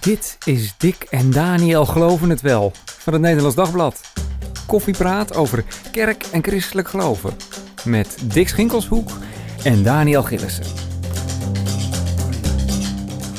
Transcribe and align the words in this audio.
Dit 0.00 0.38
is 0.44 0.74
Dick 0.78 1.06
en 1.10 1.30
Daniel 1.30 1.86
Geloven 1.86 2.30
het 2.30 2.40
Wel 2.40 2.72
van 2.84 3.12
het 3.12 3.22
Nederlands 3.22 3.56
Dagblad. 3.56 4.00
Koffiepraat 4.66 5.34
over 5.34 5.64
kerk 5.92 6.24
en 6.32 6.42
christelijk 6.42 6.88
geloven. 6.88 7.32
Met 7.84 8.16
Dick 8.22 8.48
Schinkelshoek 8.48 9.10
en 9.62 9.82
Daniel 9.82 10.22
Gillissen. 10.22 10.64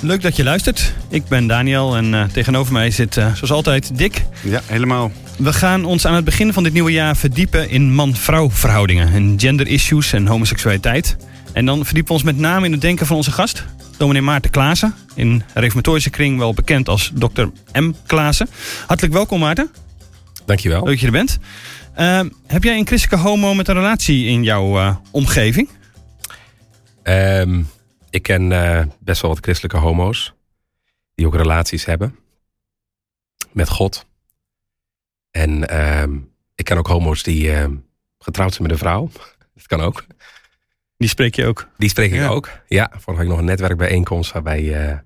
Leuk 0.01 0.21
dat 0.21 0.35
je 0.35 0.43
luistert. 0.43 0.93
Ik 1.09 1.27
ben 1.27 1.47
Daniel 1.47 1.95
en 1.95 2.13
uh, 2.13 2.23
tegenover 2.23 2.73
mij 2.73 2.91
zit 2.91 3.15
uh, 3.15 3.35
zoals 3.35 3.51
altijd 3.51 3.97
Dick. 3.97 4.25
Ja, 4.43 4.61
helemaal. 4.65 5.11
We 5.37 5.53
gaan 5.53 5.85
ons 5.85 6.07
aan 6.07 6.15
het 6.15 6.25
begin 6.25 6.53
van 6.53 6.63
dit 6.63 6.73
nieuwe 6.73 6.91
jaar 6.91 7.17
verdiepen 7.17 7.69
in 7.69 7.93
man-vrouw 7.93 8.49
verhoudingen. 8.49 9.13
En 9.13 9.33
gender 9.37 9.67
issues 9.67 10.13
en 10.13 10.27
homoseksualiteit. 10.27 11.17
En 11.53 11.65
dan 11.65 11.85
verdiepen 11.85 12.07
we 12.07 12.13
ons 12.13 12.23
met 12.23 12.37
name 12.37 12.65
in 12.65 12.71
het 12.71 12.81
denken 12.81 13.05
van 13.05 13.15
onze 13.15 13.31
gast, 13.31 13.65
dominee 14.01 14.21
Maarten 14.21 14.51
Klaassen. 14.51 14.95
In 15.15 15.43
reformatorische 15.53 16.09
kring 16.09 16.37
wel 16.37 16.53
bekend 16.53 16.89
als 16.89 17.11
Dr. 17.13 17.45
M. 17.73 17.91
Klaassen. 18.05 18.47
Hartelijk 18.87 19.13
welkom 19.13 19.39
Maarten. 19.39 19.71
Dankjewel. 20.45 20.79
Leuk 20.83 20.89
dat 20.89 20.99
je 20.99 21.05
er 21.05 21.11
bent. 21.11 21.39
Uh, 21.99 22.31
heb 22.47 22.63
jij 22.63 22.77
een 22.77 22.87
christelijke 22.87 23.27
homo 23.27 23.53
met 23.53 23.67
een 23.67 23.75
relatie 23.75 24.25
in 24.25 24.43
jouw 24.43 24.77
uh, 24.77 24.95
omgeving? 25.11 25.69
Um, 27.03 27.67
ik 28.09 28.23
ken 28.23 28.51
uh, 28.51 28.81
best 28.99 29.21
wel 29.21 29.31
wat 29.31 29.43
christelijke 29.43 29.77
homo's. 29.77 30.33
Die 31.15 31.25
ook 31.25 31.35
relaties 31.35 31.85
hebben. 31.85 32.15
Met 33.51 33.69
God. 33.69 34.05
En 35.31 35.81
um, 36.01 36.31
ik 36.55 36.65
ken 36.65 36.77
ook 36.77 36.87
homo's 36.87 37.23
die 37.23 37.51
getrouwd 38.19 38.53
zijn 38.53 38.63
met 38.63 38.71
een 38.71 38.77
vrouw. 38.77 39.09
Dat 39.55 39.67
kan 39.67 39.81
ook. 39.81 40.05
Die 41.01 41.09
spreek 41.09 41.35
je 41.35 41.45
ook? 41.45 41.67
Die 41.77 41.89
spreek 41.89 42.11
ik 42.11 42.19
ja. 42.19 42.27
ook. 42.27 42.49
Ja, 42.67 42.91
vorige 42.97 43.21
week 43.21 43.31
nog 43.31 43.39
een 43.39 43.45
netwerkbijeenkomst 43.45 44.31
waarbij 44.31 44.61
uh, 44.61 44.97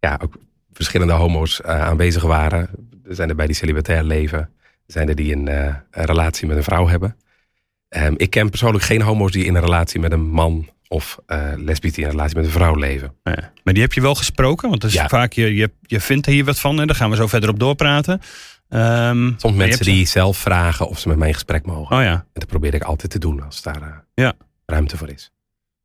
ja, 0.00 0.18
ook 0.22 0.38
verschillende 0.72 1.12
homo's 1.12 1.60
uh, 1.60 1.80
aanwezig 1.80 2.22
waren. 2.22 2.70
Er 3.08 3.14
zijn 3.14 3.28
er 3.28 3.34
bij 3.34 3.46
die 3.46 3.56
celibatair 3.56 4.02
leven. 4.02 4.38
Er 4.38 4.50
zijn 4.86 5.08
er 5.08 5.14
die 5.14 5.32
een, 5.32 5.48
uh, 5.48 5.74
een 5.90 6.04
relatie 6.04 6.46
met 6.46 6.56
een 6.56 6.62
vrouw 6.62 6.88
hebben. 6.88 7.16
Um, 7.88 8.14
ik 8.16 8.30
ken 8.30 8.50
persoonlijk 8.50 8.84
geen 8.84 9.02
homo's 9.02 9.32
die 9.32 9.44
in 9.44 9.54
een 9.54 9.60
relatie 9.60 10.00
met 10.00 10.12
een 10.12 10.28
man 10.28 10.68
of 10.88 11.18
lesbisch 11.56 11.92
die 11.92 12.04
in 12.04 12.04
een 12.04 12.16
relatie 12.16 12.36
met 12.36 12.44
een 12.44 12.50
vrouw 12.50 12.74
leven. 12.74 13.14
Ja. 13.22 13.52
Maar 13.64 13.74
die 13.74 13.82
heb 13.82 13.92
je 13.92 14.00
wel 14.00 14.14
gesproken? 14.14 14.68
Want 14.68 14.80
dat 14.80 14.90
is 14.90 14.96
ja. 14.96 15.08
vaak, 15.08 15.32
je, 15.32 15.54
je, 15.54 15.70
je 15.82 16.00
vindt 16.00 16.26
hier 16.26 16.44
wat 16.44 16.58
van 16.58 16.80
en 16.80 16.86
daar 16.86 16.96
gaan 16.96 17.10
we 17.10 17.16
zo 17.16 17.26
verder 17.26 17.50
op 17.50 17.58
doorpraten. 17.58 18.20
Um, 18.68 19.34
Soms 19.36 19.56
mensen 19.56 19.84
die 19.84 20.06
zelf 20.06 20.36
vragen 20.38 20.88
of 20.88 20.98
ze 20.98 21.08
met 21.08 21.16
mij 21.16 21.28
in 21.28 21.34
gesprek 21.34 21.66
mogen. 21.66 21.96
Oh 21.96 22.02
ja. 22.02 22.12
En 22.12 22.28
dat 22.32 22.46
probeer 22.46 22.74
ik 22.74 22.82
altijd 22.82 23.10
te 23.10 23.18
doen 23.18 23.42
als 23.44 23.62
daar 23.62 24.04
ja. 24.14 24.32
ruimte 24.66 24.96
voor 24.96 25.08
is. 25.08 25.32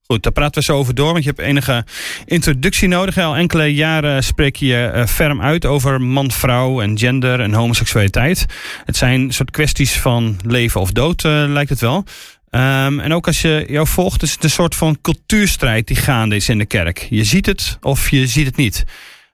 Goed, 0.08 0.24
daar 0.24 0.32
praten 0.32 0.60
we 0.60 0.64
zo 0.64 0.78
over 0.78 0.96
door, 0.96 1.12
want 1.12 1.24
je 1.24 1.30
hebt 1.30 1.42
enige 1.42 1.86
introductie 2.26 2.88
nodig. 2.88 3.18
Al 3.18 3.36
enkele 3.36 3.74
jaren 3.74 4.24
spreek 4.24 4.56
je 4.56 4.92
uh, 4.96 5.06
ferm 5.06 5.42
uit 5.42 5.66
over 5.66 6.02
man, 6.02 6.32
vrouw 6.32 6.82
en 6.82 6.98
gender 6.98 7.40
en 7.40 7.54
homoseksualiteit. 7.54 8.46
Het 8.86 8.98
zijn 8.98 9.34
soort 9.34 9.52
kwesties 9.52 9.94
van 9.94 10.40
leven 10.46 10.82
of 10.82 10.92
dood, 10.92 11.24
uh, 11.24 11.44
lijkt 11.48 11.70
het 11.70 11.80
wel. 11.80 12.06
Um, 12.52 13.00
en 13.00 13.14
ook 13.14 13.28
als 13.28 13.42
je 13.42 13.66
jou 13.68 13.88
volgt, 13.88 14.22
is 14.22 14.32
het 14.32 14.44
een 14.44 14.50
soort 14.50 14.76
van 14.76 14.98
cultuurstrijd 15.02 15.88
die 15.88 15.98
gaande 15.98 16.36
is 16.36 16.50
in 16.50 16.58
de 16.58 16.66
kerk. 16.66 17.08
Je 17.10 17.24
ziet 17.24 17.46
het 17.46 17.78
of 17.82 18.10
je 18.10 18.28
ziet 18.28 18.46
het 18.46 18.56
niet. 18.56 18.84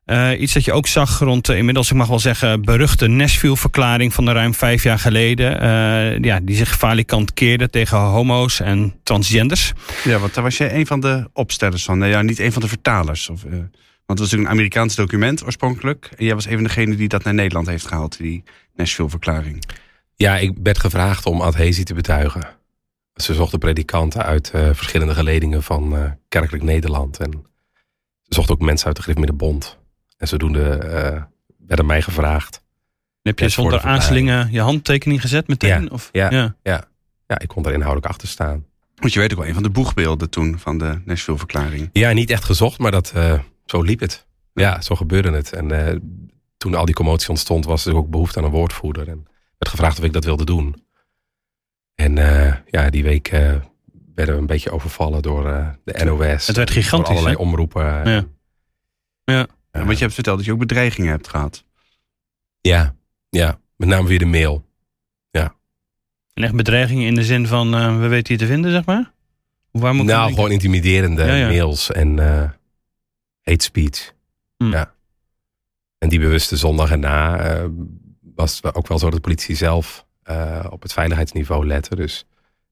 Uh, 0.10 0.42
iets 0.42 0.54
dat 0.54 0.66
je 0.66 0.74
ook 0.74 0.88
zag 0.88 1.20
rond 1.20 1.46
de, 1.46 1.58
inmiddels, 1.58 1.90
ik 1.90 1.98
mag 1.98 2.08
wel 2.08 2.20
zeggen, 2.20 2.62
beruchte 2.62 3.08
Nashville-verklaring 3.08 4.14
van 4.14 4.26
de 4.26 4.32
ruim 4.32 4.54
vijf 4.54 4.84
jaar 4.84 5.00
geleden. 5.00 5.64
Uh, 5.64 6.20
ja, 6.24 6.40
die 6.40 6.56
zich 6.56 6.78
falikant 6.78 7.34
keerde 7.34 7.70
tegen 7.70 7.98
homo's 7.98 8.60
en 8.60 9.00
transgenders. 9.04 9.74
Ja, 10.04 10.20
want 10.20 10.34
daar 10.34 10.44
was 10.44 10.58
jij 10.58 10.76
een 10.76 10.86
van 10.86 11.00
de 11.00 11.30
opstellers 11.34 11.84
van. 11.84 12.08
Ja, 12.08 12.22
niet 12.22 12.40
een 12.40 12.52
van 12.52 12.62
de 12.62 12.68
vertalers. 12.68 13.30
Of, 13.30 13.44
uh, 13.44 13.52
want 13.52 13.70
het 14.06 14.20
was 14.20 14.20
natuurlijk 14.20 14.50
een 14.50 14.56
Amerikaans 14.56 14.96
document 14.96 15.46
oorspronkelijk. 15.46 16.10
En 16.18 16.26
jij 16.26 16.36
was 16.36 16.46
een 16.46 16.54
van 16.54 16.64
degenen 16.64 16.98
die 16.98 17.08
dat 17.08 17.24
naar 17.24 17.34
Nederland 17.34 17.68
heeft 17.68 17.88
gehaald, 17.88 18.18
die 18.18 18.44
Nashville-verklaring. 18.76 19.64
Ja, 20.16 20.38
ik 20.38 20.52
werd 20.64 20.80
gevraagd 20.80 21.26
om 21.26 21.42
adhesie 21.42 21.84
te 21.84 21.94
betuigen. 21.94 22.48
Ze 23.14 23.34
zochten 23.34 23.60
predikanten 23.60 24.24
uit 24.24 24.52
verschillende 24.54 25.14
geledingen 25.14 25.64
van 25.64 26.16
kerkelijk 26.28 26.64
Nederland. 26.64 27.20
En 27.20 27.32
ze 28.24 28.36
zochten 28.36 28.56
ook 28.56 28.62
mensen 28.62 28.88
uit 28.88 28.96
de 28.96 29.02
Griffmiddenbond. 29.02 29.78
En 30.20 30.28
zodoende 30.28 30.82
uh, 30.84 31.22
werden 31.68 31.86
mij 31.86 32.02
gevraagd. 32.02 32.64
Heb 33.22 33.40
je 33.40 33.50
zonder 33.50 33.82
aarzelingen 33.82 34.52
je 34.52 34.60
handtekening 34.60 35.22
gezet 35.22 35.48
meteen? 35.48 35.84
Ja, 35.84 35.90
of? 35.92 36.10
Ja, 36.12 36.32
ja. 36.32 36.56
Ja. 36.64 36.84
ja, 37.28 37.40
ik 37.40 37.48
kon 37.48 37.64
daar 37.64 37.74
inhoudelijk 37.74 38.12
achter 38.12 38.28
staan. 38.28 38.66
Want 38.96 39.14
je 39.14 39.20
weet 39.20 39.32
ook 39.32 39.38
wel 39.38 39.48
een 39.48 39.54
van 39.54 39.64
de 39.64 39.70
boegbeelden 39.70 40.30
toen 40.30 40.60
van 40.60 40.78
de 40.78 41.02
Nashville-verklaring. 41.06 41.90
Ja, 41.94 42.12
niet 42.12 42.30
echt 42.30 42.44
gezocht, 42.44 42.80
maar 42.80 42.92
dat, 42.92 43.14
uh, 43.16 43.40
zo 43.66 43.82
liep 43.82 44.00
het. 44.00 44.26
Ja, 44.54 44.82
zo 44.82 44.96
gebeurde 44.96 45.32
het. 45.32 45.54
En 45.54 45.72
uh, 45.72 45.96
toen 46.58 46.76
al 46.76 46.86
die 46.86 46.96
commotie 46.96 47.30
ontstond, 47.30 47.66
was 47.66 47.86
er 47.86 47.96
ook 47.96 48.10
behoefte 48.10 48.40
aan 48.40 48.46
een 48.46 48.52
woordvoerder. 48.52 49.08
En 49.08 49.28
werd 49.58 49.70
gevraagd 49.70 50.00
of 50.00 50.04
ik 50.04 50.14
dat 50.14 50.26
wilde 50.26 50.46
doen. 50.46 50.84
En 51.96 52.16
ja, 52.66 52.90
die 52.90 53.04
week 53.04 53.30
werden 54.16 54.36
we 54.36 54.42
een 54.42 54.46
beetje 54.46 54.72
overvallen 54.72 55.22
door 55.22 55.44
de 55.84 56.04
NOS. 56.06 56.48
Het 56.48 56.56
werd 56.56 56.72
gigantisch. 56.72 57.08
Door 57.08 57.18
allerlei 57.18 57.36
hè? 57.36 57.42
omroepen. 57.42 58.10
Ja. 58.10 58.26
ja. 59.24 59.48
Ja, 59.72 59.86
want 59.86 59.98
je 59.98 60.04
hebt 60.04 60.14
verteld 60.14 60.38
dat 60.38 60.46
je 60.46 60.52
ook 60.52 60.60
bedreigingen 60.60 61.10
hebt 61.10 61.28
gehad. 61.28 61.64
Ja, 62.62 62.96
ja. 63.30 63.60
Met 63.76 63.88
name 63.88 64.08
via 64.08 64.18
de 64.18 64.26
mail. 64.26 64.66
Ja. 65.32 65.56
En 66.34 66.44
echt 66.44 66.56
bedreigingen 66.56 67.08
in 67.08 67.16
de 67.16 67.24
zin 67.24 67.48
van, 67.48 67.76
uh, 67.76 68.00
we 68.00 68.08
weten 68.08 68.34
je 68.34 68.40
te 68.40 68.46
vinden, 68.46 68.72
zeg 68.72 68.86
maar? 68.86 69.12
Waar 69.72 69.96
moet 69.96 70.06
nou, 70.06 70.34
gewoon 70.34 70.52
intimiderende 70.52 71.24
ja, 71.24 71.36
ja. 71.36 71.48
mails 71.48 71.92
en 71.92 72.18
uh, 72.18 72.50
hate 73.42 73.64
speech. 73.64 74.14
Hmm. 74.58 74.72
Ja. 74.72 74.94
En 75.98 76.10
die 76.10 76.20
bewuste 76.20 76.58
zondag 76.58 76.92
erna 76.92 77.52
uh, 77.58 77.66
was 78.36 78.60
het 78.62 78.76
ook 78.76 78.88
wel 78.88 79.00
zo 79.00 79.06
dat 79.06 79.16
de 79.16 79.22
politie 79.22 79.56
zelf 79.56 80.06
op 80.70 80.82
het 80.82 80.94
veiligheidsniveau 80.94 81.68
lette. 81.68 81.96
Dus 81.96 82.26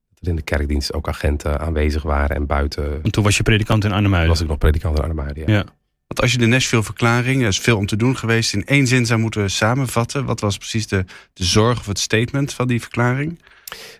dat 0.09 0.19
er 0.21 0.27
in 0.27 0.35
de 0.35 0.41
kerkdienst 0.41 0.93
ook 0.93 1.07
agenten 1.07 1.59
aanwezig 1.59 2.03
waren 2.03 2.35
en 2.35 2.45
buiten. 2.45 3.03
En 3.03 3.11
toen 3.11 3.23
was 3.23 3.37
je 3.37 3.43
predikant 3.43 3.83
in 3.83 3.91
Arnhemuiden? 3.91 4.29
Was 4.29 4.41
ik 4.41 4.47
nog 4.47 4.57
predikant 4.57 4.97
in 4.97 5.01
Arnhemuiden, 5.01 5.51
ja. 5.51 5.53
ja. 5.53 5.65
Want 6.07 6.21
als 6.21 6.31
je 6.31 6.37
de 6.37 6.45
Nashville-verklaring, 6.45 7.41
er 7.41 7.47
is 7.47 7.59
veel 7.59 7.77
om 7.77 7.85
te 7.85 7.95
doen 7.95 8.17
geweest, 8.17 8.53
in 8.53 8.65
één 8.65 8.87
zin 8.87 9.05
zou 9.05 9.19
moeten 9.19 9.49
samenvatten, 9.49 10.25
wat 10.25 10.39
was 10.39 10.57
precies 10.57 10.87
de, 10.87 11.05
de 11.33 11.43
zorg 11.43 11.79
of 11.79 11.85
het 11.85 11.99
statement 11.99 12.53
van 12.53 12.67
die 12.67 12.81
verklaring? 12.81 13.39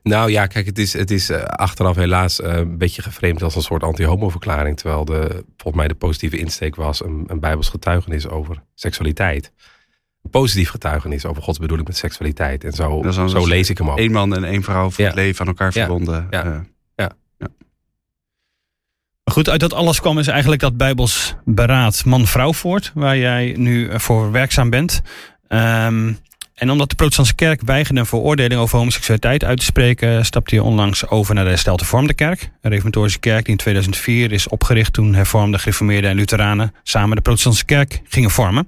Nou 0.04 0.32
ja, 0.32 0.46
kijk, 0.46 0.66
het 0.66 0.78
is, 0.78 0.94
het 0.94 1.12
is 1.12 1.30
uh, 1.30 1.44
achteraf 1.44 1.96
helaas 1.96 2.40
uh, 2.40 2.56
een 2.56 2.78
beetje 2.78 3.02
geframed 3.02 3.44
als 3.44 3.56
een 3.56 3.62
soort 3.62 3.84
anti-homo-verklaring. 3.84 4.78
Terwijl 4.78 5.06
de, 5.06 5.44
volgens 5.58 5.76
mij 5.76 5.88
de 5.88 5.96
positieve 5.96 6.38
insteek 6.38 6.76
was 6.76 7.04
een, 7.04 7.24
een 7.28 7.40
bijbels 7.40 7.70
getuigenis 7.70 8.28
over 8.28 8.64
seksualiteit. 8.76 9.52
Een 10.24 10.30
positief 10.30 10.70
getuigenis 10.70 11.26
over 11.26 11.44
Gods 11.44 11.60
bedoeling 11.60 11.88
met 11.88 11.98
seksualiteit. 11.98 12.64
En 12.64 12.74
zo, 12.74 13.04
zo 13.12 13.48
lees 13.48 13.70
ik 13.70 13.78
hem 13.78 13.90
ook. 13.90 14.00
Eén 14.00 14.12
man 14.12 14.36
en 14.36 14.44
één 14.44 14.64
vrouw 14.64 14.90
voor 14.90 15.04
ja. 15.04 15.10
het 15.10 15.20
leven 15.20 15.42
aan 15.42 15.48
elkaar 15.48 15.72
verbonden. 15.72 16.28
Ja. 16.30 16.44
Ja. 16.44 16.52
ja. 16.52 16.66
Goed, 19.38 19.50
uit 19.50 19.60
dat 19.60 19.74
alles 19.74 20.00
kwam 20.00 20.20
is 20.20 20.28
eigenlijk 20.28 20.62
dat 20.62 20.78
Bijbels 20.78 21.36
beraad 21.46 22.06
man-vrouw 22.06 22.54
voort, 22.54 22.92
waar 22.94 23.18
jij 23.18 23.54
nu 23.58 23.90
voor 24.00 24.32
werkzaam 24.32 24.70
bent. 24.70 25.02
Um, 25.50 26.18
en 26.58 26.72
omdat 26.72 26.90
de 26.90 26.96
protestantse 26.96 27.36
kerk 27.36 27.62
weigerde 27.66 28.00
een 28.00 28.06
veroordeling 28.06 28.62
over 28.62 28.78
homoseksualiteit 28.78 29.44
uit 29.44 29.60
te 29.60 29.66
spreken, 29.66 30.26
stapte 30.26 30.56
hij 30.56 30.64
onlangs 30.64 31.08
over 31.08 31.36
naar 31.36 31.44
de 31.44 31.50
herstelde 31.50 31.86
vormde 31.86 32.14
kerk. 32.14 32.50
Een 32.62 32.72
reformatorische 32.72 33.20
kerk 33.20 33.44
die 33.44 33.52
in 33.52 33.58
2004 33.58 34.32
is 34.32 34.48
opgericht 34.48 34.94
toen 34.94 35.14
hervormde, 35.14 35.60
gereformeerden 35.60 36.10
en 36.10 36.16
lutheranen 36.16 36.74
samen 36.84 37.16
de 37.16 37.22
protestantse 37.22 37.66
kerk 37.66 38.02
gingen 38.04 38.30
vormen. 38.30 38.68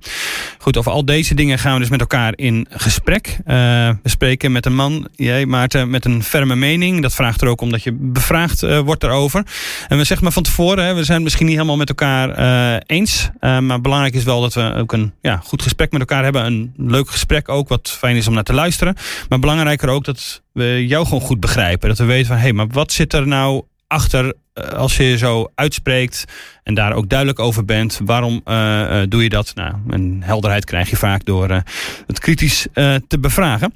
Goed, 0.57 0.77
over 0.77 0.91
al 0.91 1.05
deze 1.05 1.33
dingen 1.33 1.59
gaan 1.59 1.73
we 1.73 1.79
dus 1.79 1.89
met 1.89 1.99
elkaar 1.99 2.33
in 2.35 2.67
gesprek. 2.69 3.27
Uh, 3.27 3.55
we 4.03 4.09
spreken 4.09 4.51
met 4.51 4.65
een 4.65 4.75
man, 4.75 5.07
jij 5.15 5.45
Maarten, 5.45 5.89
met 5.89 6.05
een 6.05 6.23
ferme 6.23 6.55
mening. 6.55 7.01
Dat 7.01 7.13
vraagt 7.13 7.41
er 7.41 7.47
ook 7.47 7.61
om 7.61 7.71
dat 7.71 7.83
je 7.83 7.91
bevraagd 7.99 8.63
uh, 8.63 8.79
wordt 8.79 9.01
daarover. 9.01 9.45
En 9.87 9.97
we 9.97 10.03
zeggen 10.03 10.23
maar 10.23 10.33
van 10.33 10.43
tevoren, 10.43 10.85
hè, 10.85 10.93
we 10.93 11.03
zijn 11.03 11.23
misschien 11.23 11.45
niet 11.45 11.55
helemaal 11.55 11.77
met 11.77 11.89
elkaar 11.89 12.39
uh, 12.39 12.79
eens. 12.85 13.29
maar 13.39 13.81
belangrijk 13.81 14.13
is 14.13 14.23
wel 14.23 14.41
dat 14.41 14.53
we 14.53 14.73
ook 14.75 14.93
een 14.93 15.13
ja, 15.21 15.41
goed 15.43 15.61
gesprek 15.61 15.91
met 15.91 15.99
elkaar 15.99 16.23
hebben. 16.23 16.45
Een 16.45 16.73
leuk 16.77 17.09
gesprek 17.09 17.49
ook, 17.49 17.67
wat 17.67 17.78
fijn 17.87 18.15
is 18.15 18.27
om 18.27 18.33
naar 18.33 18.43
te 18.43 18.53
luisteren. 18.53 18.95
Maar 19.29 19.39
belangrijker 19.39 19.89
ook 19.89 20.05
dat 20.05 20.41
we 20.53 20.87
jou 20.87 21.05
gewoon 21.05 21.21
goed 21.21 21.39
begrijpen. 21.39 21.89
Dat 21.89 21.97
we 21.97 22.05
weten 22.05 22.27
van, 22.27 22.35
hé, 22.35 22.41
hey, 22.41 22.53
maar 22.53 22.67
wat 22.67 22.91
zit 22.91 23.13
er 23.13 23.27
nou 23.27 23.63
achter 23.87 24.33
als 24.75 24.97
je 24.97 25.17
zo 25.17 25.51
uitspreekt 25.55 26.25
en 26.63 26.73
daar 26.73 26.93
ook 26.93 27.09
duidelijk 27.09 27.39
over 27.39 27.65
bent. 27.65 27.99
Waarom 28.05 28.41
uh, 28.45 29.01
doe 29.09 29.23
je 29.23 29.29
dat? 29.29 29.51
Nou, 29.55 29.73
een 29.87 30.21
helderheid 30.23 30.65
krijg 30.65 30.89
je 30.89 30.95
vaak 30.95 31.25
door 31.25 31.63
het 32.07 32.19
kritisch 32.19 32.67
te 33.07 33.19
bevragen. 33.19 33.73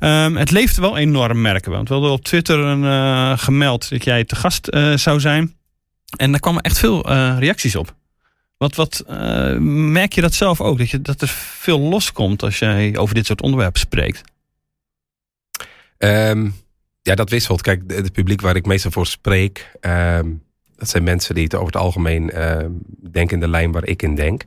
Um, 0.00 0.36
het 0.36 0.50
leeft 0.50 0.76
wel 0.76 0.96
enorm, 0.96 1.40
merken 1.40 1.70
we. 1.70 1.76
Want 1.76 1.88
we 1.88 1.94
hadden 1.94 2.12
op 2.12 2.24
Twitter 2.24 2.58
een, 2.58 3.38
gemeld 3.38 3.90
dat 3.90 4.04
jij 4.04 4.24
te 4.24 4.36
gast 4.36 4.76
zou 4.94 5.20
zijn. 5.20 5.54
En 6.16 6.30
daar 6.30 6.40
kwamen 6.40 6.62
echt 6.62 6.78
veel 6.78 7.12
reacties 7.38 7.76
op. 7.76 7.94
Wat, 8.56 8.74
wat 8.74 9.04
uh, 9.08 9.56
merk 9.58 10.12
je 10.12 10.20
dat 10.20 10.34
zelf 10.34 10.60
ook? 10.60 10.78
Dat, 10.78 10.90
je, 10.90 11.02
dat 11.02 11.20
er 11.20 11.28
veel 11.28 11.78
loskomt 11.78 12.42
als 12.42 12.58
jij 12.58 12.96
over 12.96 13.14
dit 13.14 13.26
soort 13.26 13.42
onderwerpen 13.42 13.80
spreekt? 13.80 14.22
Um, 15.98 16.54
ja, 17.02 17.14
dat 17.14 17.30
wisselt. 17.30 17.62
Kijk, 17.62 17.82
het 17.86 18.12
publiek 18.12 18.40
waar 18.40 18.56
ik 18.56 18.66
meestal 18.66 18.90
voor 18.90 19.06
spreek, 19.06 19.70
um, 19.80 20.42
dat 20.76 20.88
zijn 20.88 21.02
mensen 21.02 21.34
die 21.34 21.44
het 21.44 21.54
over 21.54 21.66
het 21.66 21.76
algemeen 21.76 22.30
uh, 22.34 22.56
denken 23.10 23.34
in 23.34 23.40
de 23.40 23.48
lijn 23.48 23.72
waar 23.72 23.86
ik 23.86 24.02
in 24.02 24.14
denk. 24.14 24.44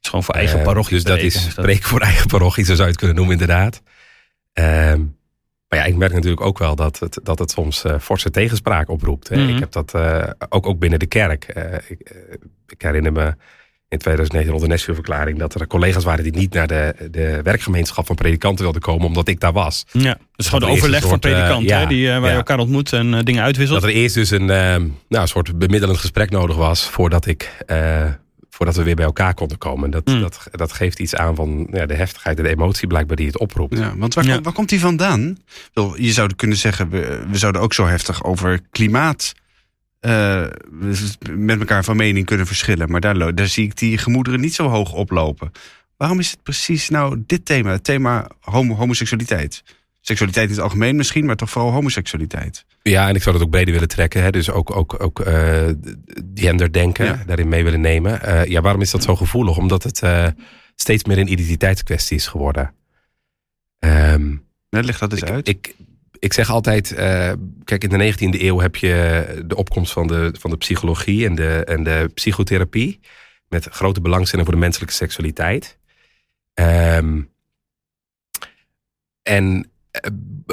gewoon 0.00 0.24
voor 0.24 0.34
eigen 0.34 0.58
Eh, 0.58 0.64
parochie 0.64 0.94
Dus 0.94 1.04
dat 1.04 1.18
is 1.18 1.50
spreken 1.50 1.88
voor 1.88 2.00
eigen 2.00 2.26
parochie, 2.26 2.64
zo 2.64 2.74
zou 2.74 2.82
je 2.82 2.90
het 2.90 2.96
kunnen 2.96 3.16
noemen 3.16 3.32
inderdaad. 3.32 3.82
Ehm, 4.52 5.02
maar 5.70 5.78
ja, 5.78 5.84
ik 5.84 5.96
merk 5.96 6.12
natuurlijk 6.12 6.40
ook 6.40 6.58
wel 6.58 6.76
dat 6.76 6.98
het, 6.98 7.18
dat 7.22 7.38
het 7.38 7.50
soms 7.50 7.84
eh, 7.84 7.98
forse 7.98 8.30
tegenspraak 8.30 8.88
oproept. 8.88 9.28
Hè. 9.28 9.36
Mhm. 9.36 9.48
Ik 9.48 9.58
heb 9.58 9.72
dat 9.72 9.94
eh, 9.94 10.30
ook, 10.48 10.66
ook 10.66 10.78
binnen 10.78 10.98
de 10.98 11.06
kerk. 11.06 11.44
Eh, 11.44 11.74
ik, 11.88 12.12
ik 12.66 12.82
herinner 12.82 13.12
me 13.12 13.34
in 13.88 13.98
2019 13.98 14.50
rond 14.50 14.62
de 14.62 14.68
Nashville-verklaring... 14.68 15.38
dat 15.38 15.54
er 15.54 15.66
collega's 15.66 16.04
waren 16.04 16.24
die 16.24 16.32
niet 16.32 16.52
naar 16.54 16.66
de, 16.66 16.94
de 17.10 17.40
werkgemeenschap 17.42 18.06
van 18.06 18.16
predikanten 18.16 18.62
wilden 18.64 18.80
komen... 18.80 19.06
omdat 19.06 19.28
ik 19.28 19.40
daar 19.40 19.52
was. 19.52 19.84
Ja, 19.92 20.12
dat 20.12 20.18
is 20.36 20.48
gewoon 20.48 20.68
de 20.68 20.76
overleg 20.76 21.02
soort, 21.02 21.24
eh, 21.24 21.32
predikanten, 21.32 21.78
hè, 21.78 21.86
die, 21.86 22.08
waar 22.08 22.30
je 22.30 22.36
elkaar 22.36 22.58
ontmoet 22.58 22.92
en 22.92 23.24
dingen 23.24 23.42
uitwisselt. 23.42 23.80
Dat 23.80 23.90
er 23.90 23.96
eerst 23.96 24.14
dus 24.14 24.30
een, 24.30 24.44
nou, 24.46 24.92
een 25.08 25.28
soort 25.28 25.58
bemiddelend 25.58 25.98
gesprek 25.98 26.30
nodig 26.30 26.56
was... 26.56 26.88
voordat, 26.88 27.26
ik, 27.26 27.64
voordat 28.60 28.78
we 28.78 28.84
weer 28.84 28.94
bij 28.94 29.04
elkaar 29.04 29.34
konden 29.34 29.58
komen. 29.58 29.90
Dat, 29.90 30.06
Mm. 30.06 30.20
dat, 30.20 30.48
dat 30.50 30.72
geeft 30.72 30.98
iets 30.98 31.14
aan 31.14 31.34
van 31.34 31.68
ja, 31.70 31.86
de 31.86 31.94
heftigheid 31.94 32.38
en 32.38 32.44
de 32.44 32.50
emotie 32.50 32.86
blijkbaar 32.88 33.16
die 33.16 33.26
het 33.26 33.38
oproept. 33.38 33.78
Ja, 33.78 33.96
want 33.96 34.14
waar, 34.14 34.24
Ja. 34.24 34.40
waar 34.40 34.52
komt 34.52 34.68
die 34.68 34.80
vandaan? 34.80 35.38
Wel, 35.72 36.00
Je 36.00 36.12
zou 36.12 36.34
kunnen 36.34 36.56
zeggen, 36.56 36.88
we, 36.88 37.22
we 37.30 37.38
zouden 37.38 37.62
ook 37.62 37.72
zo 37.74 37.86
heftig 37.86 38.24
over 38.24 38.60
klimaat 38.70 39.32
eh, 40.00 40.46
met 41.30 41.58
elkaar 41.58 41.84
van 41.84 41.96
mening 41.96 42.26
kunnen 42.26 42.46
verschillen. 42.46 42.90
Maar 42.90 43.00
daar, 43.00 43.34
daar 43.34 43.46
zie 43.46 43.64
ik 43.64 43.76
die 43.76 43.98
gemoederen 43.98 44.40
niet 44.40 44.54
zo 44.54 44.68
hoog 44.68 44.92
oplopen. 44.92 45.50
Waarom 45.96 46.18
is 46.18 46.30
het 46.30 46.42
precies 46.42 46.88
nou 46.88 47.22
dit 47.26 47.44
thema, 47.44 47.70
het 47.70 47.84
thema 47.84 48.28
homo 48.40 48.74
homoseksualiteit? 48.74 49.62
Seksualiteit 50.00 50.48
in 50.48 50.54
het 50.54 50.62
algemeen 50.62 50.96
misschien, 50.96 51.24
maar 51.24 51.36
toch 51.36 51.50
vooral 51.50 51.70
homoseksualiteit. 51.72 52.64
Ja, 52.82 53.08
en 53.08 53.14
ik 53.14 53.22
zou 53.22 53.34
dat 53.36 53.44
ook 53.44 53.50
breder 53.50 53.72
willen 53.72 53.88
trekken. 53.88 54.22
Hè? 54.22 54.30
Dus 54.30 54.50
ook, 54.50 54.76
ook, 54.76 55.02
ook 55.02 55.20
eh, 55.20 55.68
genderdenken 56.34 57.04
Ja. 57.04 57.22
daarin 57.26 57.48
mee 57.48 57.64
willen 57.64 57.80
nemen. 57.80 58.22
Eh, 58.22 58.44
ja, 58.44 58.60
waarom 58.60 58.80
is 58.80 58.90
dat 58.90 59.02
zo 59.02 59.16
gevoelig? 59.16 59.56
Omdat 59.56 59.82
het 59.82 60.02
eh, 60.02 60.26
steeds 60.74 61.04
meer 61.04 61.18
een 61.18 61.32
identiteitskwestie 61.32 62.16
is 62.16 62.26
geworden. 62.26 62.74
Ja, 64.72 64.80
leg 64.82 64.98
dat 64.98 65.12
eens 65.12 65.22
ik, 65.22 65.30
uit. 65.30 65.48
ik, 65.48 65.74
ik 66.18 66.32
zeg 66.32 66.50
altijd, 66.50 66.94
kijk, 67.64 67.84
in 67.84 67.88
de 67.88 68.12
19e 68.14 68.40
eeuw 68.40 68.58
heb 68.60 68.76
je 68.76 69.42
de 69.46 69.56
opkomst 69.56 69.92
van 69.92 70.06
de, 70.06 70.34
van 70.38 70.50
de 70.50 70.56
psychologie 70.56 71.26
en 71.26 71.34
de, 71.34 71.64
en 71.64 71.82
de 71.82 72.10
psychotherapie. 72.14 73.00
Met 73.48 73.64
grote 73.70 74.00
belangstelling 74.00 74.46
voor 74.48 74.56
de 74.56 74.62
menselijke 74.62 74.94
seksualiteit. 74.94 75.78
Ehm, 76.54 77.20
en 79.22 79.69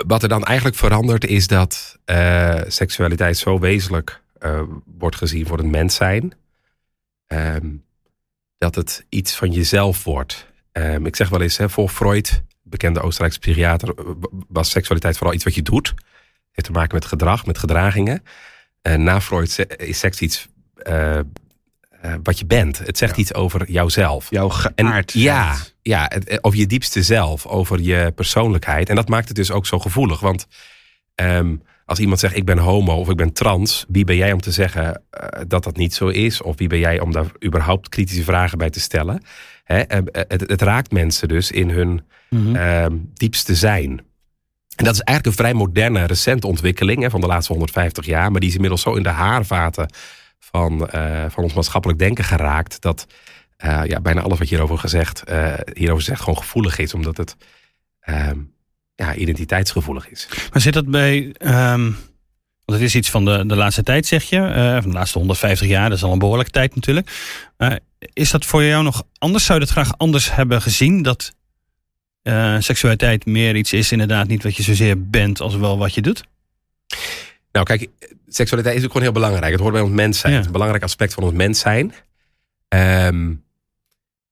wat 0.07 0.23
er 0.23 0.29
dan 0.29 0.43
eigenlijk 0.43 0.77
verandert 0.77 1.25
is 1.25 1.47
dat 1.47 1.97
eh, 2.05 2.61
seksualiteit 2.67 3.37
zo 3.37 3.59
wezenlijk 3.59 4.21
eh, 4.39 4.61
wordt 4.85 5.15
gezien 5.15 5.47
voor 5.47 5.57
het 5.57 5.65
mens 5.67 5.95
zijn. 5.95 6.33
ehm, 7.27 7.67
dat 8.57 8.75
het 8.75 9.05
iets 9.09 9.35
van 9.35 9.51
jezelf 9.51 10.03
wordt. 10.03 10.47
Ehm, 10.71 11.05
ik 11.05 11.15
zeg 11.15 11.29
wel 11.29 11.41
eens, 11.41 11.57
hè, 11.57 11.69
voor 11.69 11.89
Freud, 11.89 12.43
bekende 12.63 13.01
Oostenrijkse 13.01 13.39
psychiater, 13.39 13.89
eh, 13.97 14.05
was 14.47 14.69
seksualiteit 14.69 15.17
vooral 15.17 15.35
iets 15.35 15.43
wat 15.43 15.55
je 15.55 15.61
doet. 15.61 15.93
Heeft 16.51 16.67
te 16.67 16.71
maken 16.71 16.93
met 16.95 17.05
gedrag, 17.05 17.45
met 17.45 17.57
gedragingen. 17.57 18.23
En 18.81 19.03
na 19.03 19.21
Freud 19.21 19.65
is 19.77 19.99
seks 19.99 20.21
iets 20.21 20.47
eh, 20.75 21.17
eh, 21.19 21.23
wat 22.23 22.39
je 22.39 22.45
bent. 22.45 22.77
Het 22.77 22.97
zegt 22.97 23.15
Ja. 23.15 23.21
iets 23.21 23.33
over 23.33 23.71
jouzelf. 23.71 24.29
Jouw 24.29 24.49
En 24.49 24.51
geaardheid. 24.51 25.13
ja, 25.13 25.55
ja, 25.87 26.05
het- 26.13 26.27
eh, 26.27 26.37
over 26.41 26.59
je 26.59 26.65
diepste 26.67 27.03
zelf, 27.03 27.45
over 27.45 27.81
je 27.81 28.11
persoonlijkheid. 28.15 28.89
En 28.89 28.95
dat 28.95 29.09
maakt 29.09 29.27
het 29.27 29.37
dus 29.37 29.51
ook 29.51 29.65
zo 29.65 29.79
gevoelig. 29.79 30.19
Want 30.19 30.47
ehm, 31.15 31.55
als 31.85 31.99
iemand 31.99 32.19
zegt 32.19 32.35
ik 32.35 32.45
ben 32.45 32.57
homo 32.57 32.95
of 32.95 33.09
ik 33.09 33.15
ben 33.17 33.33
trans, 33.33 33.85
wie 33.87 34.03
ben 34.03 34.15
jij 34.15 34.31
om 34.31 34.41
te 34.41 34.51
zeggen 34.51 35.01
eh, 35.09 35.41
dat 35.47 35.63
dat 35.63 35.77
niet 35.77 35.93
zo 35.93 36.07
is? 36.07 36.41
Of 36.41 36.57
wie 36.57 36.67
ben 36.67 36.79
jij 36.79 36.99
om 36.99 37.11
daar 37.11 37.31
überhaupt 37.45 37.89
kritische 37.89 38.23
vragen 38.23 38.57
bij 38.57 38.69
te 38.69 38.79
stellen? 38.79 39.21
Hè, 39.63 39.79
eh, 39.79 39.99
het, 40.27 40.41
het 40.49 40.61
raakt 40.61 40.91
mensen 40.91 41.27
dus 41.27 41.51
in 41.51 41.69
hun 41.69 42.05
Mhm. 42.29 42.55
ehm, 42.55 42.95
diepste 43.13 43.55
zijn. 43.55 43.89
En 44.75 44.83
dat 44.85 44.93
is 44.93 45.01
eigenlijk 45.01 45.25
een 45.37 45.43
vrij 45.45 45.53
moderne, 45.53 46.03
recente 46.05 46.47
ontwikkeling 46.47 47.01
hè, 47.01 47.09
van 47.09 47.21
de 47.21 47.27
laatste 47.27 47.51
150 47.51 48.05
jaar. 48.05 48.31
Maar 48.31 48.39
die 48.39 48.49
is 48.49 48.55
inmiddels 48.55 48.81
zo 48.81 48.93
in 48.93 49.03
de 49.03 49.09
haarvaten 49.09 49.93
van, 50.39 50.89
van 51.29 51.43
ons 51.43 51.53
maatschappelijk 51.53 51.99
denken 51.99 52.23
geraakt. 52.23 52.81
Dat 52.81 53.07
eh, 53.57 53.81
ja, 53.85 53.99
bijna 54.01 54.21
alles 54.21 54.39
wat 54.39 54.49
hierover 54.49 54.77
gezegd, 54.77 55.23
eh, 55.23 55.53
hierover 55.73 56.03
zegt 56.03 56.19
gewoon 56.19 56.37
gevoelig 56.37 56.77
is. 56.77 56.93
Omdat 56.93 57.17
het 57.17 57.35
ehm, 57.99 58.39
ja, 58.95 59.15
identiteitsgevoelig 59.15 60.09
is. 60.09 60.27
Maar 60.51 60.61
zit 60.61 60.73
dat 60.73 60.87
bij. 60.89 61.31
ehm, 61.37 61.91
want 62.65 62.79
het 62.79 62.87
is 62.87 62.95
iets 62.95 63.09
van 63.09 63.25
de, 63.25 63.45
de 63.45 63.55
laatste 63.55 63.83
tijd, 63.83 64.05
zeg 64.05 64.23
je. 64.23 64.37
eh, 64.39 64.71
van 64.81 64.89
de 64.89 64.95
laatste 64.97 65.17
150 65.17 65.67
jaar, 65.67 65.89
dat 65.89 65.97
is 65.97 66.03
al 66.03 66.11
een 66.11 66.19
behoorlijke 66.19 66.51
tijd 66.51 66.75
natuurlijk. 66.75 67.11
Eh, 67.57 67.71
is 68.13 68.31
dat 68.31 68.45
voor 68.45 68.63
jou 68.63 68.83
nog 68.83 69.03
anders? 69.17 69.45
Zou 69.45 69.59
je 69.59 69.65
dat 69.65 69.73
graag 69.73 69.97
anders 69.97 70.35
hebben 70.35 70.61
gezien? 70.61 71.01
Dat 71.01 71.35
eh, 72.21 72.55
seksualiteit 72.59 73.25
meer 73.25 73.55
iets 73.55 73.73
is, 73.73 73.91
inderdaad, 73.91 74.27
niet 74.27 74.43
wat 74.43 74.55
je 74.55 74.63
zozeer 74.63 75.09
bent, 75.09 75.41
als 75.41 75.55
wel 75.55 75.77
wat 75.77 75.93
je 75.93 76.01
doet? 76.01 76.23
Nou, 77.51 77.65
kijk, 77.65 77.87
seksualiteit 78.27 78.75
is 78.77 78.81
ook 78.83 78.87
gewoon 78.87 79.03
heel 79.03 79.11
belangrijk. 79.11 79.51
Het 79.51 79.61
hoort 79.61 79.73
bij 79.73 79.81
ons 79.81 79.91
mens 79.91 80.19
zijn. 80.19 80.31
Ja. 80.31 80.37
Het 80.37 80.47
is 80.47 80.53
een 80.53 80.57
belangrijk 80.59 80.83
aspect 80.89 81.13
van 81.13 81.23
ons 81.23 81.33
mens 81.33 81.59
zijn. 81.59 81.93
Ehm, 82.67 83.33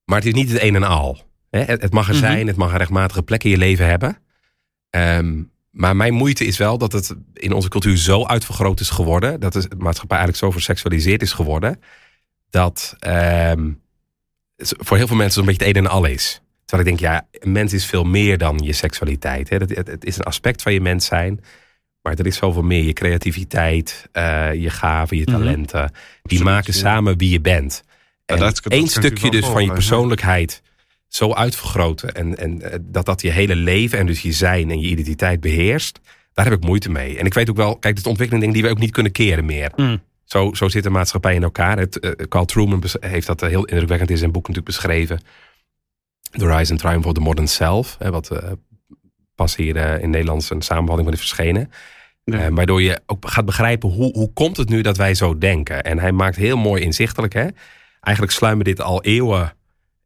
maar 0.05 0.17
het 0.17 0.27
is 0.27 0.33
niet 0.33 0.51
het 0.51 0.61
een 0.61 0.75
en 0.75 0.83
al. 0.83 1.23
Het, 1.49 1.93
mag 1.93 2.07
er 2.07 2.13
Mhm. 2.13 2.23
zijn, 2.23 2.47
het 2.47 2.55
mag 2.55 2.71
een 2.71 2.77
rechtmatige 2.77 3.23
plek 3.23 3.43
in 3.43 3.49
je 3.49 3.57
leven 3.57 3.87
hebben. 3.87 4.17
Ehm, 4.89 5.41
maar 5.71 5.95
mijn 5.95 6.13
moeite 6.13 6.45
is 6.45 6.57
wel 6.57 6.77
dat 6.77 6.91
het 6.91 7.15
in 7.33 7.51
onze 7.53 7.69
cultuur 7.69 7.97
zo 7.97 8.25
uitvergroot 8.25 8.79
is 8.79 8.89
geworden. 8.89 9.39
Dat 9.39 9.53
de 9.53 9.67
maatschappij 9.77 10.17
eigenlijk 10.17 10.37
zo 10.37 10.51
verseksualiseerd 10.51 11.21
is 11.21 11.31
geworden. 11.33 11.79
Dat 12.49 12.95
ehm, 12.99 13.71
voor 14.57 14.97
heel 14.97 15.07
veel 15.07 15.15
mensen 15.15 15.33
zo'n 15.43 15.45
beetje 15.45 15.65
het 15.67 15.75
een 15.77 15.83
en 15.85 15.89
al 15.91 16.05
is. 16.05 16.41
Terwijl 16.65 16.89
ik 16.89 16.97
denk, 16.97 17.11
ja, 17.11 17.27
een 17.31 17.51
mens 17.51 17.73
is 17.73 17.85
veel 17.85 18.03
meer 18.03 18.37
dan 18.37 18.57
je 18.63 18.73
seksualiteit. 18.73 19.49
Hè? 19.49 19.57
Het, 19.57 19.75
het, 19.75 19.87
het 19.87 20.05
is 20.05 20.17
een 20.17 20.23
aspect 20.23 20.61
van 20.61 20.73
je 20.73 20.81
mens 20.81 21.05
zijn. 21.05 21.43
Maar 22.01 22.13
er 22.13 22.25
is 22.25 22.37
zoveel 22.37 22.61
meer. 22.61 22.83
Je 22.83 22.93
creativiteit, 22.93 24.07
eh, 24.11 24.53
je 24.53 24.69
gaven, 24.69 25.17
je 25.17 25.23
Mhm. 25.23 25.31
talenten. 25.31 25.87
Die 25.91 25.99
Absoluut, 26.23 26.43
maken 26.43 26.73
ja. 26.73 26.79
samen 26.79 27.17
wie 27.17 27.29
je 27.29 27.41
bent. 27.41 27.83
En 28.25 28.37
dat- 28.37 28.39
dat 28.39 28.59
kan 28.59 28.71
één 28.71 28.83
ik 28.83 28.89
stukje 28.89 29.31
dus 29.31 29.45
van 29.45 29.63
je 29.65 29.71
persoonlijkheid 29.73 30.61
zo 31.07 31.33
uitvergroten. 31.33 32.13
En, 32.13 32.37
en 32.37 32.61
eh, 32.61 32.79
dat 32.81 33.05
dat 33.05 33.21
je 33.21 33.31
hele 33.31 33.55
leven 33.55 33.99
en 33.99 34.05
dus 34.05 34.21
je 34.21 34.31
zijn 34.31 34.69
en 34.71 34.79
je 34.79 34.87
identiteit 34.87 35.41
beheerst. 35.41 35.99
Daar 36.33 36.45
heb 36.45 36.53
ik 36.53 36.63
moeite 36.63 36.89
mee. 36.89 37.17
En 37.17 37.25
ik 37.25 37.33
weet 37.33 37.49
ook 37.49 37.55
wel, 37.55 37.71
kijk, 37.77 37.95
dit 37.95 38.03
is 38.03 38.09
ontwikkeling 38.09 38.45
ik, 38.45 38.53
die 38.53 38.63
we 38.63 38.69
ook 38.69 38.79
niet 38.79 38.91
kunnen 38.91 39.11
keren 39.11 39.45
meer. 39.45 39.71
Mm. 39.75 40.01
Zo, 40.23 40.53
zo 40.53 40.67
zit 40.69 40.83
de 40.83 40.89
maatschappij 40.89 41.35
in 41.35 41.43
elkaar. 41.43 41.77
Het, 41.77 41.99
eh, 41.99 42.11
Carl 42.27 42.45
Truman 42.45 42.83
heeft 42.99 43.27
dat 43.27 43.41
eh, 43.41 43.49
heel 43.49 43.65
indrukwekkend 43.65 44.09
in 44.09 44.17
zijn 44.17 44.31
boek 44.31 44.47
natuurlijk 44.47 44.75
beschreven. 44.75 45.19
The 46.31 46.55
Rise 46.55 46.71
and 46.71 46.79
Triumph 46.81 47.05
of 47.07 47.13
the 47.13 47.19
Modern 47.19 47.47
Self. 47.47 47.95
Hè, 47.99 48.11
wat 48.11 48.31
eh, 48.31 48.51
pas 49.35 49.55
hier 49.55 49.75
eh, 49.75 50.03
in 50.03 50.09
Nederlands 50.09 50.49
een 50.49 50.61
samenvatting 50.61 51.07
van 51.07 51.13
is 51.17 51.19
verschenen. 51.25 51.71
Ja. 52.23 52.39
Eh, 52.39 52.47
waardoor 52.51 52.81
je 52.81 52.99
ook 53.05 53.29
gaat 53.29 53.45
begrijpen 53.45 53.89
hoe, 53.89 54.11
hoe 54.13 54.33
komt 54.33 54.57
het 54.57 54.69
nu 54.69 54.81
dat 54.81 54.97
wij 54.97 55.13
zo 55.13 55.37
denken. 55.37 55.83
En 55.83 55.99
hij 55.99 56.11
maakt 56.11 56.35
heel 56.35 56.57
mooi 56.57 56.81
inzichtelijk. 56.83 57.33
Hè? 57.33 57.47
Eigenlijk 58.05 58.35
sluimen 58.35 58.65
dit 58.65 58.81
al 58.81 59.03
eeuwen 59.03 59.53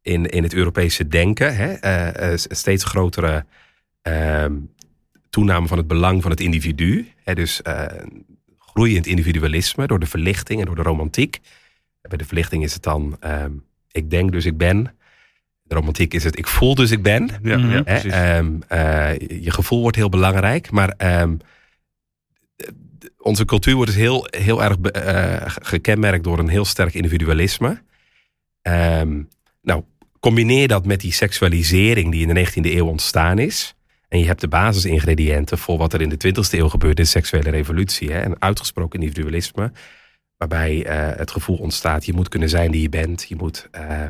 in, 0.02 0.26
in 0.26 0.44
het 0.44 0.54
Europese 0.54 1.08
denken. 1.08 1.56
Hè? 1.56 1.74
Eh, 1.74 2.32
eh, 2.32 2.38
steeds 2.38 2.84
grotere 2.84 3.46
ehm, 4.02 4.54
toename 5.30 5.68
van 5.68 5.78
het 5.78 5.88
belang 5.88 6.22
van 6.22 6.32
het 6.32 6.40
individu. 6.40 7.08
Hè? 7.24 7.34
Dus 7.34 7.62
eh, 7.62 7.86
groeiend 8.58 9.08
individualisme 9.08 9.88
door 9.88 10.00
de 10.00 10.06
verlichting 10.06 10.60
en 10.60 10.66
door 10.66 10.76
de 10.76 10.82
romantiek. 10.82 11.40
Bij 12.02 12.18
de 12.18 12.26
verlichting 12.26 12.64
is 12.64 12.74
het 12.74 12.84
dan 12.84 13.18
ehm, 13.20 13.52
ik 13.92 14.10
denk 14.10 14.32
dus 14.32 14.46
ik 14.46 14.58
ben. 14.58 14.96
De 15.64 15.76
romantiek 15.76 16.14
is 16.14 16.24
het 16.24 16.38
ik 16.38 16.48
voel 16.48 16.76
dus 16.76 16.92
ik 16.92 17.04
ben. 17.04 17.30
Ja, 17.44 17.58
Mhm. 17.58 17.72
ja, 17.72 17.84
ehm, 17.86 18.52
eh, 18.68 19.18
je 19.44 19.52
gevoel 19.52 19.82
wordt 19.82 19.98
heel 19.98 20.10
belangrijk. 20.10 20.72
Maar 20.72 20.94
ehm, 20.98 21.36
onze 23.18 23.46
cultuur 23.46 23.76
wordt 23.76 23.92
dus 23.92 24.00
heel, 24.00 24.28
heel 24.30 24.64
erg 24.64 24.78
eh, 24.78 25.42
gekenmerkt 25.46 26.24
door 26.24 26.40
een 26.40 26.48
heel 26.48 26.66
sterk 26.66 26.94
individualisme. 26.94 27.82
Ehm, 28.62 29.22
nou, 29.62 29.84
combineer 30.20 30.68
dat 30.68 30.86
met 30.86 31.02
die 31.02 31.14
seksualisering 31.14 32.12
die 32.12 32.22
in 32.22 32.28
de 32.28 32.34
19e 32.34 32.76
eeuw 32.76 32.86
ontstaan 32.88 33.40
is. 33.40 33.76
En 34.08 34.20
je 34.20 34.26
hebt 34.26 34.42
de 34.42 34.48
basisingrediënten 34.48 35.58
voor 35.58 35.78
wat 35.78 35.94
er 35.94 36.02
in 36.02 36.10
de 36.10 36.18
20e 36.18 36.58
eeuw 36.60 36.70
gebeurt 36.70 36.98
in 36.98 37.04
de 37.04 37.10
seksuele 37.10 37.50
revolutie. 37.50 38.12
Hè? 38.12 38.26
Een 38.26 38.42
uitgesproken 38.42 39.00
individualisme. 39.02 39.72
Waarbij 40.38 40.86
eh, 40.86 41.18
het 41.18 41.32
gevoel 41.32 41.58
ontstaat, 41.58 42.06
je 42.06 42.14
moet 42.14 42.30
kunnen 42.30 42.50
zijn 42.50 42.72
die 42.72 42.82
je 42.82 42.90
bent. 42.90 43.26
Je 43.28 43.36
moet, 43.36 43.68
eh, 43.72 44.02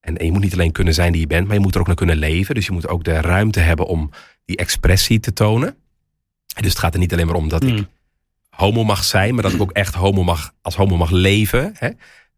en, 0.00 0.16
en 0.16 0.24
je 0.24 0.32
moet 0.32 0.42
niet 0.42 0.52
alleen 0.52 0.72
kunnen 0.72 0.94
zijn 0.94 1.12
die 1.12 1.20
je 1.20 1.26
bent, 1.26 1.46
maar 1.46 1.56
je 1.56 1.62
moet 1.62 1.74
er 1.74 1.80
ook 1.80 1.86
naar 1.86 1.96
kunnen 1.96 2.16
leven. 2.16 2.54
Dus 2.54 2.66
je 2.66 2.72
moet 2.72 2.88
ook 2.88 3.04
de 3.04 3.20
ruimte 3.20 3.60
hebben 3.60 3.86
om 3.86 4.10
die 4.44 4.56
expressie 4.56 5.20
te 5.20 5.32
tonen. 5.32 5.76
Dus 6.60 6.68
het 6.70 6.78
gaat 6.78 6.92
er 6.94 7.00
niet 7.00 7.12
alleen 7.12 7.26
maar 7.26 7.34
om 7.34 7.48
dat 7.48 7.62
ik 7.62 7.72
Mm. 7.72 7.88
homo 8.50 8.84
mag 8.84 9.04
zijn, 9.04 9.34
maar 9.34 9.42
dat 9.42 9.52
ik 9.52 9.60
ook 9.60 9.72
echt 9.72 9.94
homo 9.94 10.22
mag, 10.22 10.54
als 10.62 10.74
homo 10.76 10.96
mag 10.96 11.10
leven. 11.10 11.72
Hè? 11.78 11.88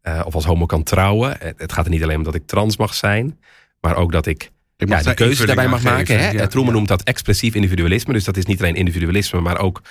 Eh, 0.07 0.21
of 0.25 0.35
als 0.35 0.45
homo 0.45 0.65
kan 0.65 0.83
trouwen. 0.83 1.35
Het, 1.39 1.53
het 1.57 1.71
gaat 1.71 1.85
er 1.85 1.91
niet 1.91 2.03
alleen 2.03 2.17
om 2.17 2.23
dat 2.23 2.35
ik 2.35 2.47
trans 2.47 2.77
mag 2.77 2.93
zijn, 2.93 3.39
maar 3.81 3.95
ook 3.95 4.11
dat 4.11 4.25
ik 4.25 4.51
Ik 4.77 4.89
ja, 4.89 5.01
de 5.01 5.13
keuze 5.13 5.45
daarbij 5.45 5.67
mag 5.67 5.83
maken. 5.83 6.05
geven. 6.05 6.21
Hè? 6.21 6.31
Ja, 6.31 6.47
ja. 6.53 6.71
noemt 6.71 6.87
dat 6.87 7.03
expressief 7.03 7.55
individualisme. 7.55 8.13
Dus 8.13 8.23
dat 8.23 8.37
is 8.37 8.45
niet 8.45 8.59
alleen 8.59 8.75
individualisme, 8.75 9.41
maar 9.41 9.59
ook 9.59 9.81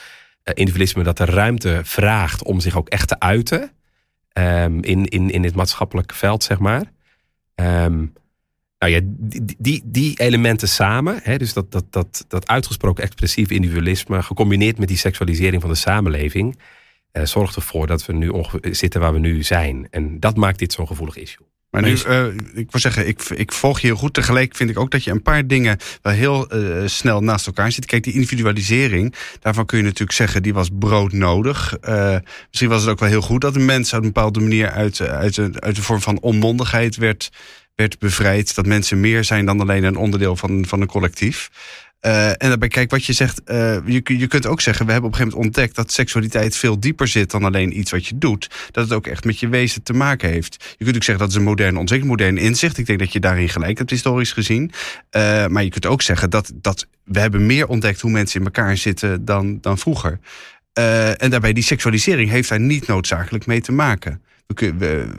eh, 0.43 0.53
individualisme 0.57 1.03
dat 1.03 1.17
de 1.17 1.25
ruimte 1.25 1.81
vraagt 1.85 2.43
om 2.43 2.61
zich 2.61 2.77
ook 2.77 2.89
echt 2.89 3.09
te 3.09 3.21
uiten. 3.21 3.73
ehm, 4.33 4.79
in, 4.81 5.05
in, 5.05 5.31
in 5.31 5.43
dit 5.43 5.55
maatschappelijk 5.55 6.13
veld, 6.15 6.45
zeg 6.45 6.59
maar. 6.59 6.93
Ehm, 7.55 8.05
nou 8.79 8.93
ja, 8.93 9.01
die, 9.03 9.45
die, 9.59 9.83
die 9.85 10.19
elementen 10.21 10.69
samen, 10.69 11.21
hè, 11.23 11.37
dus 11.37 11.53
dat, 11.53 11.73
dat, 11.73 11.85
dat, 11.91 12.25
dat 12.29 12.49
uitgesproken 12.49 13.05
expressief 13.05 13.51
individualisme, 13.51 14.23
gecombineerd 14.23 14.79
met 14.79 14.89
die 14.89 14.97
seksualisering 14.97 15.63
van 15.63 15.71
de 15.71 15.77
samenleving, 15.77 16.59
eh, 17.17 17.25
zorgt 17.25 17.57
ervoor 17.57 17.87
dat 17.87 18.07
we 18.07 18.13
nu 18.13 18.33
zitten 18.63 19.01
waar 19.01 19.13
we 19.13 19.19
nu 19.19 19.43
zijn. 19.43 19.89
En 19.91 20.21
dat 20.21 20.37
maakt 20.37 20.59
dit 20.59 20.73
zo'n 20.73 20.87
gevoelig 20.87 21.17
issue. 21.17 21.47
Maar 21.71 21.83
nu, 21.83 21.97
uh, 22.09 22.27
ik 22.55 22.71
wil 22.71 22.81
zeggen, 22.81 23.09
ik, 23.09 23.23
ik 23.23 23.53
volg 23.53 23.81
je 23.81 23.87
heel 23.87 23.97
goed. 23.97 24.15
Tegelijk 24.15 24.57
vind 24.57 24.71
ik 24.71 24.79
ook 24.79 24.91
dat 24.91 25.05
je 25.05 25.11
een 25.11 25.23
paar 25.23 25.47
dingen 25.47 25.79
wel 26.03 26.13
heel 26.13 26.57
uh, 26.57 26.83
snel 26.87 27.23
naast 27.23 27.47
elkaar 27.47 27.73
zit. 27.73 27.87
Kijk, 27.87 28.03
die 28.03 28.13
individualisering, 28.13 29.15
daarvan 29.41 29.67
kun 29.67 29.79
je 29.79 29.85
natuurlijk 29.85 30.13
zeggen, 30.13 30.43
die 30.43 30.55
was 30.55 30.69
broodnodig. 30.79 31.77
Uh, 31.89 32.17
misschien 32.49 32.69
was 32.69 32.81
het 32.81 32.91
ook 32.91 32.99
wel 32.99 33.09
heel 33.09 33.21
goed 33.21 33.41
dat 33.41 33.57
een 33.57 33.65
mens 33.65 33.93
op 33.93 33.99
een 33.99 34.05
bepaalde 34.05 34.41
manier 34.41 34.71
uit, 34.71 35.01
uit, 35.01 35.37
een, 35.37 35.61
uit 35.63 35.77
een 35.77 35.83
vorm 35.83 36.01
van 36.01 36.21
onmondigheid 36.21 36.97
werd, 36.97 37.31
werd 37.75 37.99
bevrijd. 37.99 38.55
Dat 38.55 38.67
mensen 38.67 39.01
meer 39.01 39.25
zijn 39.25 39.47
dan 39.47 39.61
alleen 39.61 39.85
een 39.85 39.97
onderdeel 39.97 40.37
van, 40.37 40.65
van 40.67 40.81
een 40.81 40.87
collectief. 40.87 41.51
Uh, 42.03 42.29
en 42.29 42.37
daarbij, 42.39 42.69
kijk, 42.69 42.91
wat 42.91 43.05
je 43.05 43.13
zegt, 43.13 43.41
uh, 43.47 43.77
je, 43.87 44.03
je 44.19 44.27
kunt 44.27 44.47
ook 44.47 44.61
zeggen, 44.61 44.87
we 44.87 44.93
hebben 44.93 45.11
op 45.11 45.17
een 45.17 45.23
gegeven 45.23 45.39
moment 45.39 45.57
ontdekt 45.57 45.77
dat 45.77 45.93
seksualiteit 45.93 46.57
veel 46.57 46.81
dieper 46.81 47.09
zit 47.09 47.31
dan 47.31 47.45
alleen 47.45 47.79
iets 47.79 47.91
wat 47.91 48.07
je 48.07 48.19
doet. 48.19 48.51
Dat 48.71 48.85
het 48.85 48.93
ook 48.93 49.07
echt 49.07 49.25
met 49.25 49.41
je 49.41 49.49
wezen 49.49 49.83
te 49.83 49.93
maken 49.93 50.31
heeft. 50.31 50.75
Je 50.79 50.85
kunt 50.85 50.97
ook 50.97 51.03
zeggen 51.03 51.25
dat 51.25 51.33
is 51.35 51.41
een 51.41 51.49
moderne 51.49 51.79
ontwikkeling, 51.79 52.19
moderne 52.19 52.41
inzicht. 52.41 52.79
Ik 52.79 52.87
denk 52.87 52.99
dat 52.99 53.13
je 53.13 53.21
daarin 53.21 53.49
gelijk 53.49 53.79
hebt, 53.79 53.91
historisch 53.91 54.33
gezien. 54.33 54.73
Uh, 55.11 55.47
maar 55.47 55.65
je 55.65 55.71
kunt 55.71 55.87
ook 55.87 56.03
zeggen 56.03 56.31
dat, 56.31 56.53
dat 56.55 56.87
we 57.05 57.21
hebben 57.21 57.47
meer 57.47 57.67
ontdekt 57.67 58.01
hoe 58.01 58.11
mensen 58.11 58.41
in 58.41 58.47
elkaar 58.47 58.77
zitten 58.77 59.25
dan, 59.25 59.59
dan 59.61 59.79
vroeger. 59.79 60.19
en 60.73 61.31
daarbij, 61.31 61.53
die 61.53 61.63
seksualisering 61.63 62.31
heeft 62.31 62.49
daar 62.49 62.61
niet 62.61 62.87
noodzakelijk 62.87 63.47
mee 63.47 63.61
te 63.61 63.73
maken 63.73 64.23
we, 64.47 64.75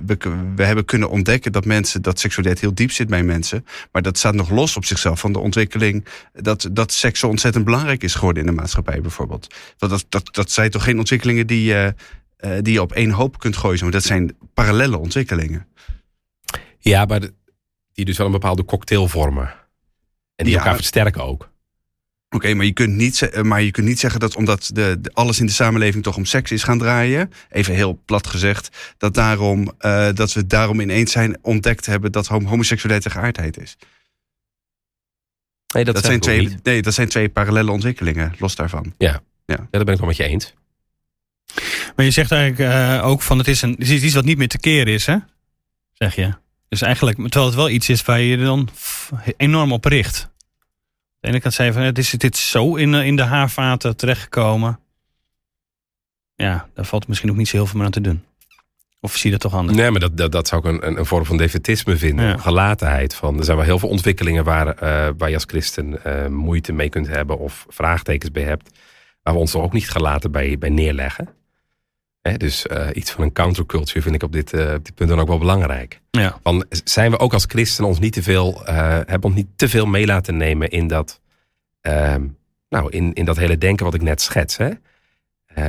we, 0.06 0.18
we, 0.56 0.64
hebben 0.64 0.86
kunnen 0.86 1.10
ontdekken 1.10 1.52
dat 1.52 1.66
mensen 1.66 2.02
dat 2.02 2.20
seksualiteit 2.20 2.62
heel 2.62 2.74
diep 2.74 2.92
zit 2.92 3.08
bij 3.08 3.24
mensen. 3.24 3.66
Maar 3.92 4.02
dat 4.02 4.18
staat 4.18 4.34
nog 4.34 4.50
los 4.50 4.78
op 4.78 4.86
zichzelf 4.86 5.20
van 5.20 5.34
de 5.34 5.40
ontwikkeling 5.40 6.06
dat, 6.34 6.70
dat 6.72 6.92
seks 6.92 7.20
zo 7.20 7.28
ontzettend 7.28 7.66
belangrijk 7.66 8.04
is 8.04 8.16
geworden 8.16 8.44
in 8.44 8.50
de 8.50 8.56
maatschappij 8.56 9.02
bijvoorbeeld. 9.02 9.56
Dat, 9.78 9.90
dat, 9.90 10.06
dat, 10.10 10.34
dat 10.36 10.52
zijn 10.52 10.70
toch 10.70 10.84
geen 10.84 10.98
ontwikkelingen 10.98 11.48
die, 11.48 11.74
uh, 11.74 11.88
die 12.62 12.74
je 12.74 12.82
op 12.82 12.92
één 12.92 13.12
hoop 13.12 13.40
kunt 13.40 13.58
gooien. 13.58 13.84
Maar 13.84 13.92
dat 13.92 14.04
zijn 14.04 14.38
parallele 14.54 14.98
ontwikkelingen. 14.98 15.68
Ja, 16.80 17.06
maar 17.06 17.20
die 17.94 18.06
dus 18.06 18.18
wel 18.18 18.26
een 18.26 18.32
bepaalde 18.32 18.66
cocktail 18.66 19.08
vormen. 19.08 19.54
En 20.36 20.46
die 20.46 20.58
elkaar 20.58 20.76
versterken 20.76 21.24
ook. 21.24 21.50
Oké, 22.30 22.54
maar, 22.54 22.66
je 22.66 22.74
kunt 22.74 22.96
niet, 22.96 23.22
eh, 23.22 23.42
maar 23.42 23.62
je 23.62 23.72
kunt 23.72 23.88
niet 23.88 24.00
zeggen 24.00 24.20
dat 24.20 24.36
omdat 24.36 24.70
de, 24.74 25.00
alles 25.14 25.40
in 25.40 25.46
de 25.46 25.52
samenleving 25.52 26.04
toch 26.04 26.16
om 26.16 26.26
seks 26.26 26.52
is 26.52 26.64
gaan 26.64 26.78
draaien, 26.78 27.32
even 27.50 27.74
heel 27.74 28.02
plat 28.06 28.28
gezegd, 28.28 28.96
dat, 28.98 29.14
daarom, 29.14 29.72
uh, 29.80 30.10
dat 30.14 30.34
we 30.34 30.48
daarom 30.48 30.80
ineens 30.80 31.12
zijn 31.12 31.38
ontdekt 31.42 31.86
hebben 31.86 32.12
dat 32.12 32.28
homoseksualiteit 32.28 33.06
een 33.06 33.22
geaardheid 33.22 33.58
is. 33.58 33.78
Nee, 35.74 35.84
dat, 35.84 36.06
zijn 36.06 36.20
twee, 36.20 36.58
nee, 36.64 36.82
dat 36.82 36.94
zijn 36.94 37.08
twee 37.08 37.30
parallele 37.30 37.72
ontwikkelingen, 37.72 38.34
los 38.40 38.56
daarvan. 38.56 38.94
Ja, 38.98 39.10
ja. 39.10 39.22
ja 39.46 39.68
daar 39.72 39.84
ben 39.84 39.94
ik 39.94 40.00
wel 40.00 40.08
met 40.08 40.18
je 40.18 40.24
eens. 40.24 40.54
Maar 41.96 42.06
je 42.06 42.12
zegt 42.12 42.32
eigenlijk 42.32 42.74
uh, 42.74 43.08
ook 43.08 43.22
van 43.22 43.38
het 43.38 43.48
is, 43.48 43.62
een, 43.62 43.76
het 43.80 43.90
is 43.90 44.04
iets 44.04 44.14
wat 44.14 44.26
niet 44.26 44.38
meer 44.38 44.48
te 44.48 44.60
keren 44.60 44.94
is, 44.94 45.06
hè? 45.06 45.18
Zeg 45.94 46.16
je. 46.16 46.34
Dus 46.70 46.82
eigenlijk, 46.82 47.18
terwijl 47.18 47.46
het 47.46 47.56
wel 47.56 47.70
iets 47.70 47.90
is 47.90 48.02
waar 48.02 48.20
je 48.20 48.38
dan 48.38 48.70
enorm 49.38 49.72
op 49.72 49.86
richt. 49.86 50.30
De 51.28 51.34
ene 51.34 51.42
kant 51.42 51.54
zei 51.54 51.72
van, 51.72 51.82
het 51.82 51.98
is 51.98 52.10
dit 52.10 52.38
zo 52.38 52.76
in, 52.76 52.94
eh, 52.94 53.06
in 53.06 53.16
de 53.16 53.24
haarvaten 53.24 53.96
terechtgekomen. 53.96 54.80
Ja, 56.36 56.70
daar 56.74 56.86
valt 56.86 57.08
misschien 57.08 57.30
ook 57.30 57.36
niet 57.36 57.48
zo 57.48 57.58
heel 57.58 57.66
veel 57.66 57.76
meer 57.76 57.86
aan 57.86 57.92
te 57.92 58.02
doen. 58.02 58.24
Of 59.00 59.16
zie 59.16 59.32
je 59.32 59.32
dat 59.32 59.40
toch 59.40 59.60
anders? 59.60 59.78
Nee, 59.78 59.92
maar 59.92 60.00
dat, 60.00 60.18
dat, 60.18 60.32
dat 60.32 60.48
zou 60.48 60.68
ik 60.70 60.84
een, 60.84 60.98
een 60.98 61.06
vorm 61.06 61.26
van 61.26 61.38
defetisme 61.38 61.98
vinden. 61.98 62.40
Gelatenheid. 62.40 63.16
Van, 63.16 63.38
er 63.38 63.44
zijn 63.44 63.58
wel 63.58 63.66
heel 63.66 63.80
veel 63.80 63.90
ontwikkelingen 63.90 64.44
waar, 64.44 64.68
uh, 64.68 65.10
waar 65.18 65.30
je 65.30 65.36
als 65.36 65.44
christen 65.48 66.00
uh, 66.08 66.28
moeite 66.28 66.74
mee 66.74 66.90
kunt 66.90 67.08
hebben 67.08 67.40
of 67.40 67.66
vraagtekens 67.70 68.32
bij 68.32 68.44
hebt. 68.44 68.80
Waar 69.24 69.34
we 69.34 69.40
ons 69.40 69.54
er 69.54 69.62
ook 69.62 69.74
niet 69.74 69.90
gelaten 69.90 70.32
bij, 70.32 70.58
bij 70.58 70.70
neerleggen. 70.70 71.30
Dus 72.38 72.66
uh, 72.72 72.88
iets 72.94 73.12
van 73.12 73.24
een 73.24 73.34
counterculture 73.34 74.02
vind 74.02 74.16
ik 74.16 74.24
op 74.24 74.32
dit, 74.32 74.54
op 74.54 74.86
dit 74.86 74.96
punt 74.96 75.10
dan 75.10 75.20
ook 75.20 75.28
wel 75.28 75.38
belangrijk. 75.38 76.02
Ja. 76.12 76.40
Van, 76.44 76.66
zijn 76.84 77.12
we 77.12 77.20
ook 77.20 77.34
als 77.34 77.46
christen 77.48 77.86
ons 77.86 78.00
niet 78.00 78.14
te 78.14 78.24
veel, 78.24 78.62
hebben 78.66 79.24
ons 79.24 79.36
niet 79.36 79.48
te 79.56 79.70
veel 79.70 79.86
mee 79.86 80.06
laten 80.06 80.38
nemen 80.38 80.70
in 80.70 80.88
dat, 80.88 81.22
ehm, 81.82 82.26
nou, 82.70 82.92
in, 82.92 83.14
in 83.14 83.26
dat 83.26 83.38
hele 83.38 83.58
denken 83.58 83.86
wat 83.86 83.94
ik 83.94 84.02
net 84.02 84.22
schets. 84.22 84.58
Hè? 84.58 84.70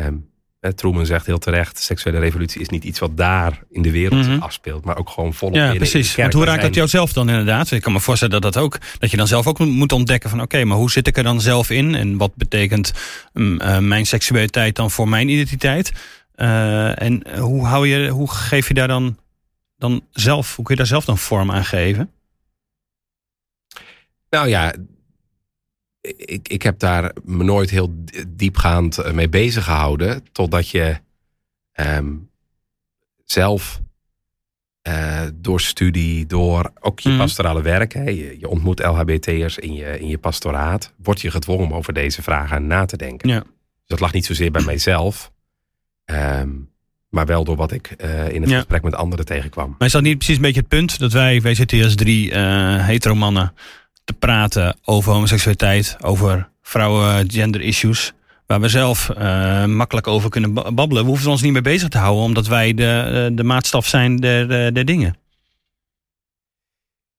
Um, 0.06 0.28
Truman 0.74 1.06
zegt 1.06 1.26
heel 1.26 1.38
terecht, 1.38 1.78
seksuele 1.78 2.18
revolutie 2.18 2.60
is 2.60 2.68
niet 2.68 2.84
iets 2.84 2.98
wat 2.98 3.16
daar 3.16 3.62
in 3.70 3.82
de 3.82 3.90
wereld 3.90 4.26
mm 4.26 4.32
-hmm. 4.32 4.42
afspeelt, 4.42 4.84
maar 4.84 4.98
ook 4.98 5.10
gewoon 5.10 5.34
volop 5.34 5.54
ja, 5.54 5.74
precies. 5.74 6.14
Want 6.14 6.32
hoe 6.32 6.44
raakt 6.44 6.62
dat 6.62 6.74
jou 6.74 6.88
zelf 6.88 7.12
dan 7.12 7.28
inderdaad? 7.28 7.70
Ik 7.70 7.82
kan 7.82 7.92
me 7.92 8.00
voorstellen 8.00 8.40
dat 8.40 8.52
dat 8.52 8.62
ook, 8.62 8.78
dat 8.98 9.10
je 9.10 9.16
dan 9.16 9.26
zelf 9.26 9.46
ook 9.46 9.58
moet 9.58 9.92
ontdekken 9.92 10.30
van 10.30 10.40
oké, 10.40 10.64
maar 10.64 10.76
hoe 10.76 10.90
zit 10.90 11.06
ik 11.06 11.16
er 11.16 11.22
dan 11.22 11.40
zelf 11.40 11.70
in? 11.70 11.94
En 11.94 12.16
wat 12.16 12.34
betekent 12.34 12.92
um, 13.32 13.60
uh, 13.60 13.78
mijn 13.78 14.06
seksualiteit 14.06 14.76
dan 14.76 14.90
voor 14.90 15.08
mijn 15.08 15.28
identiteit? 15.28 15.92
Uh, 16.40 17.02
en 17.02 17.38
hoe, 17.38 17.66
hou 17.66 17.88
je, 17.88 18.08
hoe 18.08 18.30
geef 18.30 18.68
je 18.68 18.74
daar 18.74 18.88
dan, 18.88 19.18
dan 19.76 20.04
zelf, 20.10 20.56
hoe 20.56 20.64
kun 20.64 20.74
je 20.74 20.80
daar 20.80 20.90
zelf 20.90 21.04
dan 21.04 21.18
vorm 21.18 21.50
aan 21.50 21.64
geven? 21.64 22.10
Nou 24.30 24.48
ja, 24.48 24.74
ik, 26.00 26.48
ik 26.48 26.62
heb 26.62 26.78
daar 26.78 27.12
me 27.24 27.44
nooit 27.44 27.70
heel 27.70 27.94
diepgaand 28.28 29.12
mee 29.12 29.28
bezig 29.28 29.64
gehouden. 29.64 30.24
Totdat 30.32 30.68
je 30.68 30.96
um, 31.74 32.30
zelf 33.24 33.80
uh, 34.88 35.22
door 35.34 35.60
studie, 35.60 36.26
door 36.26 36.72
ook 36.80 37.00
je 37.00 37.08
mm. 37.08 37.18
pastorale 37.18 37.62
werk. 37.62 37.92
Hè, 37.92 38.02
je, 38.02 38.38
je, 38.38 38.48
ontmoet 38.48 38.84
LHBT'ers 38.84 39.58
in 39.58 39.74
je, 39.74 39.98
in 39.98 40.08
je 40.08 40.18
pastoraat. 40.18 40.92
Word 40.96 41.20
je 41.20 41.30
gedwongen 41.30 41.64
om 41.64 41.74
over 41.74 41.92
deze 41.92 42.22
vragen 42.22 42.66
na 42.66 42.84
te 42.84 42.96
denken. 42.96 43.28
Ja. 43.28 43.40
Dus 43.40 43.86
dat 43.86 44.00
lag 44.00 44.12
niet 44.12 44.26
zozeer 44.26 44.50
bij 44.50 44.62
mijzelf. 44.62 45.32
Um, 46.10 46.70
maar 47.08 47.26
wel 47.26 47.44
door 47.44 47.56
wat 47.56 47.72
ik 47.72 47.94
uh, 47.98 48.28
in 48.28 48.40
het 48.40 48.50
ja. 48.50 48.56
gesprek 48.56 48.82
met 48.82 48.94
anderen 48.94 49.24
tegenkwam. 49.24 49.74
Maar 49.78 49.86
is 49.86 49.92
dat 49.92 50.02
niet 50.02 50.16
precies 50.16 50.36
een 50.36 50.42
beetje 50.42 50.60
het 50.60 50.68
punt? 50.68 50.98
Dat 50.98 51.12
wij, 51.12 51.40
wij 51.40 51.54
zitten 51.54 51.76
hier 51.76 51.86
als 51.86 51.94
drie 51.94 52.30
uh, 52.30 52.86
hetero 52.86 53.14
mannen 53.14 53.54
te 54.04 54.12
praten 54.12 54.76
over 54.84 55.12
homoseksualiteit, 55.12 55.96
over 56.00 56.48
vrouwen, 56.62 57.30
gender 57.30 57.60
issues. 57.60 58.12
Waar 58.46 58.60
we 58.60 58.68
zelf 58.68 59.10
uh, 59.18 59.64
makkelijk 59.64 60.06
over 60.06 60.30
kunnen 60.30 60.54
babbelen. 60.54 61.02
We 61.02 61.08
hoeven 61.08 61.30
ons 61.30 61.42
niet 61.42 61.52
mee 61.52 61.62
bezig 61.62 61.88
te 61.88 61.98
houden, 61.98 62.24
omdat 62.24 62.46
wij 62.46 62.74
de, 62.74 63.30
de 63.34 63.44
maatstaf 63.44 63.86
zijn 63.86 64.16
der, 64.16 64.74
der 64.74 64.84
dingen. 64.84 65.16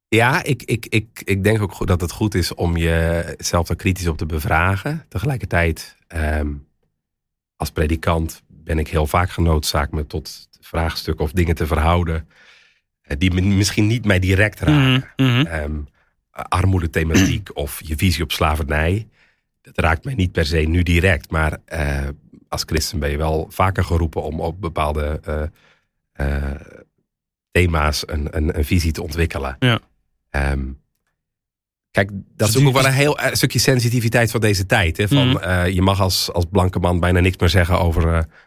Ja, 0.08 0.44
ik, 0.44 0.64
ik, 0.64 0.86
ik, 0.86 1.22
ik 1.24 1.44
denk 1.44 1.62
ook 1.62 1.88
dat 1.88 2.02
het 2.02 2.12
goed 2.12 2.36
is 2.36 2.54
om 2.54 2.78
jezelf 2.78 3.68
daar 3.68 3.76
kritisch 3.78 4.08
op 4.08 4.18
te 4.18 4.26
bevragen. 4.26 5.06
Tegelijkertijd, 5.10 5.96
um, 6.16 6.68
als 7.56 7.72
predikant 7.72 8.42
ben 8.70 8.80
ik 8.80 8.88
heel 8.88 9.08
vaak 9.08 9.30
genoodzaakt 9.30 9.92
me 9.92 10.08
tot 10.08 10.50
vraagstukken 10.60 11.26
of 11.26 11.32
dingen 11.32 11.56
te 11.56 11.68
verhouden. 11.68 12.28
die 13.18 13.42
misschien 13.42 13.88
niet 13.88 14.06
mij 14.06 14.20
direct 14.20 14.60
raken. 14.60 15.14
Mm 15.16 15.28
-hmm. 15.28 15.48
um, 15.48 15.88
armoedethematiek 16.32 17.50
of 17.64 17.82
je 17.86 17.96
visie 17.96 18.24
op 18.24 18.32
slavernij. 18.32 19.08
Dat 19.62 19.78
raakt 19.78 20.04
mij 20.04 20.14
niet 20.14 20.32
per 20.32 20.46
se 20.46 20.58
nu 20.58 20.84
direct. 20.84 21.32
Maar 21.32 21.58
uh, 21.74 22.08
als 22.48 22.64
christen 22.66 23.00
ben 23.00 23.10
je 23.10 23.18
wel 23.18 23.48
vaker 23.50 23.84
geroepen 23.84 24.22
om 24.22 24.42
op 24.42 24.62
bepaalde 24.62 25.22
uh, 25.28 25.44
uh, 26.28 26.52
thema's 27.52 28.04
een, 28.08 28.38
een, 28.38 28.58
een, 28.58 28.66
visie 28.66 28.92
te 28.92 29.02
ontwikkelen. 29.02 29.56
Ja. 29.60 29.80
Um, 30.52 30.82
kijk, 31.92 32.10
dat 32.36 32.50
is 32.50 32.58
ook 32.58 32.74
wel 32.74 32.86
een 32.86 32.92
heel 32.92 33.20
een 33.22 33.38
stukje 33.38 33.60
sensitiviteit 33.60 34.32
van 34.32 34.42
deze 34.42 34.66
tijd. 34.66 34.98
Hè? 34.98 35.08
Van, 35.08 35.28
mm. 35.28 35.66
je 35.66 35.82
mag 35.82 36.02
als, 36.02 36.32
als 36.34 36.46
blanke 36.52 36.80
man 36.80 37.00
bijna 37.00 37.20
niks 37.20 37.38
meer 37.38 37.50
zeggen 37.50 37.80
over 37.80 38.04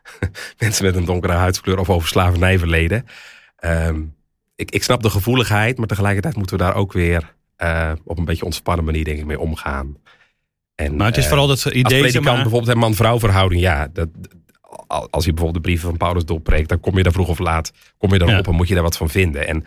mensen 0.59 0.85
met 0.85 0.97
een 0.97 1.05
donkere 1.05 1.33
huidskleur 1.33 1.79
of 1.79 1.91
over 1.91 2.09
slavernijverleden. 2.09 3.07
Um, 3.65 4.15
ik, 4.57 4.71
ik 4.71 4.83
snap 4.83 5.03
de 5.03 5.11
gevoeligheid, 5.11 5.79
maar 5.79 5.87
tegelijkertijd 5.87 6.37
moeten 6.37 6.57
we 6.57 6.63
daar 6.63 6.75
ook 6.75 6.93
weer 6.93 7.35
op 8.05 8.19
een 8.19 8.25
beetje 8.25 8.45
ontspannen 8.45 8.85
manier 8.85 9.05
denk 9.05 9.19
ik 9.19 9.25
mee 9.25 9.41
omgaan. 9.41 9.97
En, 10.75 10.97
maar 10.97 11.07
het 11.07 11.17
is 11.17 11.27
vooral 11.27 11.47
dat 11.47 11.65
idee... 11.65 11.83
Als 11.85 11.93
predikant 11.93 12.25
maar... 12.25 12.43
bijvoorbeeld 12.43 12.73
een 12.73 12.79
man-vrouw 12.79 13.19
verhouding. 13.19 13.61
Ja, 13.61 13.89
dat, 13.93 14.09
als 15.11 15.25
je 15.25 15.33
bijvoorbeeld 15.33 15.55
de 15.55 15.61
brieven 15.61 15.89
van 15.89 15.97
Paulus 15.97 16.25
doorpreekt... 16.25 16.69
dan 16.69 16.81
kom 16.81 16.97
je 16.97 17.03
daar 17.03 17.13
vroeg 17.13 17.29
of 17.29 17.39
laat 17.39 17.73
kom 17.99 18.13
je 18.13 18.19
daarop 18.19 18.45
ja. 18.45 18.51
en 18.51 18.57
moet 18.57 18.69
je 18.69 18.75
daar 18.75 18.83
wat 18.83 18.97
van 18.97 19.09
vinden. 19.09 19.49
En 19.49 19.65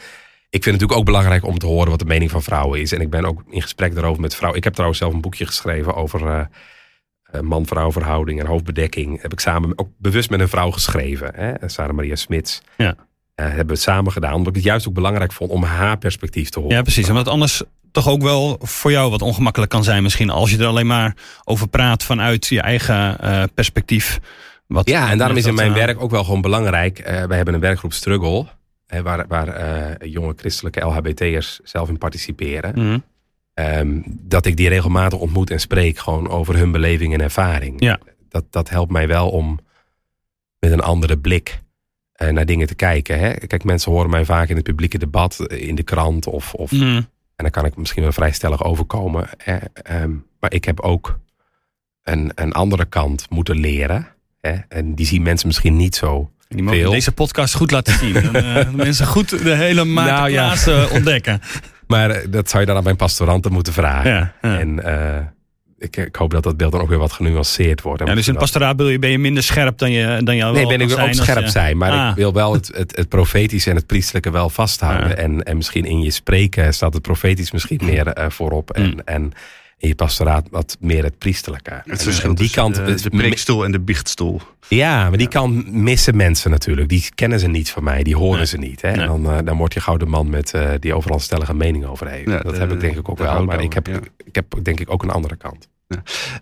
ik 0.50 0.64
vind 0.64 0.66
het 0.66 0.74
natuurlijk 0.74 1.00
ook 1.00 1.06
belangrijk 1.06 1.46
om 1.46 1.58
te 1.58 1.66
horen 1.66 1.90
wat 1.90 2.00
de 2.00 2.06
mening 2.06 2.32
van 2.32 2.44
vrouwen 2.44 2.82
is. 2.82 2.92
En 2.92 3.02
ik 3.02 3.10
ben 3.10 3.26
ook 3.26 3.44
in 3.50 3.62
gesprek 3.62 3.94
daarover 3.94 4.22
met 4.22 4.36
vrouwen. 4.36 4.58
Ik 4.58 4.64
heb 4.64 4.74
trouwens 4.74 5.00
zelf 5.00 5.14
een 5.14 5.22
boekje 5.22 5.46
geschreven 5.46 5.96
over 5.96 6.22
uh, 6.22 7.42
man-vrouw 7.42 7.92
verhouding 7.92 8.40
en 8.40 8.46
hoofdbedekking. 8.46 9.22
Heb 9.22 9.32
ik 9.32 9.40
samen 9.40 9.74
ook 9.76 9.90
bewust 9.98 10.30
met 10.30 10.40
een 10.40 10.50
vrouw 10.50 10.72
geschreven. 10.72 11.32
Hè? 11.36 11.70
Sarah 11.70 11.96
Maria 11.96 12.16
Smits. 12.16 12.62
Ja. 12.78 12.96
Uh, 12.96 12.96
hebben 13.46 13.66
we 13.66 13.72
het 13.72 13.82
samen 13.82 14.12
gedaan. 14.12 14.34
Omdat 14.34 14.48
ik 14.48 14.56
het 14.56 14.64
juist 14.64 14.88
ook 14.88 14.94
belangrijk 14.94 15.32
vond 15.32 15.52
om 15.52 15.64
haar 15.64 15.98
perspectief 15.98 16.50
te 16.50 16.60
horen. 16.60 16.76
Ja, 16.76 16.82
precies. 16.82 17.10
Omdat 17.10 17.28
anders 17.28 17.64
toch 17.92 18.10
ook 18.10 18.22
wel 18.22 18.58
voor 18.62 18.92
jou 18.92 19.10
wat 19.12 19.22
ongemakkelijk 19.22 19.72
kan 19.72 19.84
zijn 19.84 20.04
misschien. 20.04 20.30
Als 20.30 20.52
je 20.52 20.58
er 20.58 20.66
alleen 20.66 20.88
maar 20.88 21.16
over 21.44 21.68
praat 21.68 22.04
vanuit 22.04 22.48
je 22.48 22.62
eigen 22.62 23.18
uh, 23.24 23.44
perspectief. 23.54 24.20
Wat 24.68 24.90
ja, 24.90 25.10
en 25.10 25.18
daarom 25.18 25.38
is 25.38 25.46
in 25.46 25.56
mijn 25.56 25.74
werk 25.74 26.02
ook 26.02 26.12
wel 26.12 26.24
gewoon 26.24 26.42
belangrijk. 26.42 27.02
Wij 27.04 27.38
hebben 27.38 27.54
een 27.54 27.60
werkgroep 27.60 27.94
Struggle. 27.94 28.46
Waar, 28.88 29.28
waar 29.28 29.48
eh, 29.48 30.12
jonge 30.12 30.34
christelijke 30.36 30.80
LHBT'ers 30.86 31.60
zelf 31.64 31.90
in 31.90 31.98
participeren. 31.98 32.72
Mhm. 32.88 33.00
Ehm, 33.54 34.02
dat 34.06 34.46
ik 34.46 34.58
die 34.58 34.70
regelmatig 34.70 35.20
ontmoet 35.20 35.50
en 35.52 35.60
spreek 35.60 35.98
gewoon 35.98 36.30
over 36.30 36.56
hun 36.56 36.72
beleving 36.72 37.14
en 37.14 37.22
ervaring. 37.22 37.82
Ja. 37.82 38.00
Dat, 38.30 38.46
dat 38.50 38.70
helpt 38.70 38.92
mij 38.92 39.08
wel 39.08 39.30
om 39.30 39.60
met 40.60 40.72
een 40.72 40.82
andere 40.82 41.18
blik 41.18 41.62
eh, 42.12 42.30
naar 42.30 42.46
dingen 42.46 42.68
te 42.68 42.76
kijken. 42.76 43.20
Hè? 43.20 43.34
Kijk, 43.34 43.64
mensen 43.64 43.92
horen 43.92 44.10
mij 44.10 44.26
vaak 44.26 44.50
in 44.50 44.56
het 44.56 44.64
publieke 44.64 44.98
debat, 44.98 45.40
eh, 45.40 45.68
in 45.68 45.76
de 45.76 45.84
krant 45.84 46.28
of, 46.28 46.54
of 46.54 46.72
Mhm. 46.72 46.84
en 46.86 47.04
dan 47.36 47.50
kan 47.50 47.66
ik 47.66 47.76
misschien 47.78 48.04
wel 48.04 48.12
vrij 48.12 48.32
stellig 48.32 48.64
overkomen. 48.64 49.30
Eh, 49.38 49.56
maar 50.40 50.54
ik 50.54 50.66
heb 50.66 50.80
ook 50.80 51.20
een, 52.04 52.32
een 52.36 52.52
andere 52.52 52.86
kant 52.86 53.30
moeten 53.30 53.58
leren. 53.60 54.08
Hè? 54.42 54.54
En 54.68 54.96
die 54.96 55.06
zien 55.06 55.22
mensen 55.22 55.48
misschien 55.48 55.76
niet 55.76 55.96
zo. 55.96 56.32
Die 56.48 56.64
mogen 56.64 56.80
Veel. 56.80 56.92
deze 56.92 57.12
podcast 57.12 57.54
goed 57.54 57.72
laten 57.72 57.98
zien. 57.98 58.14
Dan, 58.14 58.36
eh, 58.36 58.70
mensen 58.86 59.06
goed 59.06 59.44
de 59.44 59.56
hele 59.56 59.84
Maarten 59.86 60.16
Nou, 60.16 60.30
ja. 60.32 60.54
Eh, 60.86 60.92
ontdekken. 60.98 61.42
Maar 61.88 62.10
eh, 62.10 62.28
dat 62.30 62.50
zou 62.50 62.62
je 62.62 62.68
dan 62.68 62.78
aan 62.78 62.84
mijn 62.84 62.96
pastoranten 62.96 63.52
moeten 63.52 63.74
vragen. 63.74 64.12
Ja, 64.12 64.34
ja. 64.42 64.60
En 64.60 64.80
ik, 65.78 65.98
ik 65.98 66.16
hoop 66.16 66.32
dat 66.32 66.44
dat 66.44 66.58
beeld 66.58 66.72
dan 66.72 66.82
ook 66.82 66.90
weer 66.90 66.98
wat 66.98 67.12
genuanceerd 67.12 67.82
wordt. 67.82 68.02
En 68.02 68.08
Ja, 68.08 68.14
dus 68.16 68.26
in 68.28 68.32
het 68.34 68.42
pastoraat 68.42 68.76
ben 68.78 69.10
je, 69.10 69.18
minder 69.20 69.44
scherp 69.44 69.78
dan 69.78 69.92
je, 69.92 70.20
dan 70.24 70.36
jou 70.36 70.54
Nee, 70.54 70.68
ben 70.68 70.82
ik 70.82 70.88
wil 70.88 71.00
ook 71.00 71.14
scherp 71.14 71.44
je- 71.44 71.50
zijn. 71.50 71.78
Maar 71.78 71.92
Ah. 71.92 72.10
ik 72.10 72.16
wil 72.16 72.34
wel 72.34 72.54
het, 72.54 72.72
het, 72.76 72.96
het 72.96 73.10
profetische 73.10 73.70
en 73.70 73.76
het 73.76 73.86
priestelijke 73.86 74.32
wel 74.32 74.50
vasthouden. 74.50 75.10
Ja. 75.10 75.16
En, 75.16 75.44
en 75.44 75.56
misschien 75.56 75.86
in 75.86 76.02
je 76.02 76.12
spreken 76.12 76.74
staat 76.74 76.94
het 76.94 77.02
profetisch 77.02 77.52
misschien 77.52 77.80
meer 77.84 78.08
eh, 78.08 78.30
voorop. 78.30 78.72
En, 78.72 78.84
Mm. 78.86 79.00
en 79.06 79.32
in 79.78 79.88
je 79.88 79.96
pastoraat 79.96 80.48
wat 80.52 80.78
meer 80.80 81.04
het 81.04 81.18
priestelijke. 81.18 81.82
Het 81.86 82.04
verschil 82.04 82.30
die 82.36 82.38
tussen 82.38 82.62
kant, 82.62 82.76
de, 82.76 82.82
is 82.94 83.02
de 83.02 83.10
preekstoel 83.10 83.66
en 83.66 83.72
de 83.72 83.80
biechtstoel. 83.80 84.42
Ja, 84.70 85.10
maar 85.10 85.18
die 85.18 85.28
kant 85.28 85.72
missen 85.72 86.16
mensen 86.16 86.52
natuurlijk. 86.52 86.90
Die 86.90 87.06
kennen 87.16 87.40
ze 87.40 87.48
niet 87.48 87.70
van 87.70 87.84
mij, 87.84 88.04
die 88.04 88.16
horen 88.16 88.38
Nee. 88.38 88.46
ze 88.46 88.58
niet. 88.58 88.82
Hè? 88.82 88.92
Nee. 88.92 89.00
En 89.02 89.08
dan, 89.08 89.32
eh, 89.32 89.38
dan 89.46 89.58
word 89.58 89.74
je 89.74 89.80
gauw 89.82 89.98
de 89.98 90.06
man 90.06 90.30
met, 90.30 90.54
eh, 90.54 90.70
die 90.80 90.94
overal 90.94 91.20
stellige 91.20 91.54
mening 91.54 91.86
over 91.86 92.08
heeft. 92.08 92.30
Ja, 92.30 92.40
dat 92.40 92.54
de- 92.54 92.60
heb 92.60 92.72
ik 92.72 92.80
denk 92.80 92.98
ik 92.98 93.10
ook 93.10 93.18
de 93.18 93.24
wel. 93.24 93.46
Maar 93.46 93.62
ik 93.64 93.74
heb, 93.74 93.88
ja. 93.88 94.00
ik 94.26 94.36
heb 94.36 94.46
denk 94.64 94.80
ik 94.80 94.92
ook 94.92 95.04
een 95.04 95.10
andere 95.10 95.36
kant. 95.36 95.68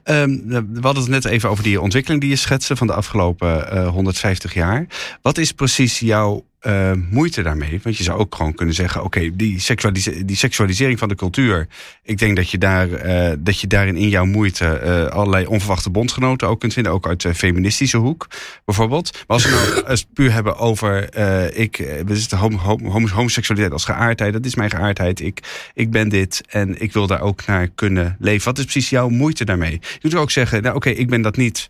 Ehm, 0.03 0.29
we 0.47 0.79
hadden 0.81 1.03
het 1.03 1.11
net 1.11 1.25
even 1.25 1.49
over 1.49 1.63
die 1.63 1.81
ontwikkeling 1.81 2.21
die 2.21 2.29
je 2.29 2.35
schetste 2.35 2.75
van 2.75 2.87
de 2.87 2.93
afgelopen 2.93 3.71
eh, 3.71 3.87
150 3.87 4.53
jaar. 4.53 4.85
Wat 5.21 5.37
is 5.37 5.51
precies 5.51 5.99
jouw 5.99 6.45
eh, 6.63 6.91
moeite 7.09 7.41
daarmee? 7.41 7.79
Want 7.83 7.97
je 7.97 8.03
zou 8.03 8.19
ook 8.19 8.35
gewoon 8.35 8.53
kunnen 8.53 8.75
zeggen: 8.75 9.03
oké, 9.03 9.35
die, 9.35 9.59
seksualise- 9.59 10.25
die 10.25 10.35
seksualisering 10.35 10.99
van 10.99 11.09
de 11.09 11.15
cultuur. 11.15 11.67
Ik 12.03 12.17
denk 12.17 12.35
dat 12.35 12.49
je, 12.49 12.57
daar, 12.57 12.91
eh, 12.91 13.33
dat 13.39 13.59
je 13.59 13.67
daarin 13.67 13.95
in 13.95 14.09
jouw 14.09 14.25
moeite 14.25 14.65
eh, 14.65 15.05
allerlei 15.05 15.45
onverwachte 15.45 15.89
bondgenoten 15.89 16.47
ook 16.47 16.59
kunt 16.59 16.73
vinden. 16.73 16.91
Ook 16.91 17.07
uit 17.07 17.21
de 17.21 17.35
feministische 17.35 17.97
hoek 17.97 18.27
bijvoorbeeld. 18.65 19.11
Maar 19.13 19.23
als 19.27 19.43
we 19.43 19.49
nou 19.75 19.85
eens 19.89 20.05
puur 20.13 20.31
hebben 20.31 20.57
over: 20.57 21.17
ik, 21.57 21.77
we 22.05 22.15
zitten 22.15 22.37
homo, 22.37 22.57
homo, 22.57 22.89
homo- 22.89 23.07
homoseksualiteit 23.07 23.73
als 23.73 23.85
geaardheid. 23.85 24.33
Dat 24.33 24.45
is 24.45 24.55
mijn 24.55 24.69
geaardheid. 24.69 25.19
Ik, 25.19 25.69
ik 25.73 25.91
ben 25.91 26.09
dit 26.09 26.41
en 26.49 26.81
ik 26.81 26.93
wil 26.93 27.07
daar 27.07 27.21
ook 27.21 27.45
naar 27.45 27.67
kunnen 27.67 28.15
leven. 28.19 28.45
Wat 28.45 28.57
is 28.57 28.63
precies 28.63 28.89
jouw 28.89 29.09
moeite 29.09 29.45
daarmee? 29.45 29.71
Je 29.71 29.99
kunt 29.99 30.15
ook 30.15 30.31
zeggen, 30.31 30.61
nou 30.61 30.75
oké, 30.75 30.89
ik 30.89 31.09
ben 31.09 31.21
dat 31.21 31.37
niet. 31.37 31.67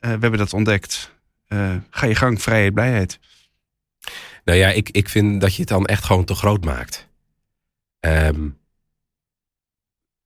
We 0.00 0.08
hebben 0.08 0.38
dat 0.38 0.52
ontdekt. 0.52 1.12
Ga 1.90 2.06
je 2.06 2.14
gang, 2.14 2.42
vrijheid, 2.42 2.74
blijheid. 2.74 3.18
Nou 4.44 4.58
ja, 4.58 4.68
ik, 4.68 4.88
ik 4.90 5.08
vind 5.08 5.40
dat 5.40 5.54
je 5.54 5.60
het 5.60 5.68
dan 5.68 5.86
echt 5.86 6.04
gewoon 6.04 6.24
te 6.24 6.34
groot 6.34 6.64
maakt. 6.64 7.08
Ehm, 8.00 8.48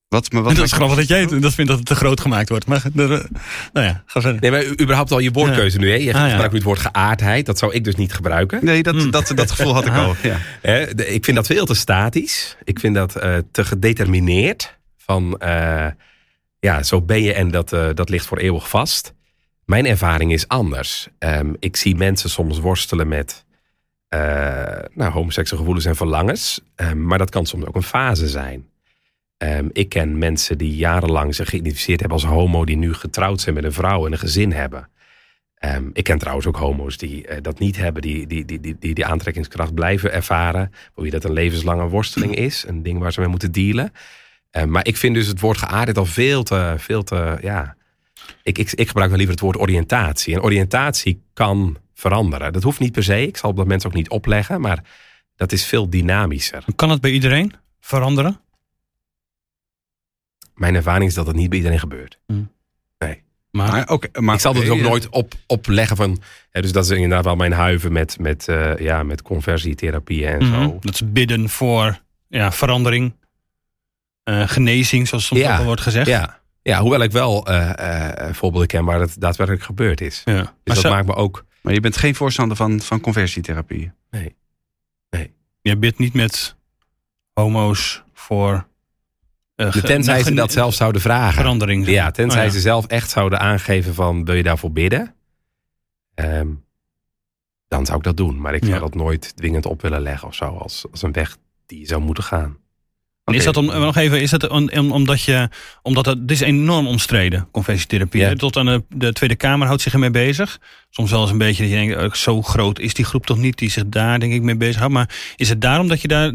Wat, 0.09 0.33
maar 0.33 0.43
wat 0.43 0.55
dat 0.57 0.65
is 0.65 0.73
grappig 0.73 0.97
dat 0.97 1.09
jij 1.09 1.21
het- 1.21 1.43
dat 1.43 1.55
vindt 1.55 1.71
dat 1.71 1.79
het 1.79 1.87
te 1.89 1.95
groot 1.95 2.21
gemaakt 2.21 2.49
wordt. 2.49 2.67
Maar 2.67 2.83
nou 2.93 3.27
ja, 3.73 4.03
ga 4.07 4.21
verder. 4.21 4.41
nee, 4.41 4.51
maar 4.51 4.65
überhaupt 4.81 5.13
al 5.13 5.19
je 5.19 5.31
woordkeuze 5.31 5.79
nu. 5.79 5.89
Hè? 5.91 5.95
Je 5.97 6.15
Ah, 6.15 6.21
ja. 6.21 6.29
gebruikt 6.29 6.51
nu 6.53 6.57
het 6.59 6.67
woord 6.67 6.79
geaardheid. 6.79 7.47
Dat 7.47 7.59
zou 7.59 7.73
ik 7.75 7.85
dus 7.85 7.95
niet 7.95 8.13
gebruiken. 8.13 8.65
Nee, 8.65 8.83
dat, 8.83 8.95
Hmm. 8.95 9.11
dat, 9.11 9.33
dat 9.35 9.51
gevoel 9.51 9.75
had 9.75 9.87
ik 9.87 9.93
Ah. 9.93 10.05
al. 10.07 10.15
Ja. 10.23 10.39
Hè, 10.63 10.95
de- 10.95 11.07
ik 11.09 11.25
vind 11.25 11.37
dat 11.37 11.47
veel 11.47 11.67
te 11.67 11.75
statisch. 11.75 12.57
Ik 12.65 12.79
vind 12.81 12.95
dat 12.95 13.17
eh, 13.17 13.37
te 13.51 13.65
gedetermineerd. 13.65 14.77
Van 14.97 15.39
eh, 15.39 15.87
ja, 16.61 16.83
zo 16.83 17.03
ben 17.03 17.23
je 17.23 17.33
en 17.33 17.51
dat, 17.51 17.73
eh, 17.73 17.89
dat 17.95 18.09
ligt 18.09 18.27
voor 18.27 18.39
eeuwig 18.39 18.69
vast. 18.69 19.13
Mijn 19.65 19.87
ervaring 19.87 20.33
is 20.33 20.49
anders. 20.49 21.09
Ehm, 21.19 21.53
ik 21.59 21.77
zie 21.77 21.97
mensen 21.97 22.31
soms 22.31 22.59
worstelen 22.59 23.09
met 23.09 23.45
nou, 24.95 25.13
homoseksuele 25.13 25.63
gevoelens 25.63 25.85
en 25.85 25.97
verlangens. 25.97 26.61
Ehm, 26.75 27.07
maar 27.07 27.19
dat 27.19 27.31
kan 27.31 27.47
soms 27.47 27.65
ook 27.65 27.77
een 27.77 27.83
fase 27.83 28.29
zijn. 28.29 28.69
Ehm, 29.37 29.69
ik 29.73 29.89
ken 29.89 30.19
mensen 30.19 30.59
die 30.59 30.77
jarenlang 30.77 31.35
zich 31.35 31.49
geïdentificeerd 31.49 32.01
hebben 32.01 32.19
als 32.19 32.27
homo, 32.27 32.65
die 32.65 32.77
nu 32.77 32.95
getrouwd 32.95 33.41
zijn 33.41 33.55
met 33.55 33.65
een 33.65 33.73
vrouw 33.73 34.07
en 34.07 34.13
een 34.13 34.19
gezin 34.19 34.53
hebben. 34.53 34.89
Ehm, 35.55 35.85
ik 35.93 36.05
ken 36.05 36.19
trouwens 36.19 36.47
ook 36.47 36.57
homo's 36.57 36.97
die 36.97 37.27
eh, 37.27 37.43
dat 37.43 37.59
niet 37.59 37.77
hebben, 37.77 38.03
die 38.03 38.27
die, 38.27 38.45
die, 38.45 38.61
die, 38.61 38.77
die 38.79 38.95
die 38.95 39.07
aantrekkingskracht 39.07 39.75
blijven 39.75 40.13
ervaren. 40.13 40.73
Voor 40.95 41.03
wie 41.03 41.13
dat 41.13 41.25
een 41.25 41.33
levenslange 41.33 41.89
worsteling 41.89 42.35
is, 42.35 42.65
een 42.67 42.83
ding 42.83 42.99
waar 42.99 43.13
ze 43.13 43.21
mee 43.21 43.29
moeten 43.29 43.53
dealen. 43.53 43.93
Ehm, 44.51 44.71
maar 44.71 44.87
ik 44.87 44.97
vind 44.97 45.15
dus 45.15 45.27
het 45.27 45.41
woord 45.41 45.59
geaardheid 45.59 45.99
al 45.99 46.07
veel 46.07 46.43
te, 46.43 46.75
veel 46.79 47.03
te 47.03 47.39
ja. 47.41 47.77
Ik, 48.43 48.59
ik, 48.59 48.73
ik 48.73 48.87
gebruik 48.87 49.09
wel 49.09 49.19
liever 49.19 49.35
het 49.35 49.45
woord 49.45 49.59
oriëntatie. 49.59 50.35
En 50.35 50.43
oriëntatie 50.43 51.23
kan 51.33 51.77
veranderen. 51.99 52.53
Dat 52.53 52.63
hoeft 52.63 52.79
niet 52.81 52.93
per 52.93 53.03
se. 53.03 53.23
Ik 53.27 53.37
zal 53.37 53.55
dat 53.55 53.67
mensen 53.67 53.89
ook 53.91 53.97
niet 53.97 54.09
opleggen, 54.09 54.61
maar 54.61 54.85
dat 55.37 55.53
is 55.53 55.65
veel 55.67 55.91
dynamischer. 55.91 56.65
Kan 56.77 56.91
het 56.91 57.01
bij 57.01 57.11
iedereen 57.11 57.53
veranderen? 57.81 58.41
Mijn 60.55 60.75
ervaring 60.75 61.09
is 61.09 61.15
dat 61.15 61.27
het 61.27 61.37
niet 61.37 61.49
bij 61.49 61.59
iedereen 61.59 61.79
gebeurt. 61.79 62.19
Maar, 63.51 63.71
Maar, 63.71 63.89
oké, 63.89 64.21
maar, 64.21 64.35
ik 64.35 64.41
zal 64.41 64.53
het 64.55 64.63
dus 64.63 64.71
ook 64.71 64.81
nooit 64.81 65.09
op, 65.09 65.33
opleggen 65.47 65.97
van. 65.97 66.23
Hè, 66.51 66.61
dus 66.63 66.73
dat 66.73 66.85
is 66.85 66.91
inderdaad 66.91 67.25
wel 67.25 67.37
mijn 67.37 67.53
huiven 67.53 67.93
met, 67.93 68.19
met, 68.19 68.49
eh, 68.49 68.77
ja, 68.79 69.03
met 69.03 69.23
conversietherapieën 69.23 70.29
en 70.29 70.45
Mhm. 70.49 70.63
zo. 70.63 70.77
dat 70.81 70.95
is 70.95 71.13
bidden 71.13 71.49
voor 71.49 72.01
ja, 72.29 72.53
verandering, 72.53 73.13
eh, 74.23 74.49
genezing, 74.49 75.09
zoals 75.09 75.27
soms 75.27 75.41
Ja. 75.41 75.53
ook 75.53 75.59
al 75.59 75.65
wordt 75.65 75.81
gezegd. 75.81 76.07
Ja. 76.07 76.41
ja, 76.63 76.81
hoewel 76.81 77.01
ik 77.03 77.13
wel 77.13 77.47
eh, 77.47 78.27
eh, 78.29 78.35
voorbeelden 78.35 78.69
ken 78.69 78.85
waar 78.85 79.01
het 79.01 79.21
daadwerkelijk 79.21 79.65
gebeurd 79.65 80.01
is. 80.01 80.23
Ja. 80.25 80.33
Dus 80.35 80.45
Maar 80.45 80.53
dat 80.65 80.79
zo- 80.79 80.91
maakt 80.91 81.07
me 81.07 81.15
ook. 81.15 81.45
Maar 81.63 81.73
je 81.73 81.81
bent 81.81 81.97
geen 81.97 82.15
voorstander 82.15 82.57
van, 82.57 82.81
van 82.81 83.01
conversietherapie. 83.01 83.93
je 85.61 85.77
bidt 85.77 85.99
niet 85.99 86.15
met 86.15 86.57
homo's 87.33 88.03
voor 88.13 88.67
eh, 89.55 89.71
Tenzij 89.73 90.23
ze 90.23 90.35
dat 90.35 90.53
zelf 90.53 90.75
zouden 90.75 91.01
vragen. 91.01 91.35
verandering. 91.35 91.87
Ja, 91.87 92.11
tenzij 92.11 92.41
Oh, 92.41 92.47
ja. 92.47 92.53
ze 92.53 92.61
zelf 92.61 92.87
echt 92.87 93.11
zouden 93.11 93.41
aangeven 93.41 93.95
van 93.95 94.25
wil 94.25 94.35
je 94.35 94.43
daarvoor 94.43 94.73
bidden? 94.73 95.15
Ehm, 96.15 96.49
dan 97.69 97.87
zou 97.87 97.99
ik 97.99 98.05
dat 98.05 98.17
doen. 98.17 98.41
Maar 98.41 98.55
ik 98.55 98.63
zou 98.65 98.75
Ja. 98.75 98.81
dat 98.81 98.95
nooit 98.95 99.37
dwingend 99.37 99.67
op 99.67 99.83
willen 99.83 100.01
leggen 100.01 100.29
of 100.29 100.35
zo. 100.35 100.45
Als, 100.45 100.87
als 100.91 101.03
een 101.03 101.13
weg 101.13 101.37
die 101.67 101.79
je 101.79 101.87
zou 101.87 102.01
moeten 102.03 102.25
gaan. 102.25 102.57
En 103.29 103.35
Is 103.35 103.45
dat 103.45 103.57
om, 103.57 103.65
nog 103.67 103.97
even, 103.97 104.21
is 104.21 104.31
dat 104.31 104.49
om- 104.49 104.71
om- 104.75 104.93
omdat 104.93 105.23
je, 105.23 105.49
omdat 105.83 106.07
het, 106.07 106.19
dit 106.29 106.31
is 106.31 106.41
enorm 106.41 106.87
omstreden, 106.87 107.49
conversietherapie. 107.51 108.21
Ja. 108.21 108.35
Tot 108.35 108.57
aan 108.57 108.67
de, 108.67 108.85
de 108.89 109.13
Tweede 109.13 109.37
Kamer 109.37 109.67
houdt 109.67 109.83
zich 109.83 109.93
ermee 109.93 110.11
bezig. 110.11 110.59
Soms 110.91 111.11
wel 111.11 111.21
eens 111.21 111.31
een 111.31 111.39
beetje 111.39 111.63
dat 111.63 111.73
je 111.73 111.79
denkt, 111.79 111.97
eh, 111.97 112.13
zo 112.13 112.43
groot 112.43 112.79
is 112.79 112.95
die 112.95 113.05
groep 113.05 113.27
toch 113.27 113.39
niet 113.39 113.59
die 113.59 113.71
zich 113.71 113.87
daar 113.87 114.21
denk 114.21 114.33
ik 114.33 114.43
mee 114.43 114.57
bezighoudt. 114.57 114.93
Maar 114.93 115.11
is 115.37 115.49
het 115.49 115.61
daarom 115.61 115.89
dat 115.89 116.01
je 116.01 116.09
daar 116.09 116.31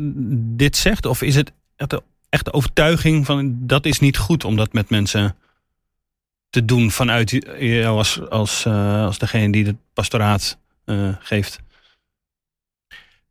dit 0.57 0.77
zegt? 0.77 1.05
Of 1.05 1.21
is 1.21 1.35
het 1.35 1.51
echt 1.75 1.89
de, 1.89 2.03
echt 2.29 2.45
de 2.45 2.53
overtuiging 2.53 3.25
van 3.25 3.53
dat 3.59 3.85
is 3.85 3.99
niet 3.99 4.17
goed 4.17 4.43
om 4.43 4.55
dat 4.55 4.73
met 4.73 4.89
mensen 4.89 5.35
te 6.49 6.65
doen 6.65 6.91
vanuit 6.91 7.29
jou 7.59 7.97
als, 7.97 8.29
als, 8.29 8.65
eh, 8.65 9.05
als 9.05 9.17
degene 9.17 9.51
die 9.51 9.65
het 9.65 9.75
pastoraat 9.93 10.57
eh, 10.85 11.09
geeft? 11.19 11.59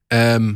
Ehm, 0.06 0.52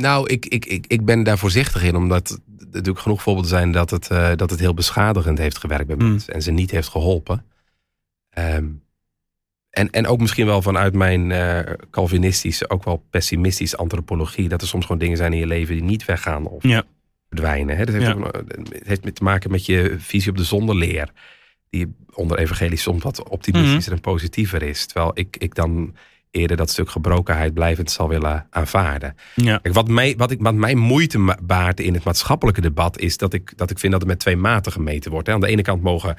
nou, 0.00 0.28
ik, 0.28 0.46
ik, 0.46 0.66
ik, 0.66 0.84
ik 0.86 1.04
ben 1.04 1.22
daar 1.22 1.38
voorzichtig 1.38 1.82
in. 1.82 1.96
Omdat 1.96 2.30
er 2.30 2.66
natuurlijk 2.70 2.98
genoeg 2.98 3.22
voorbeelden 3.22 3.50
zijn 3.50 3.72
dat 3.72 3.90
het, 3.90 4.10
eh, 4.10 4.30
dat 4.36 4.50
het 4.50 4.60
heel 4.60 4.74
beschadigend 4.74 5.38
heeft 5.38 5.58
gewerkt 5.58 5.86
bij 5.86 5.96
Hmm. 5.96 6.08
mensen. 6.10 6.34
En 6.34 6.42
ze 6.42 6.50
niet 6.50 6.70
heeft 6.70 6.88
geholpen. 6.88 7.44
Ehm, 8.30 8.66
en, 9.70 9.90
en 9.90 10.06
ook 10.06 10.20
misschien 10.20 10.46
wel 10.46 10.62
vanuit 10.62 10.94
mijn 10.94 11.30
eh, 11.32 11.72
Calvinistische, 11.90 12.70
ook 12.70 12.84
wel 12.84 13.04
pessimistische 13.10 13.76
antropologie. 13.76 14.48
Dat 14.48 14.62
er 14.62 14.68
soms 14.68 14.84
gewoon 14.86 15.00
dingen 15.00 15.16
zijn 15.16 15.32
in 15.32 15.38
je 15.38 15.46
leven 15.46 15.74
die 15.74 15.84
niet 15.84 16.04
weggaan 16.04 16.46
of 16.46 16.62
Ja. 16.62 16.84
verdwijnen. 17.28 17.76
Hè? 17.76 17.84
Dat 17.84 17.94
heeft, 17.94 18.06
Ja. 18.06 18.12
ook, 18.12 18.36
het 18.68 18.86
heeft 18.86 19.14
te 19.14 19.24
maken 19.24 19.50
met 19.50 19.66
je 19.66 19.94
visie 19.98 20.30
op 20.30 20.36
de 20.36 20.44
zonderleer. 20.44 21.08
Die 21.70 21.94
onder 22.14 22.38
evangelie 22.38 22.78
soms 22.78 23.02
wat 23.02 23.28
optimistischer 23.28 23.92
en 23.92 24.00
positiever 24.00 24.62
is. 24.62 24.86
Terwijl 24.86 25.10
ik, 25.14 25.36
ik 25.36 25.54
dan 25.54 25.94
eerder 26.30 26.56
dat 26.56 26.70
stuk 26.70 26.90
gebrokenheid 26.90 27.54
blijvend 27.54 27.90
zal 27.90 28.08
willen 28.08 28.46
aanvaarden. 28.50 29.14
Ja. 29.34 29.58
Kijk, 29.58 29.74
wat, 29.74 29.88
mij, 29.88 30.14
wat, 30.16 30.30
ik, 30.30 30.40
wat 30.40 30.54
mij 30.54 30.74
moeite 30.74 31.36
baart 31.42 31.80
in 31.80 31.94
het 31.94 32.04
maatschappelijke 32.04 32.60
debat 32.60 32.98
is 32.98 33.16
dat 33.16 33.32
ik, 33.32 33.52
dat 33.56 33.70
ik 33.70 33.78
vind 33.78 33.92
dat 33.92 34.02
er 34.02 34.08
met 34.08 34.18
twee 34.18 34.36
maten 34.36 34.72
gemeten 34.72 35.10
wordt. 35.10 35.26
Hè. 35.26 35.32
Aan 35.32 35.40
de 35.40 35.46
ene 35.46 35.62
kant 35.62 35.82
mogen, 35.82 36.16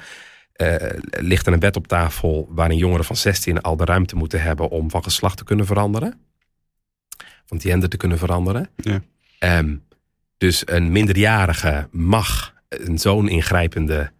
eh, 0.52 0.74
ligt 1.10 1.46
er 1.46 1.52
een 1.52 1.60
wet 1.60 1.76
op 1.76 1.86
tafel 1.86 2.48
waarin 2.50 2.76
jongeren 2.76 3.04
van 3.04 3.16
16 3.16 3.60
al 3.60 3.76
de 3.76 3.84
ruimte 3.84 4.16
moeten 4.16 4.42
hebben 4.42 4.68
om 4.68 4.90
van 4.90 5.02
geslacht 5.02 5.36
te 5.36 5.44
kunnen 5.44 5.66
veranderen. 5.66 6.20
Van 7.46 7.60
gender 7.60 7.88
te 7.88 7.96
kunnen 7.96 8.18
veranderen. 8.18 8.70
Ja. 8.76 9.02
Ehm, 9.38 9.76
dus 10.38 10.62
een 10.64 10.92
minderjarige 10.92 11.88
mag 11.90 12.54
een 12.68 12.98
zo'n 12.98 13.28
ingrijpende 13.28 14.12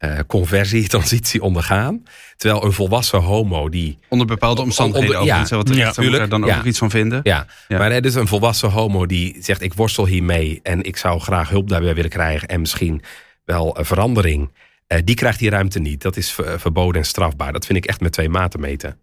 eh, 0.00 0.18
conversie, 0.26 0.88
transitie 0.88 1.42
ondergaan. 1.42 2.02
Terwijl 2.36 2.64
een 2.64 2.72
volwassen 2.72 3.18
homo 3.18 3.68
die... 3.68 3.98
Onder 4.08 4.26
bepaalde 4.26 4.62
omstandigheden 4.62 5.20
Onder- 5.20 5.34
ja, 5.34 5.56
wat 5.56 5.74
ja, 5.74 6.26
dan 6.26 6.42
ook 6.44 6.48
ja. 6.50 6.64
iets 6.64 6.78
van 6.78 6.90
vinden. 6.90 7.20
Ja, 7.22 7.46
Ja. 7.68 7.78
maar 7.78 7.92
het 7.92 8.04
is 8.04 8.14
een 8.14 8.26
volwassen 8.26 8.70
homo 8.70 9.06
die 9.06 9.36
zegt 9.40 9.62
ik 9.62 9.74
worstel 9.74 10.06
hiermee 10.06 10.60
en 10.62 10.82
ik 10.82 10.96
zou 10.96 11.20
graag 11.20 11.48
hulp 11.48 11.68
daarbij 11.68 11.94
willen 11.94 12.10
krijgen 12.10 12.48
en 12.48 12.60
misschien 12.60 13.02
wel 13.44 13.78
een 13.78 13.84
verandering. 13.84 14.50
Eh, 14.86 14.98
die 15.04 15.14
krijgt 15.14 15.38
die 15.38 15.50
ruimte 15.50 15.78
niet. 15.78 16.02
Dat 16.02 16.16
is 16.16 16.30
ver- 16.30 16.60
verboden 16.60 17.00
en 17.00 17.06
strafbaar. 17.06 17.52
Dat 17.52 17.66
vind 17.66 17.78
ik 17.78 17.86
echt 17.86 18.00
met 18.00 18.12
twee 18.12 18.28
maten 18.28 18.60
meten. 18.60 18.96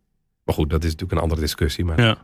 Maar 0.47 0.55
goed, 0.55 0.69
dat 0.69 0.83
is 0.83 0.91
natuurlijk 0.91 1.12
een 1.12 1.23
andere 1.23 1.41
discussie. 1.41 1.86
Maar 1.86 2.01
Ja. 2.01 2.17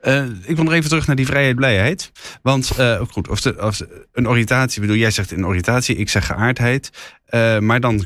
Eh, 0.00 0.24
ik 0.42 0.54
wil 0.56 0.64
nog 0.64 0.72
even 0.72 0.88
terug 0.88 1.06
naar 1.06 1.16
die 1.16 1.26
vrijheid, 1.26 1.56
blijheid. 1.56 2.12
Want 2.42 2.70
eh, 2.76 3.00
goed, 3.10 3.28
of, 3.28 3.40
de, 3.40 3.62
of 3.62 3.76
de- 3.76 4.06
een 4.12 4.28
oriëntatie, 4.28 4.74
ik 4.80 4.86
bedoel, 4.86 5.00
jij 5.02 5.10
zegt 5.10 5.30
een 5.30 5.46
oriëntatie, 5.46 5.96
ik 5.96 6.08
zeg 6.08 6.26
geaardheid. 6.26 6.90
Eh, 7.24 7.58
maar 7.58 7.80
dan 7.80 8.04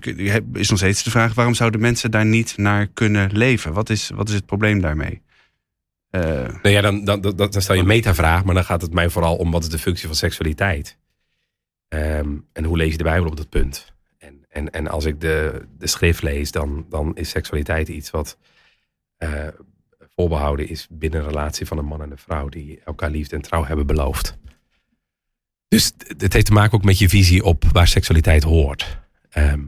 is 0.53 0.69
nog 0.69 0.79
steeds 0.79 1.03
de 1.03 1.11
vraag: 1.11 1.35
waarom 1.35 1.55
zouden 1.55 1.81
mensen 1.81 2.11
daar 2.11 2.27
niet 2.27 2.57
naar 2.57 2.87
kunnen 2.87 3.33
leven? 3.33 3.73
Wat 3.73 3.91
is, 3.91 4.11
wat 4.15 4.29
is 4.29 4.35
het 4.35 4.47
probleem 4.47 4.81
daarmee? 4.81 5.23
Eh, 6.11 6.21
Nou 6.63 6.69
ja, 6.69 6.81
dan, 6.81 7.05
dan, 7.05 7.21
dan, 7.21 7.37
dan 7.37 7.63
stel 7.63 7.75
je 7.75 7.81
een 7.81 7.87
metavraag, 7.87 8.45
maar 8.45 8.55
dan 8.55 8.65
gaat 8.65 8.83
het 8.83 8.93
mij 8.93 9.09
vooral 9.11 9.37
om 9.37 9.51
wat 9.51 9.63
is 9.63 9.69
de 9.69 9.79
functie 9.79 10.07
van 10.07 10.17
seksualiteit. 10.17 10.97
Ehm, 11.89 12.29
en 12.53 12.65
hoe 12.65 12.77
lees 12.77 12.91
je 12.91 12.97
de 12.99 13.05
Bijbel 13.05 13.29
op 13.31 13.37
dat 13.37 13.49
punt? 13.49 13.93
En, 14.19 14.45
en, 14.49 14.71
en 14.71 14.89
als 14.89 15.05
ik 15.05 15.21
de, 15.21 15.63
de 15.79 15.87
schrift 15.87 16.23
lees, 16.23 16.51
dan, 16.51 16.87
dan 16.89 17.17
is 17.17 17.29
seksualiteit 17.29 17.89
iets 17.89 18.11
wat 18.11 18.39
eh, 19.17 19.49
voorbehouden 20.15 20.69
is 20.69 20.87
binnen 20.91 21.21
een 21.21 21.27
relatie 21.27 21.67
van 21.67 21.79
een 21.79 21.85
man 21.85 22.03
en 22.03 22.11
een 22.11 22.19
vrouw 22.19 22.49
die 22.49 22.81
elkaar 22.85 23.11
liefde 23.11 23.37
en 23.37 23.43
trouw 23.43 23.65
hebben 23.65 23.87
beloofd. 23.87 24.37
Dus 25.69 25.93
het 26.19 26.33
heeft 26.33 26.47
te 26.47 26.53
maken 26.53 26.73
ook 26.73 26.85
met 26.85 26.99
je 26.99 27.09
visie 27.09 27.45
op 27.45 27.65
waar 27.73 27.89
seksualiteit 27.89 28.43
hoort. 28.43 28.99
Ehm, 29.31 29.63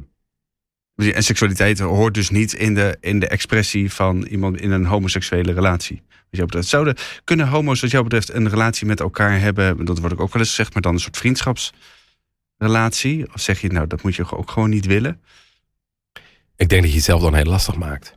en 0.94 1.22
seksualiteit 1.22 1.78
hoort 1.78 2.14
dus 2.14 2.30
niet 2.30 2.52
in 2.52 2.74
de, 2.74 2.96
in 3.00 3.20
de 3.20 3.28
expressie 3.28 3.92
van 3.92 4.22
iemand 4.22 4.60
in 4.60 4.70
een 4.70 4.84
homoseksuele 4.84 5.52
relatie. 5.52 6.02
Wat 6.06 6.16
jou 6.30 6.46
betreft. 6.46 6.68
Zouden, 6.68 6.96
kunnen 7.24 7.48
homo's, 7.48 7.80
wat 7.80 7.90
jou 7.90 8.02
betreft, 8.02 8.32
een 8.32 8.48
relatie 8.48 8.86
met 8.86 9.00
elkaar 9.00 9.40
hebben? 9.40 9.84
Dat 9.84 9.98
wordt 9.98 10.18
ook 10.18 10.32
wel 10.32 10.42
eens 10.42 10.48
gezegd, 10.48 10.72
maar 10.72 10.82
dan 10.82 10.94
een 10.94 11.00
soort 11.00 11.16
vriendschapsrelatie? 11.16 13.32
Of 13.34 13.40
zeg 13.40 13.60
je, 13.60 13.68
nou, 13.68 13.86
dat 13.86 14.02
moet 14.02 14.14
je 14.14 14.30
ook 14.30 14.50
gewoon 14.50 14.70
niet 14.70 14.86
willen? 14.86 15.20
ik 16.56 16.68
denk 16.68 16.82
dat 16.82 16.90
je 16.90 16.96
het 16.96 17.06
zelf 17.06 17.20
dan 17.20 17.34
heel 17.34 17.44
lastig 17.44 17.76
maakt. 17.76 18.15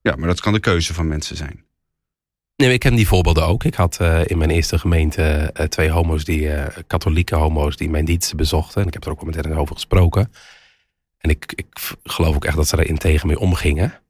Ja, 0.00 0.16
maar 0.16 0.28
dat 0.28 0.40
kan 0.40 0.52
de 0.52 0.60
keuze 0.60 0.94
van 0.94 1.08
mensen 1.08 1.36
zijn. 1.36 1.64
Nee, 2.60 2.72
ik 2.72 2.80
ken 2.80 2.94
die 2.94 3.06
voorbeelden 3.06 3.46
ook. 3.46 3.64
Ik 3.64 3.74
had 3.74 4.00
eh, 4.00 4.20
in 4.24 4.38
mijn 4.38 4.50
eerste 4.50 4.78
gemeente 4.78 5.22
eh, 5.22 5.66
twee 5.66 5.90
homo's, 5.90 6.24
die, 6.24 6.52
eh, 6.52 6.82
katholieke 6.86 7.36
homo's, 7.36 7.76
die 7.76 7.90
mijn 7.90 8.04
diensten 8.04 8.36
bezochten. 8.36 8.80
En 8.80 8.86
ik 8.86 8.92
heb 8.92 9.04
er 9.04 9.10
ook 9.10 9.20
wel 9.20 9.30
met 9.30 9.44
hen 9.44 9.56
over 9.56 9.74
gesproken. 9.74 10.32
En 11.18 11.30
ik, 11.30 11.52
ik 11.54 11.96
geloof 12.02 12.34
ook 12.34 12.44
echt 12.44 12.56
dat 12.56 12.68
ze 12.68 12.76
er 12.76 12.86
integer 12.86 13.26
mee 13.26 13.38
omgingen. 13.38 14.00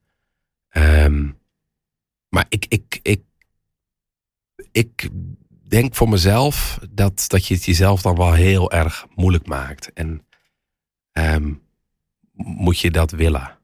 Ehm, 0.68 1.28
maar 2.28 2.46
ik, 2.48 2.66
ik, 2.68 2.98
ik, 3.02 3.22
ik 4.72 5.08
denk 5.68 5.94
voor 5.94 6.08
mezelf 6.08 6.78
dat, 6.90 7.24
dat 7.26 7.46
je 7.46 7.54
het 7.54 7.64
jezelf 7.64 8.02
dan 8.02 8.16
wel 8.16 8.32
heel 8.32 8.72
erg 8.72 9.06
moeilijk 9.14 9.46
maakt. 9.46 9.92
En 9.92 10.26
ehm, 11.12 11.52
moet 12.32 12.78
je 12.78 12.90
dat 12.90 13.10
willen? 13.10 13.59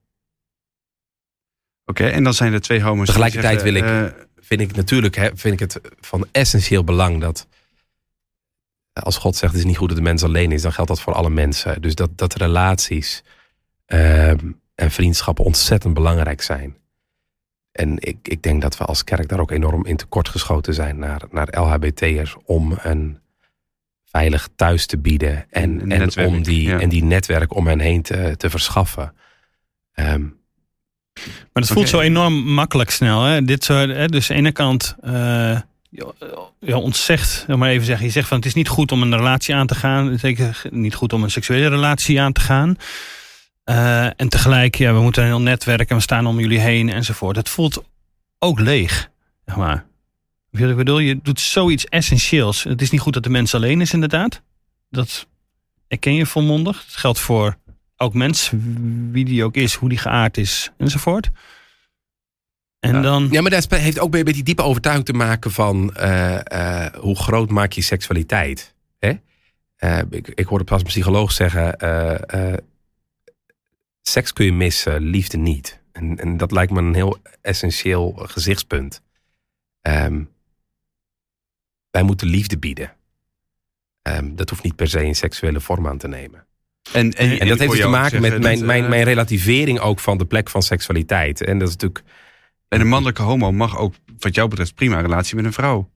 Oké, 1.86 2.06
en 2.06 2.24
dan 2.24 2.34
zijn 2.34 2.52
er 2.52 2.60
twee 2.60 2.82
homo's. 2.82 3.04
die 3.06 3.14
Tegelijkertijd 3.14 3.60
zeggen, 3.60 3.82
wil 3.82 4.02
ik- 4.04 4.12
eh, 4.12 4.20
vind 4.40 4.60
ik 4.60 4.76
natuurlijk 4.76 5.14
hè, 5.16 5.30
vind 5.34 5.54
ik 5.54 5.60
het 5.60 5.80
van 6.00 6.26
essentieel 6.32 6.84
belang 6.84 7.20
dat 7.20 7.46
als 8.92 9.16
God 9.16 9.36
zegt 9.36 9.52
het 9.52 9.60
is 9.60 9.66
niet 9.66 9.76
goed 9.76 9.88
dat 9.88 9.96
de 9.96 10.02
mens 10.02 10.22
alleen 10.22 10.52
is, 10.52 10.62
dan 10.62 10.72
geldt 10.72 10.90
dat 10.90 11.00
voor 11.00 11.12
alle 11.14 11.30
mensen. 11.30 11.82
Dus 11.82 11.94
dat, 11.94 12.18
dat 12.18 12.34
relaties 12.34 13.22
ehm, 13.86 14.50
en 14.74 14.90
vriendschappen 14.90 15.44
ontzettend 15.44 15.94
belangrijk 15.94 16.42
zijn. 16.42 16.76
En 17.72 17.96
ik, 17.98 18.16
ik 18.22 18.42
denk 18.42 18.62
dat 18.62 18.76
we 18.76 18.84
als 18.84 19.04
kerk 19.04 19.28
daar 19.28 19.40
ook 19.40 19.50
enorm 19.50 19.86
in 19.86 19.96
tekort 19.96 20.28
geschoten 20.28 20.74
zijn 20.74 20.98
naar, 20.98 21.22
naar 21.30 21.48
LHBT'ers 21.60 22.36
om 22.44 22.74
een 22.82 23.18
veilig 24.04 24.48
thuis 24.56 24.86
te 24.86 24.98
bieden 24.98 25.46
en, 25.50 25.80
en, 25.80 25.88
netwerk, 25.88 26.28
om 26.28 26.42
die, 26.42 26.62
ja. 26.68 26.80
en 26.80 26.88
die 26.88 27.04
netwerk 27.04 27.54
om 27.54 27.66
hen 27.66 27.78
heen 27.80 28.02
te, 28.02 28.34
te 28.36 28.50
verschaffen. 28.50 29.14
Ehm, 29.92 30.24
Maar 31.24 31.62
het 31.62 31.72
voelt 31.72 31.88
zo 31.88 32.00
enorm 32.00 32.52
makkelijk 32.52 32.90
snel. 32.90 33.22
Hè? 33.22 33.44
Dit 33.44 33.64
soort, 33.64 33.88
hè? 33.88 34.06
Dus 34.08 34.30
aan 34.30 34.36
de 34.36 34.42
ene 34.42 34.52
kant, 34.52 34.96
eh 35.00 35.60
ja, 35.90 36.12
ja, 36.60 36.76
ons 36.76 37.04
zegt, 37.04 37.44
zeg 37.46 37.56
maar 37.56 37.70
even 37.70 37.86
zeggen, 37.86 38.06
je 38.06 38.12
zegt 38.12 38.28
van 38.28 38.36
het 38.36 38.46
is 38.46 38.54
niet 38.54 38.68
goed 38.68 38.92
om 38.92 39.02
een 39.02 39.16
relatie 39.16 39.54
aan 39.54 39.66
te 39.66 39.74
gaan. 39.74 40.18
Zeker 40.18 40.62
niet 40.70 40.94
goed 40.94 41.12
om 41.12 41.22
een 41.22 41.30
seksuele 41.30 41.68
relatie 41.68 42.20
aan 42.20 42.32
te 42.32 42.40
gaan. 42.40 42.76
Eh, 43.64 44.04
en 44.04 44.28
tegelijk, 44.28 44.74
ja, 44.74 44.92
we 44.92 45.00
moeten 45.00 45.22
een 45.22 45.28
heel 45.28 45.40
netwerk 45.40 45.90
en 45.90 45.96
we 45.96 46.02
staan 46.02 46.26
om 46.26 46.40
jullie 46.40 46.58
heen 46.58 46.88
enzovoort. 46.88 47.36
Het 47.36 47.48
voelt 47.48 47.84
ook 48.38 48.60
leeg, 48.60 49.10
zeg 49.46 49.56
maar. 49.56 49.86
Ik 50.50 50.76
bedoel? 50.76 50.98
Je 50.98 51.18
doet 51.22 51.40
zoiets 51.40 51.84
essentieels. 51.84 52.64
Het 52.64 52.82
is 52.82 52.90
niet 52.90 53.00
goed 53.00 53.14
dat 53.14 53.22
de 53.22 53.30
mens 53.30 53.54
alleen 53.54 53.80
is, 53.80 53.92
inderdaad. 53.92 54.42
Dat 54.90 55.26
erken 55.88 56.14
je 56.14 56.26
volmondig. 56.26 56.84
Het 56.86 56.96
geldt 56.96 57.18
voor 57.18 57.56
elk 57.96 58.14
mens, 58.14 58.52
wie 59.10 59.24
die 59.24 59.44
ook 59.44 59.54
is, 59.54 59.74
hoe 59.74 59.88
die 59.88 59.98
geaard 59.98 60.36
is, 60.36 60.72
enzovoort. 60.76 61.30
En 62.78 62.94
Ja. 62.94 63.00
dan... 63.00 63.28
Ja, 63.30 63.40
maar 63.42 63.50
dat 63.50 63.70
heeft 63.70 63.98
ook 63.98 64.10
met 64.12 64.26
die 64.26 64.42
diepe 64.42 64.62
overtuiging 64.62 65.06
te 65.06 65.12
maken 65.12 65.50
van 65.50 65.94
eh, 65.94 66.84
eh, 66.84 66.94
hoe 66.94 67.16
groot 67.16 67.50
maak 67.50 67.72
je 67.72 67.82
seksualiteit. 67.82 68.74
Hè? 68.98 69.12
Eh, 69.76 69.98
ik, 70.10 70.28
ik 70.28 70.46
hoorde 70.46 70.64
pas 70.64 70.80
een 70.80 70.86
psycholoog 70.86 71.32
zeggen, 71.32 71.78
seks 74.02 74.32
kun 74.32 74.44
je 74.44 74.52
missen, 74.52 75.02
liefde 75.02 75.36
niet. 75.36 75.80
En, 75.92 76.18
en 76.18 76.36
dat 76.36 76.52
lijkt 76.52 76.72
me 76.72 76.78
een 76.80 76.94
heel 76.94 77.18
essentieel 77.40 78.12
gezichtspunt. 78.12 79.02
Ehm, 79.80 80.24
wij 81.90 82.02
moeten 82.02 82.28
liefde 82.28 82.58
bieden. 82.58 82.96
Ehm, 84.02 84.34
dat 84.34 84.50
hoeft 84.50 84.62
niet 84.62 84.76
per 84.76 84.88
se 84.88 85.02
een 85.02 85.14
seksuele 85.14 85.60
vorm 85.60 85.86
aan 85.86 85.98
te 85.98 86.08
nemen. 86.08 86.45
En, 86.92 87.12
en, 87.12 87.38
En 87.40 87.48
dat 87.48 87.58
heeft 87.58 87.70
dus 87.70 87.80
te 87.80 87.88
maken 87.88 88.20
met 88.20 88.40
mijn, 88.40 88.56
dat, 88.58 88.66
mijn, 88.66 88.82
eh, 88.82 88.88
mijn 88.88 89.04
relativering 89.04 89.78
ook 89.80 90.00
van 90.00 90.18
de 90.18 90.24
plek 90.24 90.50
van 90.50 90.62
seksualiteit. 90.62 91.40
En 91.44 91.58
dat 91.58 91.68
is 91.68 91.74
natuurlijk 91.74 92.04
En 92.68 92.80
een 92.80 92.88
mannelijke 92.88 93.22
homo 93.22 93.52
mag 93.52 93.78
ook, 93.78 93.94
wat 94.18 94.34
jou 94.34 94.48
betreft, 94.48 94.74
prima 94.74 94.96
een 94.96 95.02
relatie 95.02 95.36
met 95.36 95.44
een 95.44 95.52
vrouw 95.52 95.90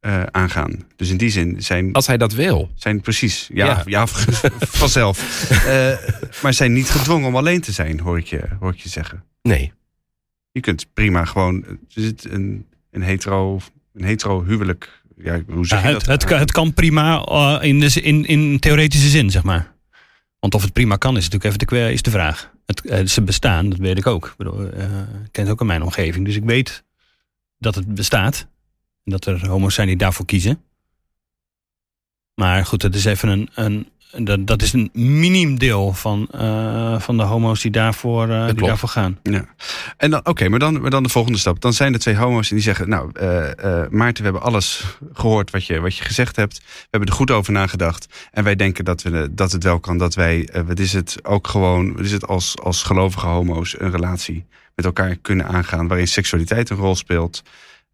eh, 0.00 0.22
aangaan. 0.22 0.86
Dus 0.96 1.10
in 1.10 1.16
die 1.16 1.30
zin 1.30 1.62
zijn, 1.62 1.92
als 1.92 2.06
hij 2.06 2.16
dat 2.16 2.32
wil. 2.32 2.70
zijn 2.74 3.00
precies, 3.00 3.48
ja, 3.52 3.66
ja. 3.66 3.82
Ja. 3.86 4.06
vanzelf. 4.82 5.18
Eh, 5.66 5.92
maar 6.42 6.54
zijn 6.54 6.72
niet 6.72 6.88
gedwongen 6.90 7.28
om 7.28 7.36
alleen 7.36 7.60
te 7.60 7.72
zijn, 7.72 8.00
hoor 8.00 8.18
ik 8.18 8.26
je, 8.26 8.40
hoor 8.60 8.70
ik 8.72 8.78
je 8.78 8.88
zeggen. 8.88 9.24
Nee. 9.42 9.72
Je 10.52 10.60
kunt 10.60 10.86
prima 10.94 11.24
gewoon, 11.24 11.64
er 11.64 11.76
zit 11.88 12.30
een, 12.30 12.66
een, 12.90 13.02
hetero, 13.02 13.60
een 13.94 14.04
hetero 14.04 14.44
huwelijk. 14.44 15.02
Ja, 15.16 15.40
hoe 15.48 15.66
zeg 15.66 15.82
Ja, 15.82 15.88
je 15.88 15.94
het, 15.94 16.04
dat? 16.04 16.12
het, 16.20 16.24
kan- 16.30 16.38
het 16.38 16.52
kan 16.52 16.74
prima 16.74 17.26
in, 17.60 17.80
de, 17.80 18.00
in, 18.00 18.24
in 18.24 18.58
theoretische 18.58 19.08
zin, 19.08 19.30
zeg 19.30 19.42
maar. 19.42 19.74
Want 20.46 20.58
of 20.58 20.64
het 20.64 20.72
prima 20.72 20.96
kan, 20.96 21.16
is 21.16 21.28
natuurlijk 21.28 21.44
even 21.44 21.86
de, 21.86 21.92
is 21.92 22.02
de 22.02 22.10
vraag. 22.10 22.50
Het, 22.66 22.80
eh, 22.80 23.06
ze 23.06 23.22
bestaan, 23.22 23.68
dat 23.68 23.78
weet 23.78 23.98
ik 23.98 24.06
ook. 24.06 24.26
Ik, 24.26 24.34
bedoel, 24.36 24.70
eh, 24.70 24.90
ken 25.30 25.42
het 25.42 25.48
ook 25.48 25.60
in 25.60 25.66
mijn 25.66 25.82
omgeving. 25.82 26.24
Dus 26.24 26.36
ik 26.36 26.44
weet 26.44 26.84
dat 27.58 27.74
het 27.74 27.94
bestaat. 27.94 28.46
En 29.04 29.10
dat 29.10 29.26
er 29.26 29.46
homo's 29.48 29.74
zijn 29.74 29.86
die 29.86 29.96
daarvoor 29.96 30.26
kiezen. 30.26 30.62
Maar 32.34 32.66
goed, 32.66 32.80
dat 32.80 32.94
is 32.94 33.04
even 33.04 33.28
een... 33.28 33.50
een 33.54 33.88
dat, 34.24 34.46
dat 34.46 34.62
is 34.62 34.72
een 34.72 34.90
miniem 34.92 35.58
deel 35.58 35.92
van, 35.92 36.28
eh, 36.30 37.00
van 37.00 37.16
de 37.16 37.22
homo's 37.22 37.62
die 37.62 37.70
daarvoor, 37.70 38.28
eh, 38.28 38.46
die 38.46 38.66
daarvoor 38.66 38.88
gaan. 38.88 39.18
Ja. 39.22 39.44
En 39.96 40.10
dan, 40.10 40.20
oké, 40.24 40.48
maar, 40.48 40.58
dan, 40.58 40.80
maar 40.80 40.90
dan 40.90 41.02
de 41.02 41.08
volgende 41.08 41.38
stap. 41.38 41.60
Dan 41.60 41.72
zijn 41.72 41.92
er 41.92 41.98
twee 41.98 42.16
homo's 42.16 42.48
en 42.48 42.54
die 42.54 42.64
zeggen: 42.64 42.88
Nou, 42.88 43.10
eh, 43.12 43.82
Maarten, 43.90 44.24
we 44.24 44.30
hebben 44.30 44.42
alles 44.42 44.84
gehoord 45.12 45.50
wat 45.50 45.66
je, 45.66 45.80
wat 45.80 45.96
je 45.96 46.04
gezegd 46.04 46.36
hebt. 46.36 46.58
We 46.58 46.86
hebben 46.90 47.08
er 47.08 47.14
goed 47.14 47.30
over 47.30 47.52
nagedacht. 47.52 48.28
En 48.32 48.44
wij 48.44 48.56
denken 48.56 48.84
dat, 48.84 49.02
we, 49.02 49.28
dat 49.30 49.52
het 49.52 49.62
wel 49.62 49.80
kan 49.80 49.98
dat 49.98 50.14
wij, 50.14 50.48
wat 50.66 50.78
is 50.78 50.92
het, 50.92 51.18
ook 51.22 51.48
gewoon, 51.48 51.92
wat 51.92 52.04
is 52.04 52.12
het 52.12 52.26
als, 52.26 52.58
als 52.62 52.82
gelovige 52.82 53.26
homo's 53.26 53.80
een 53.80 53.90
relatie 53.90 54.46
met 54.74 54.84
elkaar 54.84 55.16
kunnen 55.16 55.48
aangaan. 55.48 55.88
waarin 55.88 56.08
seksualiteit 56.08 56.70
een 56.70 56.76
rol 56.76 56.96
speelt. 56.96 57.42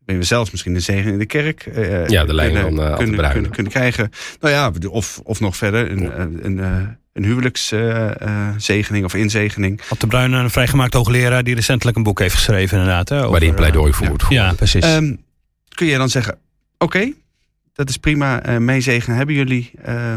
Waarin 0.04 0.22
we 0.22 0.28
zelfs 0.28 0.50
misschien 0.50 0.74
een 0.74 0.80
zegen 0.82 1.12
in 1.12 1.18
de 1.18 1.26
kerk 1.26 1.66
eh, 1.66 2.06
Ja, 2.06 2.24
de 2.24 2.34
lijn 2.34 2.52
kunnen, 2.52 2.74
van, 2.76 2.84
eh, 2.84 2.90
de 2.98 3.04
kunnen, 3.04 3.30
kunnen, 3.30 3.50
kunnen 3.50 3.72
krijgen. 3.72 4.10
Nou 4.40 4.54
ja, 4.54 4.88
of, 4.90 5.20
of 5.24 5.40
nog 5.40 5.56
verder, 5.56 5.90
een, 5.90 6.02
Ja. 6.02 6.18
een, 6.18 6.38
een, 6.44 6.60
eh, 6.60 6.76
een 7.12 7.24
huwelijkszegening 7.24 9.04
of 9.04 9.14
inzegening. 9.14 9.80
Had 9.88 10.00
de 10.00 10.06
Bruin, 10.06 10.32
een 10.32 10.50
vrijgemaakt 10.50 10.94
hoogleraar... 10.94 11.44
die 11.44 11.54
recentelijk 11.54 11.96
een 11.96 12.02
boek 12.02 12.18
heeft 12.18 12.34
geschreven, 12.34 12.78
inderdaad. 12.78 13.08
Hè, 13.08 13.16
over, 13.18 13.30
Waarin 13.30 13.48
eh, 13.50 13.54
pleidooi 13.56 13.92
voert. 13.92 14.24
Ja, 14.28 14.52
precies. 14.52 14.82
Ehm, 14.84 15.14
kun 15.68 15.86
je 15.86 15.96
dan 15.98 16.08
zeggen: 16.08 16.38
Oké, 16.78 17.12
dat 17.72 17.88
is 17.88 17.96
prima, 17.96 18.42
eh 18.42 18.56
meezegen 18.56 19.14
hebben 19.14 19.34
jullie. 19.34 19.70
eh, 19.82 20.14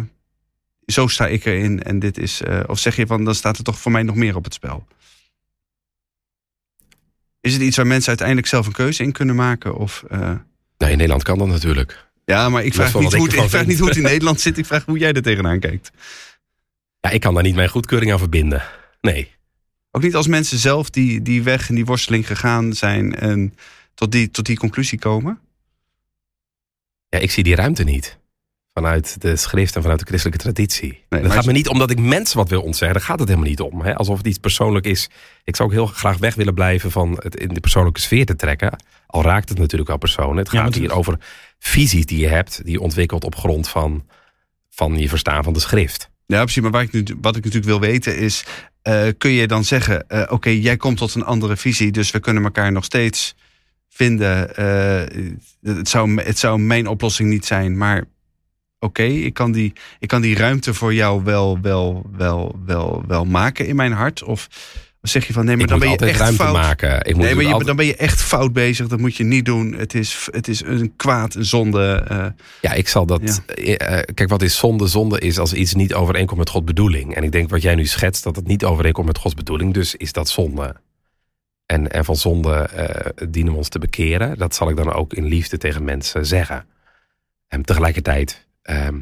zo 0.86 1.08
sta 1.08 1.28
ik 1.28 1.46
erin 1.46 1.84
en 1.84 2.00
dit 2.00 2.18
is. 2.18 2.42
eh, 2.42 2.60
of 2.68 2.80
zeg 2.80 2.96
je 2.96 3.08
van 3.08 3.24
dan 3.24 3.36
staat 3.36 3.58
er 3.58 3.64
toch 3.64 3.80
voor 3.80 3.92
mij 3.92 4.04
nog 4.04 4.16
meer 4.16 4.36
op 4.36 4.44
het 4.44 4.54
spel? 4.54 4.88
Is 7.46 7.54
het 7.54 7.62
iets 7.62 7.78
waar 7.78 7.88
mensen 7.88 8.08
uiteindelijk 8.08 8.48
zelf 8.48 8.66
een 8.68 8.74
keuze 8.74 9.04
in 9.04 9.12
kunnen 9.12 9.36
maken? 9.36 9.76
Of, 9.76 10.04
eh, 10.10 10.20
Nou, 10.78 10.92
in 10.92 10.98
Nederland 10.98 11.24
kan 11.24 11.38
dat 11.38 11.48
natuurlijk. 11.48 12.06
ja, 12.26 12.50
maar 12.50 12.64
ik 12.64 12.74
vraag, 12.74 12.94
niet 13.00 13.14
hoe, 13.14 13.30
ik 13.30 13.50
vraag 13.50 13.66
niet 13.66 13.80
hoe 13.80 13.88
het 13.88 13.98
in 13.98 14.04
Nederland 14.04 14.40
zit. 14.40 14.58
Ik 14.58 14.66
vraag 14.66 14.86
hoe 14.86 14.98
jij 14.98 15.14
er 15.14 15.22
tegenaan 15.22 15.60
kijkt. 15.60 15.92
Ja, 17.00 17.10
ik 17.10 17.22
kan 17.22 17.34
daar 17.34 17.44
niet 17.44 17.56
mijn 17.56 17.70
goedkeuring 17.70 18.12
aan 18.12 18.20
verbinden. 18.20 18.64
Nee. 19.02 19.32
Ook 19.92 20.02
niet 20.02 20.16
als 20.16 20.28
mensen 20.28 20.58
zelf 20.58 20.90
die, 20.90 21.22
die 21.22 21.44
weg 21.44 21.70
en 21.70 21.76
die 21.76 21.86
worsteling 21.86 22.28
gegaan 22.28 22.74
zijn 22.74 23.16
en 23.16 23.54
tot 23.94 24.12
die, 24.12 24.32
tot 24.32 24.46
die 24.46 24.58
conclusie 24.58 25.00
komen? 25.00 25.40
Ja, 27.10 27.20
ik 27.20 27.32
zie 27.32 27.44
die 27.44 27.56
ruimte 27.56 27.84
niet. 27.84 28.18
Vanuit 28.80 29.22
de 29.22 29.36
schrift 29.36 29.76
en 29.76 29.82
vanuit 29.82 30.00
de 30.00 30.06
christelijke 30.06 30.44
traditie. 30.44 30.92
Nee, 30.92 31.02
het 31.10 31.22
maar 31.22 31.32
gaat 31.32 31.46
me 31.46 31.52
niet 31.52 31.68
omdat 31.68 31.92
ik 31.92 32.00
mensen 32.00 32.38
wat 32.38 32.50
wil 32.50 32.62
ontzeggen. 32.62 32.98
Daar 32.98 33.08
gaat 33.08 33.20
het 33.20 33.28
helemaal 33.28 33.50
niet 33.50 33.60
om. 33.60 33.82
Hè? 33.82 33.96
Alsof 33.96 34.18
het 34.18 34.28
iets 34.28 34.38
persoonlijk 34.38 34.86
is. 34.86 35.10
Ik 35.44 35.56
zou 35.56 35.70
ook 35.70 35.76
heel 35.76 35.86
graag 35.86 36.18
weg 36.18 36.36
willen 36.36 36.54
blijven 36.54 36.92
van 36.92 37.20
het 37.24 37.36
in 37.36 37.48
de 37.48 37.60
persoonlijke 37.60 38.00
sfeer 38.00 38.26
te 38.26 38.36
trekken. 38.36 38.84
Al 39.08 39.24
raakt 39.24 39.50
het 39.50 39.58
natuurlijk 39.58 39.90
wel 39.90 39.98
personen. 39.98 40.38
Het 40.38 40.50
gaat 40.50 40.76
hier 40.76 40.94
over 40.94 41.20
visies 41.60 42.06
die 42.06 42.20
je 42.20 42.28
hebt. 42.28 42.62
Die 42.64 42.72
je 42.72 42.80
ontwikkelt 42.80 43.24
op 43.24 43.36
grond 43.36 43.70
van, 43.70 44.06
van 44.70 44.98
je 44.98 45.10
verstaan 45.10 45.44
van 45.44 45.54
de 45.54 45.60
schrift. 45.60 46.10
Ja, 46.26 46.42
precies. 46.44 46.62
Maar 46.62 46.72
waar 46.72 46.82
ik 46.84 46.92
nu, 46.92 47.04
wat 47.22 47.36
ik 47.36 47.44
natuurlijk 47.44 47.72
wil 47.72 47.90
weten 47.90 48.18
is... 48.18 48.46
eh, 48.82 49.08
kun 49.18 49.32
je 49.32 49.48
dan 49.48 49.64
zeggen, 49.64 50.08
eh, 50.10 50.24
oké, 50.32 50.50
jij 50.50 50.78
komt 50.78 50.98
tot 50.98 51.16
een 51.16 51.26
andere 51.26 51.58
visie... 51.58 51.92
dus 51.92 52.12
we 52.12 52.20
kunnen 52.20 52.44
elkaar 52.44 52.72
nog 52.72 52.84
steeds 52.84 53.36
vinden. 53.90 54.56
eh, 54.56 55.26
het, 55.62 55.90
zou, 55.90 56.22
het 56.22 56.40
zou 56.40 56.60
mijn 56.60 56.88
oplossing 56.88 57.30
niet 57.30 57.46
zijn, 57.46 57.78
maar... 57.78 58.04
Oké, 58.80 59.04
ik, 59.04 59.34
kan 59.34 59.52
die, 59.52 59.74
ik 60.00 60.08
kan 60.08 60.22
die 60.22 60.36
ruimte 60.36 60.74
voor 60.74 60.94
jou 60.94 61.24
wel, 61.24 61.62
wel, 61.62 62.06
wel, 62.18 62.56
wel, 62.66 63.04
wel 63.08 63.26
maken 63.26 63.68
in 63.68 63.76
mijn 63.76 63.92
hart. 63.92 64.24
Of 64.24 64.48
zeg 65.02 65.28
je 65.28 65.34
van 65.34 65.46
nee, 65.46 65.54
maar 65.56 65.64
ik 65.64 65.70
dan 65.70 65.80
ben 65.80 65.90
je 65.90 65.98
echt 65.98 66.20
ruimte 66.20 66.44
fout. 66.44 66.54
maken. 66.54 66.98
Ik 67.06 67.16
moet 67.16 67.24
Nee, 67.24 67.36
maar 67.36 67.44
je, 67.44 67.50
altijd- 67.50 67.68
dan 67.68 67.76
ben 67.76 67.86
je 67.86 67.96
echt 67.96 68.22
fout 68.22 68.54
bezig. 68.54 68.88
Dat 68.88 69.00
moet 69.00 69.16
je 69.16 69.24
niet 69.24 69.46
doen. 69.46 69.74
Het 69.74 69.94
is, 69.94 70.28
het 70.32 70.48
is 70.48 70.62
een 70.62 70.94
kwaad, 70.96 71.36
een 71.36 71.46
zonde. 71.46 72.06
eh. 72.08 72.26
Ja, 72.62 72.74
ik 72.74 72.88
zal 72.88 73.06
dat. 73.06 73.42
eh, 73.46 73.74
eh, 74.00 74.04
kijk, 74.14 74.30
wat 74.30 74.42
is 74.42 74.58
zonde? 74.58 74.88
Zonde 74.88 75.20
is 75.20 75.40
als 75.40 75.54
iets 75.54 75.74
niet 75.74 75.94
overeenkomt 75.94 76.40
met 76.40 76.50
Gods 76.50 76.66
bedoeling. 76.66 77.16
En 77.16 77.24
ik 77.24 77.32
denk 77.32 77.50
wat 77.50 77.62
jij 77.62 77.76
nu 77.76 77.86
schetst, 77.86 78.24
dat 78.24 78.36
het 78.36 78.48
niet 78.48 78.64
overeenkomt 78.66 79.08
met 79.08 79.18
Gods 79.18 79.36
bedoeling. 79.36 79.74
Dus 79.74 79.96
is 79.96 80.12
dat 80.12 80.30
zonde. 80.30 80.76
En, 81.66 81.92
en 81.92 82.06
van 82.06 82.16
zonde 82.16 82.70
dienen 83.30 83.52
we 83.52 83.58
ons 83.58 83.70
te 83.70 83.80
bekeren. 83.80 84.38
Dat 84.38 84.56
zal 84.56 84.70
ik 84.70 84.76
dan 84.76 84.94
ook 84.94 85.14
in 85.14 85.26
liefde 85.26 85.58
tegen 85.58 85.84
mensen 85.84 86.26
zeggen. 86.26 86.66
En 87.48 87.64
tegelijkertijd, 87.64 88.45
ehm, 88.66 89.00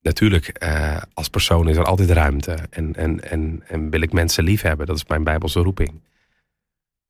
natuurlijk, 0.00 0.48
eh, 0.48 1.02
als 1.14 1.28
persoon 1.28 1.68
is 1.68 1.76
er 1.76 1.84
altijd 1.84 2.10
ruimte. 2.10 2.58
En, 2.70 2.94
en, 2.94 3.30
en, 3.30 3.62
en 3.66 3.90
wil 3.90 4.00
ik 4.00 4.12
mensen 4.12 4.44
lief 4.44 4.62
hebben. 4.62 4.86
Dat 4.86 4.96
is 4.96 5.04
mijn 5.06 5.24
Bijbelse 5.24 5.60
roeping. 5.60 6.00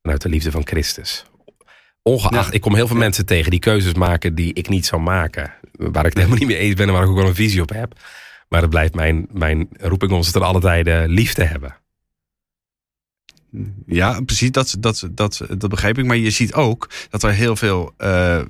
Vanuit 0.01 0.21
de 0.21 0.29
liefde 0.29 0.51
van 0.51 0.67
Christus. 0.67 1.25
Ongeacht, 2.01 2.45
Ja. 2.45 2.51
ik 2.51 2.61
kom 2.61 2.75
heel 2.75 2.87
veel 2.87 2.95
mensen 2.97 3.25
tegen 3.25 3.51
die 3.51 3.59
keuzes 3.59 3.93
maken 3.93 4.35
die 4.35 4.53
ik 4.53 4.69
niet 4.69 4.85
zou 4.85 5.01
maken. 5.01 5.53
Waar 5.71 6.05
ik 6.05 6.13
het 6.13 6.17
helemaal 6.17 6.37
niet 6.37 6.47
mee 6.47 6.57
eens 6.57 6.75
ben 6.75 6.87
en 6.87 6.93
waar 6.93 7.03
ik 7.03 7.09
ook 7.09 7.15
wel 7.15 7.27
een 7.27 7.35
visie 7.35 7.61
op 7.61 7.69
heb. 7.69 7.99
Maar 8.49 8.61
het 8.61 8.69
blijft 8.69 8.93
mijn, 8.93 9.27
mijn 9.31 9.67
roeping 9.77 10.11
om 10.11 10.23
ze 10.23 10.31
ten 10.31 10.41
alle 10.41 10.59
tijden 10.59 11.09
lief 11.09 11.33
te 11.33 11.43
hebben. 11.43 11.75
Ja, 13.85 14.21
precies. 14.21 14.51
Dat, 14.51 14.75
dat, 14.79 15.07
dat, 15.11 15.41
dat 15.57 15.69
begrijp 15.69 15.97
ik. 15.97 16.05
Maar 16.05 16.17
je 16.17 16.29
ziet 16.29 16.53
ook 16.53 16.89
dat 17.09 17.23
er 17.23 17.31
heel 17.31 17.55
veel 17.55 17.93
eh, 17.97 18.41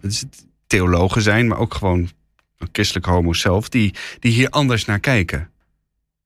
theologen 0.68 1.22
zijn, 1.22 1.48
maar 1.48 1.58
ook 1.58 1.74
gewoon 1.74 2.10
christelijke 2.71 3.10
homo's 3.10 3.39
zelf, 3.39 3.69
die, 3.69 3.93
die 4.19 4.32
hier 4.32 4.49
anders 4.49 4.86
naar 4.86 4.99
kijken. 4.99 5.49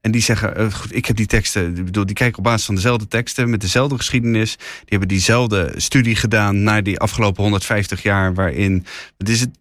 En 0.02 0.12
die 0.12 0.22
zeggen, 0.22 0.56
eh, 0.56 0.72
goed, 0.72 0.96
ik 0.96 1.06
heb 1.06 1.16
die 1.16 1.26
teksten, 1.26 1.78
ik 1.78 1.86
bedoel, 1.86 2.06
die 2.06 2.16
kijken 2.16 2.38
op 2.38 2.44
basis 2.44 2.66
van 2.66 2.76
dezelfde 2.76 3.08
teksten, 3.08 3.50
met 3.50 3.62
dezelfde 3.62 3.98
geschiedenis. 3.98 4.56
Die 4.56 4.86
hebben 4.88 5.08
diezelfde 5.08 5.74
studie 5.76 6.16
gedaan 6.16 6.64
naar 6.64 6.84
die 6.84 7.00
afgelopen 7.00 7.42
150 7.44 8.04
jaar, 8.04 8.34
waarin, 8.34 8.86
wat 9.18 9.30
is 9.30 9.40
het, 9.40 9.52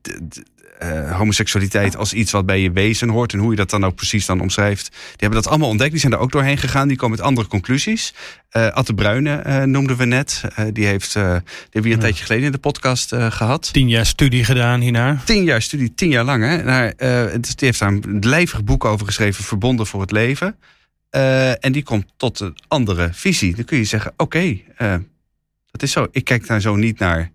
eh, 0.78 1.16
homoseksualiteit 1.16 1.96
als 1.96 2.12
iets 2.12 2.32
wat 2.32 2.46
bij 2.46 2.60
je 2.60 2.70
wezen 2.70 3.08
hoort 3.08 3.32
en 3.32 3.38
hoe 3.38 3.50
je 3.50 3.56
dat 3.56 3.70
dan 3.70 3.84
ook 3.84 3.94
precies 3.94 4.26
dan 4.26 4.40
omschrijft. 4.40 4.90
Die 4.90 5.16
hebben 5.16 5.42
dat 5.42 5.48
allemaal 5.48 5.68
ontdekt, 5.68 5.90
die 5.90 6.00
zijn 6.00 6.12
daar 6.12 6.20
ook 6.20 6.32
doorheen 6.32 6.58
gegaan, 6.58 6.88
die 6.88 6.96
komen 6.96 7.16
met 7.16 7.26
andere 7.26 7.46
conclusies. 7.46 8.14
Eh 8.48 8.68
Atte 8.68 8.94
Bruyne 8.94 9.36
eh, 9.36 9.62
noemden 9.62 9.96
we 9.96 10.04
net, 10.04 10.42
die, 10.72 10.86
heeft, 10.86 11.12
die 11.12 11.22
hebben 11.22 11.82
we 11.82 11.90
een 11.90 11.98
tijdje 11.98 12.24
geleden 12.24 12.46
in 12.46 12.52
de 12.52 12.58
podcast 12.58 13.12
eh, 13.12 13.30
gehad. 13.30 13.72
Tien 13.72 13.88
jaar 13.88 14.06
studie 14.06 14.44
gedaan 14.44 14.80
hiernaar. 14.80 15.24
Tien 15.24 15.44
jaar 15.44 15.62
studie, 15.62 15.94
tien 15.94 16.08
jaar 16.08 16.24
lang. 16.24 16.42
Hè? 16.44 16.62
Naar, 16.62 16.94
die 16.96 17.54
heeft 17.56 17.78
daar 17.78 17.92
een 17.92 18.18
lijvig 18.20 18.64
boek 18.64 18.84
over 18.84 19.06
geschreven, 19.06 19.44
Verbonden 19.44 19.86
voor 19.86 20.00
het 20.00 20.10
Leven. 20.10 20.56
En 21.60 21.72
die 21.72 21.82
komt 21.82 22.06
tot 22.16 22.40
een 22.40 22.56
andere 22.68 23.08
visie. 23.12 23.54
Dan 23.54 23.64
kun 23.64 23.78
je 23.78 23.84
zeggen, 23.84 24.12
oké, 24.16 24.58
dat 25.70 25.82
is 25.82 25.92
zo. 25.92 26.06
Ik 26.10 26.24
kijk 26.24 26.46
daar 26.46 26.60
zo 26.60 26.76
niet 26.76 26.98
naar. 26.98 27.30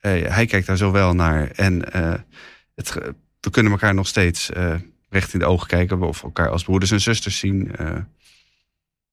Hij 0.00 0.46
kijkt 0.46 0.66
daar 0.66 0.76
zo 0.76 0.90
wel 0.90 1.14
naar. 1.14 1.50
En 1.50 1.84
het, 2.74 2.94
we 3.40 3.50
kunnen 3.50 3.72
elkaar 3.72 3.94
nog 3.94 4.06
steeds 4.06 4.50
eh, 4.50 4.74
recht 5.08 5.32
in 5.32 5.38
de 5.38 5.44
ogen 5.44 5.66
kijken. 5.66 6.02
Of 6.02 6.22
elkaar 6.22 6.48
als 6.48 6.62
broeders 6.62 6.90
en 6.90 7.00
zusters 7.00 7.38
zien. 7.38 7.76
eh. 7.76 7.96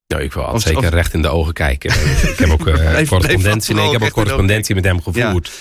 Nou, 0.07 0.23
ik 0.23 0.33
wil 0.33 0.43
altijd 0.43 0.63
zeker 0.63 0.87
of- 0.87 0.93
recht 0.93 1.13
in 1.13 1.21
de 1.21 1.27
ogen 1.29 1.53
kijken. 1.53 1.89
ik 2.29 2.37
heb 2.37 2.49
ook 2.49 2.67
eh, 2.67 3.07
correspondentie, 3.07 3.75
nee, 3.75 3.85
ik 3.85 3.91
heb 3.91 4.01
ook 4.01 4.11
correspondentie 4.11 4.75
met 4.75 4.83
hem 4.83 5.01
gevoerd. 5.01 5.51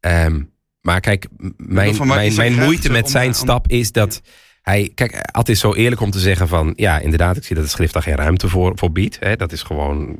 Ehm, 0.00 0.42
maar 0.80 1.00
kijk, 1.00 1.26
mijn, 1.56 2.06
mijn, 2.06 2.34
mijn 2.34 2.54
moeite 2.54 2.90
met 2.90 3.10
zijn 3.10 3.26
om- 3.28 3.34
stap 3.34 3.68
is 3.68 3.92
dat 3.92 4.20
hij... 4.62 4.90
Kijk, 4.94 5.20
Ad 5.20 5.48
is 5.48 5.60
zo 5.60 5.74
eerlijk 5.74 6.00
om 6.00 6.10
te 6.10 6.18
zeggen 6.20 6.48
van... 6.48 6.72
Ja, 6.76 6.98
inderdaad, 6.98 7.36
ik 7.36 7.44
zie 7.44 7.56
dat 7.56 7.64
de 7.64 7.70
schrift 7.70 7.92
daar 7.92 8.02
geen 8.02 8.16
ruimte 8.16 8.48
voor, 8.48 8.72
voor 8.78 8.92
biedt. 8.92 9.16
Hè. 9.20 9.36
Dat 9.36 9.52
is 9.52 9.62
gewoon 9.62 10.16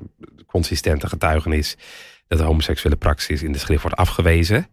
consistente 0.46 1.08
getuigenis... 1.08 1.76
dat 2.28 2.38
de 2.38 2.44
homoseksuele 2.44 2.96
praxis 2.96 3.42
in 3.42 3.52
de 3.52 3.58
schrift 3.58 3.82
wordt 3.82 3.96
afgewezen. 3.96 4.66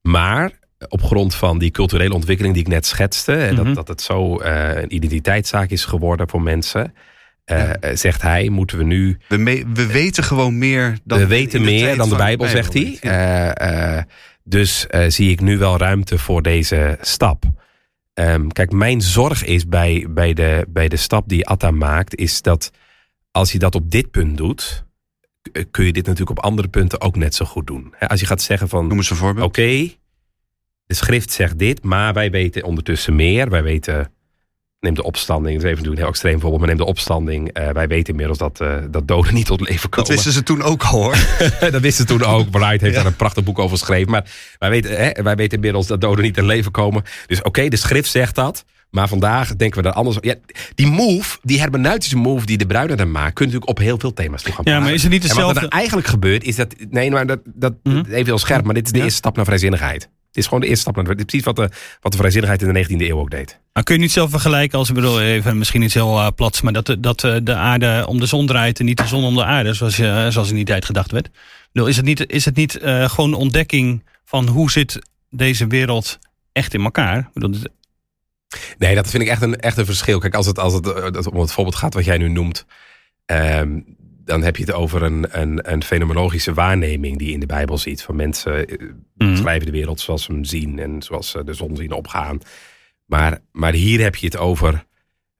Maar 0.00 0.50
op 0.88 1.02
grond 1.02 1.34
van 1.34 1.58
die 1.58 1.70
culturele 1.70 2.14
ontwikkeling 2.14 2.54
die 2.54 2.62
ik 2.62 2.68
net 2.68 2.86
schetste... 2.86 3.32
hè, 3.32 3.52
Mhm. 3.52 3.64
dat, 3.64 3.74
dat 3.74 3.88
het 3.88 4.00
zo 4.02 4.38
eh, 4.38 4.82
een 4.82 4.94
identiteitszaak 4.94 5.70
is 5.70 5.84
geworden 5.84 6.28
voor 6.28 6.42
mensen... 6.42 6.94
eh, 7.44 7.58
Ja. 7.58 7.74
eh, 7.74 7.96
zegt 7.96 8.22
hij, 8.22 8.48
moeten 8.48 8.78
we 8.78 8.84
nu 8.84 9.18
We, 9.28 9.36
me- 9.36 9.64
we 9.74 9.86
weten 9.86 10.24
gewoon 10.24 10.58
meer 10.58 10.98
dan 11.04 11.18
we 11.18 11.26
weten 11.26 11.62
meer 11.62 11.96
dan 11.96 12.08
de 12.08 12.16
Bijbel, 12.16 12.46
zegt 12.48 12.72
hij. 12.72 14.06
dus 14.44 14.86
zie 15.06 15.30
ik 15.30 15.40
nu 15.40 15.58
wel 15.58 15.76
ruimte 15.76 16.18
voor 16.18 16.42
deze 16.42 16.98
stap. 17.00 17.44
Ehm, 18.14 18.46
kijk, 18.48 18.72
mijn 18.72 19.00
zorg 19.00 19.44
is 19.44 19.68
bij, 19.68 20.06
bij, 20.10 20.32
de, 20.32 20.66
bij 20.68 20.88
de 20.88 20.96
stap 20.96 21.28
die 21.28 21.46
Atta 21.46 21.70
maakt, 21.70 22.14
is 22.16 22.42
dat 22.42 22.70
als 23.30 23.52
je 23.52 23.58
dat 23.58 23.74
op 23.74 23.90
dit 23.90 24.10
punt 24.10 24.36
doet, 24.36 24.84
kun 25.70 25.84
je 25.84 25.92
dit 25.92 26.06
natuurlijk 26.06 26.38
op 26.38 26.44
andere 26.44 26.68
punten 26.68 27.00
ook 27.00 27.16
net 27.16 27.34
zo 27.34 27.44
goed 27.44 27.66
doen. 27.66 27.94
Als 27.98 28.20
je 28.20 28.26
gaat 28.26 28.42
zeggen 28.42 28.68
van, 28.68 28.86
Noem 28.86 28.96
eens 28.96 29.10
een 29.10 29.16
voorbeeld. 29.16 29.46
oké, 29.46 29.88
de 30.90 30.96
schrift 30.96 31.30
zegt 31.32 31.58
dit, 31.58 31.82
maar 31.82 32.12
wij 32.12 32.30
weten 32.30 32.64
ondertussen 32.64 33.16
meer. 33.16 33.50
Wij 33.50 33.62
weten, 33.62 34.12
neem 34.80 34.94
de 34.94 35.02
opstanding, 35.02 35.56
dat 35.60 35.64
is 35.70 35.76
even 35.78 35.90
een 35.90 35.96
heel 35.96 36.06
extreem 36.06 36.40
voorbeeld, 36.40 36.58
maar 36.60 36.68
neem 36.68 36.78
de 36.78 36.84
opstanding. 36.84 37.48
eh, 37.52 37.68
wij 37.70 37.88
weten 37.88 38.08
inmiddels 38.10 38.38
dat, 38.38 38.60
eh, 38.60 38.76
dat 38.90 39.08
doden 39.08 39.34
niet 39.34 39.46
tot 39.46 39.60
leven 39.68 39.88
komen. 39.90 40.06
Dat 40.06 40.14
wisten 40.16 40.32
ze 40.32 40.42
toen 40.42 40.62
ook 40.62 40.82
al 40.82 40.90
hoor. 41.02 41.16
dat 41.70 41.80
wisten 41.80 42.06
ze 42.06 42.16
toen 42.16 42.24
ook. 42.24 42.50
Bright 42.50 42.80
heeft 42.80 42.94
Ja. 42.94 42.98
daar 43.02 43.06
een 43.10 43.16
prachtig 43.16 43.44
boek 43.44 43.58
over 43.58 43.78
geschreven. 43.78 44.10
Maar 44.10 44.24
wij 44.58 44.70
weten, 44.70 44.96
hè, 44.96 45.22
wij 45.22 45.34
weten 45.36 45.54
inmiddels 45.56 45.86
dat 45.86 46.00
doden 46.00 46.24
niet 46.24 46.36
in 46.36 46.44
leven 46.46 46.70
komen. 46.72 47.02
Dus 47.26 47.42
oké, 47.42 47.68
de 47.68 47.76
schrift 47.76 48.10
zegt 48.10 48.34
dat. 48.34 48.64
Maar 48.90 49.08
vandaag 49.08 49.56
denken 49.56 49.76
we 49.78 49.84
daar 49.84 49.92
anders 49.92 50.16
over. 50.16 50.28
Ja, 50.28 50.34
die 50.74 50.86
move, 50.86 51.38
die 51.42 51.60
hermeneutische 51.60 52.16
move 52.16 52.46
die 52.46 52.58
de 52.58 52.66
Bruiner 52.66 52.96
dan 52.96 53.10
maakt... 53.10 53.34
kun 53.34 53.46
je 53.46 53.52
natuurlijk 53.52 53.78
op 53.78 53.84
heel 53.84 53.98
veel 53.98 54.12
thema's 54.12 54.42
toe 54.42 54.52
gaan 54.52 54.64
Ja, 54.66 54.80
maar 54.80 54.92
is 54.92 55.02
het 55.02 55.10
niet 55.12 55.22
En 55.22 55.28
wat 55.28 55.38
er 55.38 55.44
hetzelfde? 55.44 55.76
eigenlijk 55.76 56.06
gebeurt, 56.06 56.44
is 56.44 56.56
dat... 56.56 56.74
Nee, 56.90 57.10
maar 57.10 57.26
dat, 57.26 57.40
dat 57.44 57.74
Mhm. 57.82 57.98
even 58.10 58.24
heel 58.24 58.38
scherp. 58.38 58.64
Maar 58.64 58.74
dit 58.74 58.84
is 58.86 58.90
de 58.92 58.96
Ja. 58.98 59.04
eerste 59.04 59.18
stap 59.18 59.36
naar 59.36 59.44
vrijzinnigheid. 59.44 60.08
Het 60.30 60.38
is 60.38 60.44
gewoon 60.44 60.60
de 60.60 60.66
eerste 60.66 60.90
stap. 60.90 61.06
Dit 61.06 61.18
is 61.18 61.24
precies 61.24 61.44
wat 61.44 61.56
de, 61.56 61.68
wat 62.00 62.12
de 62.12 62.18
vrijzinnigheid 62.18 62.62
in 62.62 62.72
de 62.72 62.84
19e 62.84 63.08
eeuw 63.08 63.18
ook 63.18 63.30
deed. 63.30 63.58
Maar 63.72 63.82
kun 63.82 63.94
je 63.94 64.00
niet 64.00 64.12
zelf 64.12 64.30
vergelijken 64.30 64.78
als, 64.78 64.88
ik 64.88 64.94
bedoel, 64.94 65.20
even 65.20 65.58
misschien 65.58 65.82
iets 65.82 65.94
heel 65.94 66.18
uh, 66.18 66.28
plats, 66.34 66.60
maar 66.60 66.72
dat, 66.72 66.86
de- 66.86 67.00
dat 67.00 67.24
eh, 67.24 67.36
de 67.42 67.54
aarde 67.54 68.04
om 68.08 68.20
de 68.20 68.26
zon 68.26 68.46
draait 68.46 68.78
en 68.78 68.84
niet 68.84 68.96
de 68.96 69.06
zon 69.06 69.24
om 69.24 69.34
de 69.34 69.44
aarde, 69.44 69.74
zoals, 69.74 69.96
je, 69.96 70.26
zoals 70.30 70.48
in 70.48 70.54
die 70.54 70.64
tijd 70.64 70.84
gedacht 70.84 71.10
werd. 71.12 71.28
Bedoel, 71.72 71.88
is 71.88 71.96
het 71.96 72.04
niet, 72.04 72.30
is 72.32 72.44
het 72.44 72.56
niet 72.56 72.78
eh, 72.78 73.08
gewoon 73.08 73.30
een 73.32 73.38
ontdekking 73.38 74.04
van 74.24 74.46
hoe 74.48 74.70
zit 74.70 74.98
deze 75.30 75.66
wereld 75.66 76.18
echt 76.52 76.74
in 76.74 76.82
elkaar? 76.82 77.18
Ik 77.18 77.32
bedoel, 77.32 77.54
Nee, 78.78 78.94
dat 78.94 79.10
vind 79.10 79.22
ik 79.22 79.28
echt 79.28 79.42
een, 79.42 79.60
echt 79.60 79.76
een 79.76 79.84
verschil. 79.86 80.18
Kijk, 80.18 80.34
als 80.34 80.46
het, 80.46 80.58
als 80.58 80.72
het 80.72 80.86
eh, 80.92 81.26
om 81.32 81.40
het 81.40 81.52
voorbeeld 81.52 81.76
gaat 81.76 81.94
wat 81.94 82.04
jij 82.04 82.18
nu 82.18 82.28
noemt... 82.28 82.66
ehm, 83.26 83.80
dan 84.30 84.42
heb 84.42 84.56
je 84.56 84.64
het 84.64 84.72
over 84.72 85.02
een, 85.02 85.40
een, 85.40 85.72
een 85.72 85.82
fenomenologische 85.82 86.54
waarneming 86.54 87.18
die 87.18 87.26
je 87.26 87.32
in 87.34 87.40
de 87.40 87.46
Bijbel 87.46 87.78
ziet. 87.78 88.02
Van 88.02 88.16
mensen 88.16 88.66
eh, 88.66 88.78
Mhm. 89.16 89.30
beschrijven 89.30 89.66
de 89.66 89.72
wereld 89.72 90.00
zoals 90.00 90.22
ze 90.24 90.32
hem 90.32 90.44
zien 90.44 90.78
en 90.78 91.02
zoals 91.02 91.30
ze 91.30 91.44
de 91.44 91.54
zon 91.54 91.76
zien 91.76 91.92
opgaan. 91.92 92.38
Maar, 93.06 93.38
maar 93.52 93.72
hier 93.72 94.00
heb 94.00 94.16
je 94.16 94.26
het 94.26 94.36
over 94.36 94.84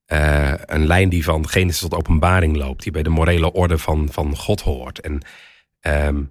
eh, 0.04 0.52
een 0.56 0.86
lijn 0.86 1.08
die 1.08 1.24
van 1.24 1.48
Genesis 1.48 1.80
tot 1.80 1.94
openbaring 1.94 2.56
loopt. 2.56 2.82
Die 2.82 2.92
bij 2.92 3.02
de 3.02 3.08
morele 3.10 3.52
orde 3.52 3.78
van, 3.78 4.08
van 4.12 4.36
God 4.36 4.60
hoort. 4.60 5.00
En 5.00 5.20
ehm, 5.80 6.22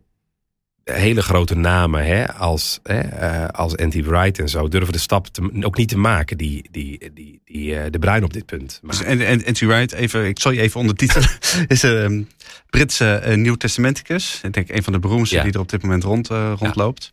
hele 0.92 1.22
grote 1.22 1.56
namen 1.56 2.06
hè, 2.06 2.34
als, 2.34 2.80
hè, 2.84 3.00
eh, 3.00 3.48
als 3.48 3.78
Andy 3.78 4.04
Wright 4.04 4.40
en 4.40 4.50
zo 4.50 4.68
durven 4.68 4.94
de 4.94 5.00
stap 5.00 5.28
te, 5.28 5.50
ook 5.62 5.78
niet 5.78 5.90
te 5.90 5.98
maken 5.98 6.38
die, 6.38 6.68
die, 6.72 7.12
die, 7.14 7.42
die 7.46 7.76
eh, 7.76 7.92
de 7.92 8.00
Bruin 8.00 8.24
op 8.24 8.34
dit 8.34 8.46
punt 8.46 8.80
maakt. 8.84 8.98
Dus, 8.98 9.08
en, 9.08 9.22
en, 9.22 9.46
en 9.46 9.68
Wright, 9.68 9.92
even, 9.92 10.28
ik 10.28 10.40
zal 10.40 10.52
je 10.52 10.62
even 10.62 10.80
ondertitelen, 10.80 11.30
is 11.68 11.82
een 11.82 12.30
Britse 12.70 13.14
eh, 13.14 13.38
Nieuw-Testamenticus. 13.38 14.40
Ik 14.44 14.54
denk 14.54 14.70
een 14.70 14.84
van 14.84 14.94
de 14.94 15.00
beroemdste 15.00 15.36
Ja. 15.36 15.44
die 15.44 15.54
er 15.54 15.60
op 15.60 15.70
dit 15.70 15.82
moment 15.82 16.04
rond, 16.04 16.28
rondloopt. 16.58 17.12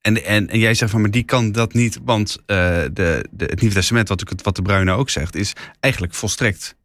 En, 0.00 0.24
en, 0.24 0.48
en 0.48 0.58
jij 0.58 0.74
zegt 0.74 0.90
van, 0.90 1.00
maar 1.00 1.10
die 1.10 1.24
kan 1.24 1.52
dat 1.52 1.72
niet, 1.72 1.98
want 2.04 2.38
de, 2.46 2.90
de, 3.30 3.44
het 3.44 3.60
Nieuwe 3.60 3.74
Testament, 3.76 4.08
wat, 4.08 4.24
wat 4.42 4.56
de 4.56 4.62
Bruine 4.62 4.92
ook 4.92 5.10
zegt, 5.10 5.36
is 5.36 5.52
eigenlijk 5.80 6.14
volstrekt 6.14 6.75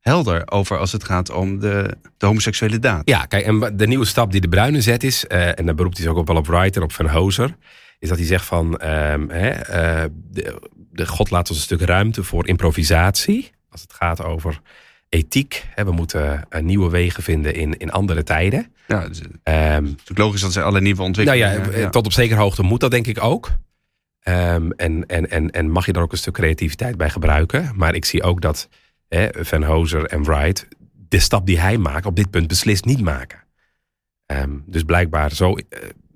helder 0.00 0.50
over 0.50 0.78
als 0.78 0.92
het 0.92 1.04
gaat 1.04 1.30
om 1.30 1.58
de, 1.58 1.96
de 2.16 2.26
homoseksuele 2.26 2.78
daad. 2.78 3.02
Ja, 3.04 3.24
kijk, 3.24 3.44
en 3.44 3.76
de 3.76 3.86
nieuwe 3.86 4.04
stap 4.04 4.32
die 4.32 4.40
de 4.40 4.48
Bruine 4.48 4.80
zet 4.80 5.02
is, 5.02 5.24
uh, 5.28 5.58
en 5.58 5.66
daar 5.66 5.74
beroept 5.74 5.96
hij 5.96 6.04
zich 6.04 6.14
ook 6.14 6.20
op 6.20 6.26
wel 6.26 6.36
op 6.36 6.46
Wright 6.46 6.76
en 6.76 6.82
op 6.82 6.92
Van 6.92 7.08
Hoser, 7.08 7.56
is 7.98 8.08
dat 8.08 8.18
hij 8.18 8.26
zegt 8.26 8.44
van, 8.44 8.66
um, 8.66 9.30
hè, 9.30 9.50
uh, 9.50 10.10
de, 10.30 10.60
de, 10.92 11.06
God 11.06 11.30
laat 11.30 11.48
ons 11.48 11.58
een 11.58 11.64
stuk 11.64 11.80
ruimte 11.80 12.24
voor 12.24 12.48
improvisatie, 12.48 13.50
als 13.70 13.82
het 13.82 13.92
gaat 13.92 14.22
over 14.22 14.60
ethiek. 15.08 15.66
Hè, 15.74 15.84
we 15.84 15.92
moeten 15.92 16.46
uh, 16.50 16.60
nieuwe 16.60 16.90
wegen 16.90 17.22
vinden 17.22 17.54
in, 17.54 17.76
in 17.76 17.90
andere 17.90 18.22
tijden. 18.22 18.72
Ja, 18.86 19.02
het 19.02 19.10
is 19.10 19.22
um, 19.76 19.96
logisch 20.04 20.40
dat 20.40 20.52
ze 20.52 20.62
alle 20.62 20.80
nieuwe 20.80 21.02
ontwikkelingen... 21.02 21.60
Nou 21.60 21.72
ja, 21.72 21.78
ja, 21.78 21.90
tot 21.90 22.06
op 22.06 22.12
zekere 22.12 22.40
hoogte 22.40 22.62
moet 22.62 22.80
dat 22.80 22.90
denk 22.90 23.06
ik 23.06 23.22
ook. 23.22 23.50
Um, 24.28 24.72
en, 24.72 25.06
en, 25.06 25.30
en, 25.30 25.50
en 25.50 25.70
mag 25.70 25.86
je 25.86 25.92
daar 25.92 26.02
ook 26.02 26.12
een 26.12 26.18
stuk 26.18 26.34
creativiteit 26.34 26.96
bij 26.96 27.10
gebruiken. 27.10 27.72
Maar 27.76 27.94
ik 27.94 28.04
zie 28.04 28.22
ook 28.22 28.40
dat 28.40 28.68
Van 29.34 29.62
Hoser 29.62 30.04
en 30.04 30.22
Wright 30.22 30.68
de 31.10 31.18
stap 31.18 31.46
die 31.46 31.60
hij 31.60 31.78
maakt 31.78 32.06
op 32.06 32.16
dit 32.16 32.30
punt 32.30 32.46
beslist 32.46 32.84
niet 32.84 33.00
maken. 33.00 33.44
Um, 34.26 34.62
dus 34.66 34.82
blijkbaar 34.82 35.32
zo 35.32 35.56
uh, 35.56 35.64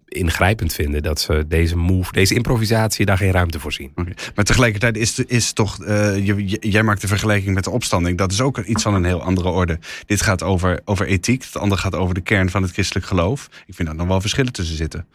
ingrijpend 0.09 0.73
vinden 0.73 1.03
dat 1.03 1.21
ze 1.21 1.45
deze 1.49 1.77
move, 1.77 2.13
deze 2.13 2.35
improvisatie 2.35 3.07
daar 3.07 3.17
geen 3.17 3.31
ruimte 3.31 3.61
voor 3.61 3.73
zien. 3.73 3.93
Okay. 3.95 4.15
Maar 4.35 4.45
tegelijkertijd 4.45 4.97
is, 4.97 5.19
is 5.19 5.53
toch, 5.53 5.81
uh, 5.81 6.27
je, 6.27 6.57
jij 6.61 6.83
maakt 6.83 7.01
de 7.01 7.09
vergelijking 7.09 7.55
met 7.55 7.65
de 7.65 7.71
opstanding. 7.71 8.19
Dat 8.19 8.33
is 8.33 8.41
ook 8.41 8.59
iets 8.59 8.83
van 8.83 8.95
een 8.95 9.05
heel 9.05 9.23
andere 9.23 9.49
orde. 9.49 9.79
Dit 10.07 10.23
gaat 10.23 10.43
over, 10.43 10.81
over 10.85 11.07
ethiek, 11.07 11.45
het 11.45 11.57
andere 11.57 11.81
gaat 11.81 11.95
over 11.95 12.15
de 12.15 12.21
kern 12.21 12.51
van 12.51 12.63
het 12.63 12.73
christelijk 12.73 13.07
geloof. 13.07 13.49
Ik 13.67 13.75
vind 13.75 13.89
daar 13.89 13.97
nog 13.97 14.07
wel 14.07 14.21
verschillen 14.21 14.53
tussen 14.53 14.77
zitten. 14.77 15.09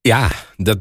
Ja, 0.00 0.30
dat, 0.56 0.78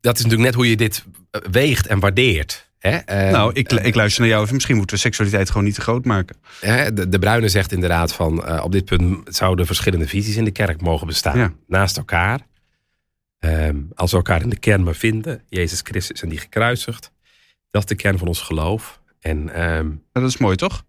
dat 0.00 0.16
is 0.16 0.22
natuurlijk 0.22 0.50
net 0.50 0.54
hoe 0.54 0.68
je 0.68 0.76
dit 0.76 1.04
weegt 1.50 1.86
en 1.86 2.00
waardeert. 2.00 2.69
Hè? 2.80 3.26
Uh, 3.26 3.32
nou, 3.32 3.52
ik, 3.52 3.72
ik 3.72 3.94
luister 3.94 4.20
naar 4.20 4.30
jou. 4.30 4.52
Misschien 4.52 4.76
moeten 4.76 4.96
we 4.96 5.02
seksualiteit 5.02 5.48
gewoon 5.48 5.64
niet 5.64 5.74
te 5.74 5.80
groot 5.80 6.04
maken. 6.04 6.36
Hè, 6.60 6.92
de, 6.92 7.08
de 7.08 7.18
Bruine 7.18 7.48
zegt 7.48 7.72
inderdaad 7.72 8.14
van... 8.14 8.44
Uh, 8.48 8.60
op 8.64 8.72
dit 8.72 8.84
punt 8.84 9.34
zouden 9.34 9.66
verschillende 9.66 10.08
visies 10.08 10.36
in 10.36 10.44
de 10.44 10.50
kerk 10.50 10.80
mogen 10.80 11.06
bestaan. 11.06 11.38
Ja. 11.38 11.52
Naast 11.66 11.96
elkaar. 11.96 12.40
Um, 13.38 13.88
als 13.94 14.10
we 14.10 14.16
elkaar 14.16 14.42
in 14.42 14.48
de 14.48 14.58
kern 14.58 14.82
maar 14.82 14.94
vinden. 14.94 15.42
Jezus 15.48 15.80
Christus 15.82 16.22
en 16.22 16.28
die 16.28 16.38
gekruisigd. 16.38 17.12
Dat 17.70 17.82
is 17.82 17.88
de 17.88 17.94
kern 17.94 18.18
van 18.18 18.28
ons 18.28 18.40
geloof. 18.40 19.00
En, 19.20 19.62
um, 19.62 20.02
dat 20.12 20.22
is 20.22 20.36
mooi, 20.36 20.56
toch? 20.56 20.84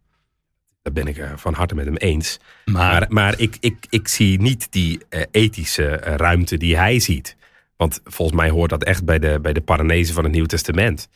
Daar 0.82 0.94
ben 0.94 1.08
ik 1.08 1.18
uh, 1.18 1.32
van 1.36 1.54
harte 1.54 1.76
met 1.76 1.86
hem 1.86 1.96
eens. 1.96 2.40
Maar, 2.66 2.74
maar, 2.74 3.06
maar 3.10 3.40
ik, 3.40 3.58
ik, 3.60 3.86
ik 3.90 4.08
zie 4.08 4.42
niet 4.42 4.72
die 4.72 5.00
uh, 5.10 5.22
ethische 5.32 6.02
uh, 6.08 6.16
ruimte 6.16 6.58
die 6.58 6.78
hij 6.78 7.00
ziet. 7.00 7.36
Want 7.78 8.00
volgens 8.04 8.38
mij 8.38 8.50
hoort 8.50 8.70
dat 8.70 8.84
echt 8.84 9.06
bij 9.06 9.20
de, 9.20 9.40
bij 9.42 9.54
de 9.54 9.62
Paranese 9.62 10.14
van 10.14 10.24
het 10.24 10.34
Nieuw 10.34 10.46
Testament. 10.46 11.10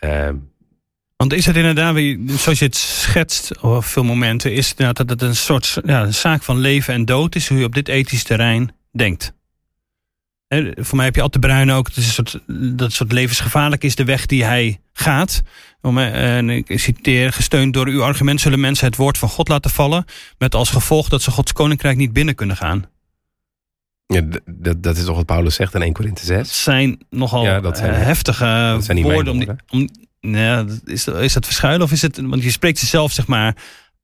Uh, 0.00 0.28
Want 1.16 1.32
is 1.32 1.46
het 1.46 1.56
inderdaad, 1.56 1.94
zoals 2.40 2.58
je 2.58 2.64
het 2.64 2.76
schetst 2.76 3.62
op 3.62 3.84
veel 3.84 4.04
momenten, 4.04 4.52
is 4.52 4.74
het 4.76 4.96
dat 4.96 5.10
het 5.10 5.22
een 5.22 5.36
soort 5.36 5.78
ja, 5.84 6.02
een 6.02 6.14
zaak 6.14 6.42
van 6.42 6.58
leven 6.58 6.94
en 6.94 7.04
dood 7.04 7.34
is, 7.34 7.48
hoe 7.48 7.58
je 7.58 7.64
op 7.64 7.74
dit 7.74 7.88
ethisch 7.88 8.24
terrein 8.24 8.72
denkt? 8.92 9.32
He, 10.46 10.72
voor 10.76 10.96
mij 10.96 11.04
heb 11.04 11.14
je 11.14 11.22
altijd 11.22 11.42
de 11.42 11.48
Bruin 11.48 11.70
ook, 11.70 11.86
het 11.86 11.96
is 11.96 12.06
een 12.06 12.12
soort, 12.12 12.40
dat 12.78 12.92
soort 12.92 13.12
levensgevaarlijk 13.12 13.84
is 13.84 13.94
de 13.94 14.04
weg 14.04 14.26
die 14.26 14.44
hij 14.44 14.80
gaat. 14.92 15.42
Om, 15.80 15.98
en 15.98 16.50
ik 16.50 16.80
citeer, 16.80 17.32
gesteund 17.32 17.74
door 17.74 17.86
uw 17.86 18.02
argument 18.02 18.40
zullen 18.40 18.60
mensen 18.60 18.86
het 18.86 18.96
woord 18.96 19.18
van 19.18 19.28
God 19.28 19.48
laten 19.48 19.70
vallen, 19.70 20.04
met 20.38 20.54
als 20.54 20.70
gevolg 20.70 21.08
dat 21.08 21.22
ze 21.22 21.30
Gods 21.30 21.52
koninkrijk 21.52 21.96
niet 21.96 22.12
binnen 22.12 22.34
kunnen 22.34 22.56
gaan. 22.56 22.86
Ja, 24.06 24.22
dat, 24.44 24.82
dat 24.82 24.96
is 24.96 25.04
toch 25.04 25.16
wat 25.16 25.26
Paulus 25.26 25.54
zegt 25.54 25.74
in 25.74 25.82
1 25.82 25.92
Korinthe 25.92 26.24
6? 26.24 26.36
Dat 26.36 26.46
zijn 26.48 26.98
nogal 27.10 27.44
ja, 27.44 27.60
dat 27.60 27.78
zijn, 27.78 27.90
uh, 27.90 28.02
heftige 28.02 28.44
dat 28.74 28.84
zijn 28.84 29.02
woorden. 29.02 29.32
Om 29.32 29.38
die, 29.38 29.48
om, 29.70 29.88
ja, 30.20 30.64
is, 30.84 31.06
is 31.06 31.32
dat 31.32 31.44
verschuilen 31.44 31.82
of 31.86 31.92
is 31.92 32.02
het... 32.02 32.20
Want 32.20 32.42
je 32.42 32.50
spreekt 32.50 32.78
ze 32.78 32.86
zelf 32.86 33.12
zeg 33.12 33.26
maar 33.26 33.56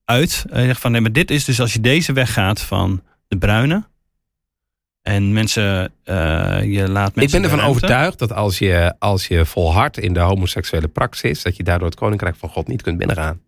uit. 0.05 0.45
Je 0.53 0.65
zegt 0.65 0.81
van 0.81 0.93
nee, 0.93 1.01
maar 1.01 1.13
dit 1.13 1.31
is 1.31 1.45
dus 1.45 1.61
als 1.61 1.73
je 1.73 1.81
deze 1.81 2.13
weg 2.13 2.33
gaat 2.33 2.61
van 2.61 3.03
de 3.29 3.39
bruine... 3.39 3.89
En 5.03 5.33
mensen, 5.33 5.93
uh, 6.05 6.15
je 6.65 6.89
laat 6.89 7.15
mensen. 7.15 7.23
Ik 7.23 7.31
ben 7.31 7.43
ervan 7.43 7.69
overtuigd 7.69 8.19
dat 8.19 8.33
als 8.33 8.59
je, 8.59 8.95
als 8.99 9.27
je 9.27 9.45
volhardt 9.45 9.99
in 9.99 10.13
de 10.13 10.21
homoseksuele 10.21 10.89
praxis, 10.89 11.43
dat 11.43 11.57
je 11.57 11.63
daardoor 11.63 11.89
het 11.89 11.97
koninkrijk 11.99 12.37
van 12.37 12.49
God 12.49 12.69
niet 12.69 12.83
kunt 12.83 12.99
binnengaan. 12.99 13.41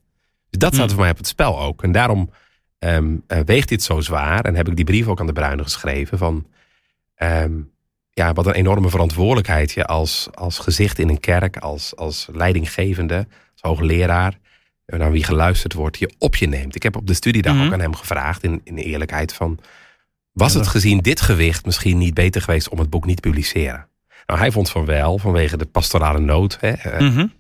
Dus 0.51 0.59
dat 0.61 0.75
staat 0.75 0.87
hmm. 0.87 0.95
voor 0.95 1.03
mij 1.03 1.11
op 1.11 1.17
het 1.17 1.27
spel 1.27 1.61
ook. 1.61 1.83
En 1.83 1.93
daarom 1.93 2.31
um, 2.85 3.25
uh, 3.29 3.39
weegt 3.45 3.69
dit 3.69 3.83
zo 3.83 4.01
zwaar. 4.01 4.45
En 4.45 4.55
heb 4.55 4.69
ik 4.69 4.77
die 4.77 4.85
brief 4.85 5.07
ook 5.07 5.21
aan 5.21 5.27
de 5.27 5.33
Bruine 5.33 5.63
geschreven. 5.63 6.19
Van 6.19 6.47
um, 7.17 7.71
ja, 8.11 8.33
wat 8.33 8.47
een 8.47 8.53
enorme 8.53 8.91
verantwoordelijkheid 8.91 9.73
je 9.73 9.85
als, 9.85 10.29
als 10.35 10.59
gezicht 10.59 10.99
in 10.99 11.09
een 11.09 11.21
kerk, 11.21 11.57
als, 11.57 11.97
als 11.97 12.29
leidinggevende, 12.33 13.27
als 13.53 13.61
hoogleraar, 13.61 14.39
naar 14.87 15.13
wie 15.13 15.25
geluisterd 15.25 15.73
wordt, 15.73 15.99
je 15.99 16.15
op 16.19 16.37
je 16.37 16.47
neemt. 16.47 16.75
Ik 16.75 16.83
heb 16.83 16.97
op 16.97 17.07
de 17.07 17.15
studiedag 17.15 17.53
mm 17.53 17.59
-hmm. 17.59 17.67
ook 17.67 17.75
aan 17.75 17.81
hem 17.81 17.95
gevraagd, 17.95 18.43
in, 18.43 18.61
in 18.65 18.77
eerlijkheid, 18.77 19.33
van 19.33 19.59
was 20.33 20.55
het 20.55 20.67
gezien 20.67 20.99
dit 20.99 21.21
gewicht 21.21 21.65
misschien 21.65 21.99
niet 21.99 22.15
beter 22.15 22.43
geweest 22.43 22.69
om 22.69 22.79
het 22.79 22.91
boek 22.91 23.05
niet 23.05 23.23
te 23.23 23.29
publiceren? 23.29 23.89
Nou, 24.27 24.41
hij 24.41 24.51
vond 24.51 24.71
van 24.71 24.85
wel, 24.85 25.19
vanwege 25.19 25.57
de 25.57 25.67
pastorale 25.67 26.21
nood. 26.21 26.59
Hè, 26.61 26.99
mm 26.99 27.15
-hmm. 27.15 27.33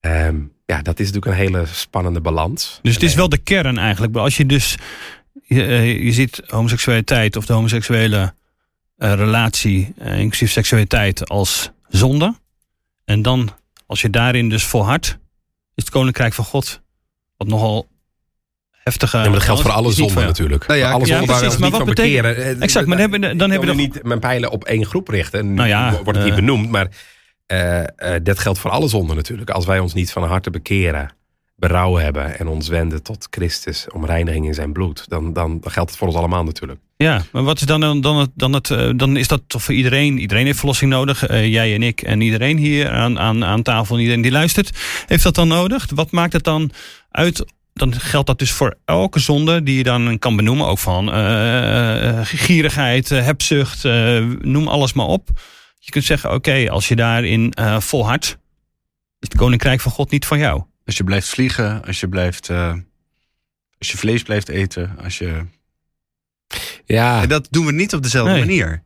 um, 0.00 0.52
ja, 0.72 0.82
dat 0.82 1.00
is 1.00 1.06
natuurlijk 1.06 1.32
een 1.32 1.46
hele 1.46 1.66
spannende 1.66 2.20
balans. 2.20 2.78
Dus 2.82 2.94
het 2.94 3.02
is 3.02 3.14
wel 3.14 3.28
de 3.28 3.38
kern 3.38 3.78
eigenlijk. 3.78 4.16
Als 4.16 4.36
je 4.36 4.46
dus, 4.46 4.76
je, 5.42 5.64
je 6.04 6.12
ziet 6.12 6.42
homoseksualiteit 6.46 7.36
of 7.36 7.46
de 7.46 7.52
homoseksuele 7.52 8.34
uh, 8.98 9.12
relatie, 9.12 9.94
uh, 10.02 10.18
inclusief 10.18 10.50
seksualiteit, 10.50 11.28
als 11.28 11.70
zonde. 11.88 12.34
En 13.04 13.22
dan, 13.22 13.50
als 13.86 14.00
je 14.00 14.10
daarin 14.10 14.48
dus 14.48 14.64
volhardt, 14.64 15.06
is 15.74 15.84
het 15.84 15.90
koninkrijk 15.90 16.34
van 16.34 16.44
God, 16.44 16.80
wat 17.36 17.48
nogal 17.48 17.88
heftige... 18.70 19.16
Ja, 19.16 19.22
maar 19.22 19.32
dat 19.32 19.42
geldt 19.42 19.62
voor 19.62 19.70
alle 19.70 19.92
zonden 19.92 20.24
natuurlijk. 20.24 20.66
Nou 20.66 20.78
ja, 20.78 20.90
alle 20.90 21.06
ja, 21.06 21.18
zonden 21.18 21.38
precies, 21.38 21.58
maar 21.58 21.70
wat 21.70 21.84
betekent... 21.84 22.60
Exact, 22.60 22.86
maar 22.86 22.96
dan 22.96 23.10
hebben, 23.10 23.38
dan 23.38 23.50
hebben 23.50 23.68
we 23.68 23.74
niet 23.74 24.02
mijn 24.02 24.20
pijlen 24.20 24.50
op 24.50 24.64
één 24.64 24.86
groep 24.86 25.08
richten. 25.08 25.54
Nou 25.54 25.68
ja, 25.68 25.92
wordt 25.92 26.18
het 26.18 26.28
niet 26.28 26.28
uh, 26.28 26.34
benoemd, 26.34 26.70
maar 26.70 26.88
uh, 27.52 27.78
uh, 27.78 28.14
dat 28.22 28.38
geldt 28.38 28.58
voor 28.58 28.70
alle 28.70 28.88
zonden 28.88 29.16
natuurlijk. 29.16 29.50
Als 29.50 29.66
wij 29.66 29.78
ons 29.78 29.94
niet 29.94 30.12
van 30.12 30.22
harte 30.22 30.50
bekeren, 30.50 31.10
berouw 31.56 31.96
hebben 31.96 32.38
en 32.38 32.48
ons 32.48 32.68
wenden 32.68 33.02
tot 33.02 33.26
Christus 33.30 33.86
om 33.92 34.06
reiniging 34.06 34.46
in 34.46 34.54
zijn 34.54 34.72
bloed, 34.72 35.04
dan, 35.08 35.32
dan, 35.32 35.60
geldt 35.64 35.90
het 35.90 35.98
voor 35.98 36.08
ons 36.08 36.16
allemaal 36.16 36.44
natuurlijk. 36.44 36.80
Ja, 36.96 37.22
maar 37.32 37.42
wat 37.42 37.60
is 37.60 37.66
dan, 37.66 37.80
dan, 37.80 38.00
dan, 38.00 38.16
het, 38.16 38.30
dan, 38.34 38.52
het, 38.52 38.70
uh, 38.70 38.90
dan 38.96 39.16
is 39.16 39.28
dat 39.28 39.42
toch 39.46 39.62
voor 39.62 39.74
iedereen? 39.74 40.18
Iedereen 40.18 40.46
heeft 40.46 40.58
verlossing 40.58 40.90
nodig. 40.90 41.28
jij 41.28 41.74
en 41.74 41.82
ik 41.82 42.02
en 42.02 42.20
iedereen 42.20 42.56
hier 42.56 42.90
aan, 42.90 43.18
aan, 43.18 43.44
aan 43.44 43.62
tafel, 43.62 43.98
iedereen 43.98 44.22
die 44.22 44.30
luistert, 44.30 44.78
heeft 45.06 45.22
dat 45.22 45.34
dan 45.34 45.48
nodig? 45.48 45.86
Wat 45.94 46.10
maakt 46.10 46.32
het 46.32 46.44
dan 46.44 46.70
uit 47.10 47.44
dan 47.72 47.94
geldt 47.94 48.26
dat 48.26 48.38
dus 48.38 48.50
voor 48.50 48.74
elke 48.84 49.18
zonde 49.18 49.62
die 49.62 49.76
je 49.76 49.82
dan 49.82 50.18
kan 50.18 50.36
benoemen. 50.36 50.66
Ook 50.66 50.78
van 50.78 51.08
uh, 51.08 52.20
gierigheid, 52.22 53.08
hebzucht, 53.08 53.84
noem 54.40 54.68
alles 54.68 54.92
maar 54.92 55.06
op. 55.06 55.30
Je 55.88 55.94
kunt 55.94 56.04
zeggen, 56.04 56.28
oké, 56.28 56.38
okay, 56.38 56.68
als 56.68 56.88
je 56.88 56.96
daarin 56.96 57.54
volhardt, 57.78 58.26
is 59.18 59.28
het 59.28 59.36
koninkrijk 59.36 59.80
van 59.80 59.92
God 59.92 60.10
niet 60.10 60.26
van 60.26 60.38
jou. 60.38 60.62
Als 60.84 60.96
je 60.96 61.04
blijft 61.04 61.28
vliegen, 61.28 61.84
als 61.84 62.00
je 62.00 62.08
blijft, 62.08 62.50
als 63.78 63.90
je 63.90 63.96
vlees 63.96 64.22
blijft 64.22 64.48
eten, 64.48 64.96
als 65.02 65.18
je... 65.18 65.46
Ja. 66.84 67.22
En 67.22 67.28
dat 67.28 67.48
doen 67.50 67.66
we 67.66 67.72
niet 67.72 67.94
op 67.94 68.02
dezelfde 68.02 68.32
nee. 68.32 68.40
manier. 68.40 68.82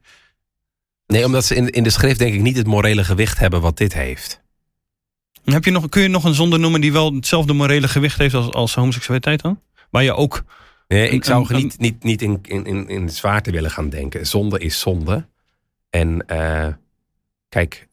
Nee, 1.07 1.25
omdat 1.25 1.45
ze 1.45 1.55
in, 1.55 1.71
in 1.71 1.83
de 1.83 1.91
schrift 1.91 2.19
denk 2.19 2.35
ik 2.35 2.41
niet 2.41 2.57
het 2.57 2.67
morele 2.67 3.05
gewicht 3.05 3.39
hebben 3.39 3.61
wat 3.61 3.77
dit 3.77 3.93
heeft. 3.93 4.43
Heb 5.45 5.65
je 5.65 5.71
nog, 5.71 5.89
kun 5.89 6.03
je 6.03 6.09
nog 6.09 6.25
een 6.25 6.35
zonde 6.35 6.59
noemen 6.59 6.81
die 6.81 6.93
wel 6.93 7.15
hetzelfde 7.15 7.53
morele 7.53 7.89
gewicht 7.89 8.19
heeft 8.19 8.35
als, 8.35 8.51
als 8.51 8.75
homoseksualiteit 8.75 9.43
dan? 9.43 9.61
Waar 9.91 10.03
je 10.03 10.15
ook. 10.15 10.45
Nee, 10.89 11.09
ik 11.09 11.25
zou 11.25 11.55
een, 11.55 11.57
niet, 11.57 11.79
niet, 11.79 12.03
niet 12.03 12.23
in, 12.23 12.39
in, 12.43 12.89
in 12.89 13.11
zwaarte 13.11 13.51
willen 13.51 13.71
gaan 13.71 13.89
denken. 13.89 14.27
Zonde 14.27 14.59
is 14.59 14.81
zonde. 14.81 15.27
En 15.91 16.25
uh, 16.31 16.67
kijk, 17.53 17.89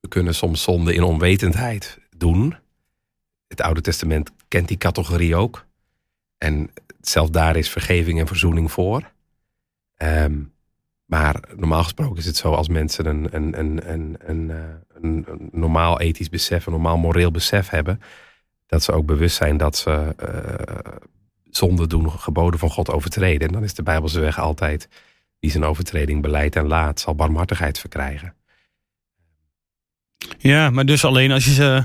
we 0.00 0.08
kunnen 0.08 0.34
soms 0.34 0.62
zonde 0.62 0.94
in 0.94 1.02
onwetendheid 1.02 1.98
doen. 2.16 2.56
Het 3.48 3.60
Oude 3.60 3.80
Testament 3.80 4.30
kent 4.48 4.68
die 4.68 4.76
categorie 4.76 5.36
ook. 5.36 5.66
En 6.38 6.70
zelfs 7.00 7.30
daar 7.30 7.56
is 7.56 7.70
vergeving 7.70 8.20
en 8.20 8.26
verzoening 8.26 8.72
voor. 8.72 9.12
Um, 9.96 10.52
maar 11.04 11.40
normaal 11.56 11.82
gesproken 11.82 12.16
is 12.16 12.26
het 12.26 12.36
zo 12.36 12.52
als 12.52 12.68
mensen 12.68 13.06
een, 13.06 13.28
een, 13.30 13.58
een, 13.58 13.90
een, 13.90 14.16
een, 14.20 14.50
een, 14.94 15.24
een 15.28 15.48
normaal 15.52 16.00
ethisch 16.00 16.28
besef, 16.28 16.66
een 16.66 16.72
normaal 16.72 16.98
moreel 16.98 17.30
besef 17.30 17.68
hebben, 17.68 18.00
dat 18.66 18.82
ze 18.82 18.92
ook 18.92 19.06
bewust 19.06 19.36
zijn 19.36 19.56
dat 19.56 19.76
ze 19.76 20.14
uh, 20.22 20.96
zonde 21.50 21.86
doen, 21.86 22.10
geboden 22.10 22.58
van 22.58 22.70
God 22.70 22.90
overtreden. 22.90 23.46
En 23.46 23.52
dan 23.52 23.62
is 23.62 23.74
de 23.74 23.82
Bijbelse 23.82 24.20
weg 24.20 24.38
altijd 24.38 24.88
wie 25.38 25.50
zijn 25.50 25.64
overtreding 25.64 26.22
beleidt 26.22 26.56
en 26.56 26.66
laat, 26.66 27.00
zal 27.00 27.14
barmhartigheid 27.14 27.78
verkrijgen. 27.78 28.36
Ja, 30.38 30.70
maar 30.70 30.86
dus 30.86 31.04
alleen 31.04 31.30
als 31.30 31.44
je 31.44 31.52
ze 31.52 31.84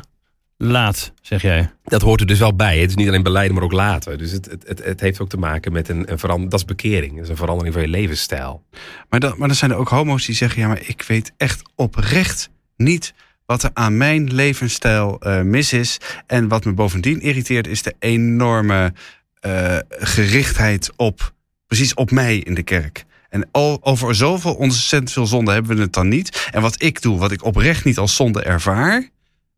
laat, 0.57 1.13
zeg 1.21 1.41
jij. 1.41 1.71
Dat 1.83 2.01
hoort 2.01 2.19
er 2.19 2.27
dus 2.27 2.39
wel 2.39 2.55
bij. 2.55 2.79
Het 2.79 2.89
is 2.89 2.95
niet 2.95 3.07
alleen 3.07 3.23
beleiden, 3.23 3.55
maar 3.55 3.63
ook 3.63 3.71
laten. 3.71 4.17
Dus 4.17 4.31
het, 4.31 4.55
het, 4.65 4.83
het, 4.83 4.99
heeft 4.99 5.19
ook 5.19 5.29
te 5.29 5.37
maken 5.37 5.71
met 5.71 5.89
een, 5.89 6.11
een 6.11 6.19
verandering. 6.19 6.51
Dat 6.51 6.59
is 6.59 6.65
bekering. 6.65 7.13
Dat 7.13 7.23
is 7.23 7.29
een 7.29 7.35
verandering 7.35 7.73
van 7.73 7.83
je 7.83 7.89
levensstijl. 7.89 8.63
Maar 9.09 9.19
dan, 9.19 9.33
maar 9.37 9.47
dan 9.47 9.57
zijn 9.57 9.71
er 9.71 9.77
ook 9.77 9.89
homo's 9.89 10.25
die 10.25 10.35
zeggen: 10.35 10.61
ja, 10.61 10.67
maar 10.67 10.81
ik 10.87 11.01
weet 11.01 11.33
echt 11.37 11.61
oprecht 11.75 12.49
niet 12.77 13.13
wat 13.45 13.63
er 13.63 13.69
aan 13.73 13.97
mijn 13.97 14.33
levensstijl 14.33 15.19
eh, 15.19 15.41
mis 15.41 15.73
is. 15.73 15.97
En 16.27 16.47
wat 16.47 16.65
me 16.65 16.73
bovendien 16.73 17.21
irriteert, 17.21 17.67
is 17.67 17.81
de 17.81 17.95
enorme 17.99 18.93
eh, 19.39 19.77
gerichtheid 19.89 20.91
op, 20.95 21.33
precies 21.67 21.93
op 21.93 22.11
mij 22.11 22.37
in 22.37 22.53
de 22.53 22.63
kerk. 22.63 23.05
En 23.33 23.49
over 23.81 24.15
zoveel 24.15 24.53
ontzettend 24.53 25.11
veel 25.11 25.25
zonde 25.25 25.51
hebben 25.51 25.75
we 25.75 25.81
het 25.81 25.93
dan 25.93 26.07
niet. 26.07 26.47
En 26.51 26.61
wat 26.61 26.81
ik 26.81 27.01
doe, 27.01 27.17
wat 27.19 27.31
ik 27.31 27.43
oprecht 27.43 27.85
niet 27.85 27.97
als 27.97 28.15
zonde 28.15 28.43
ervaar, 28.43 29.09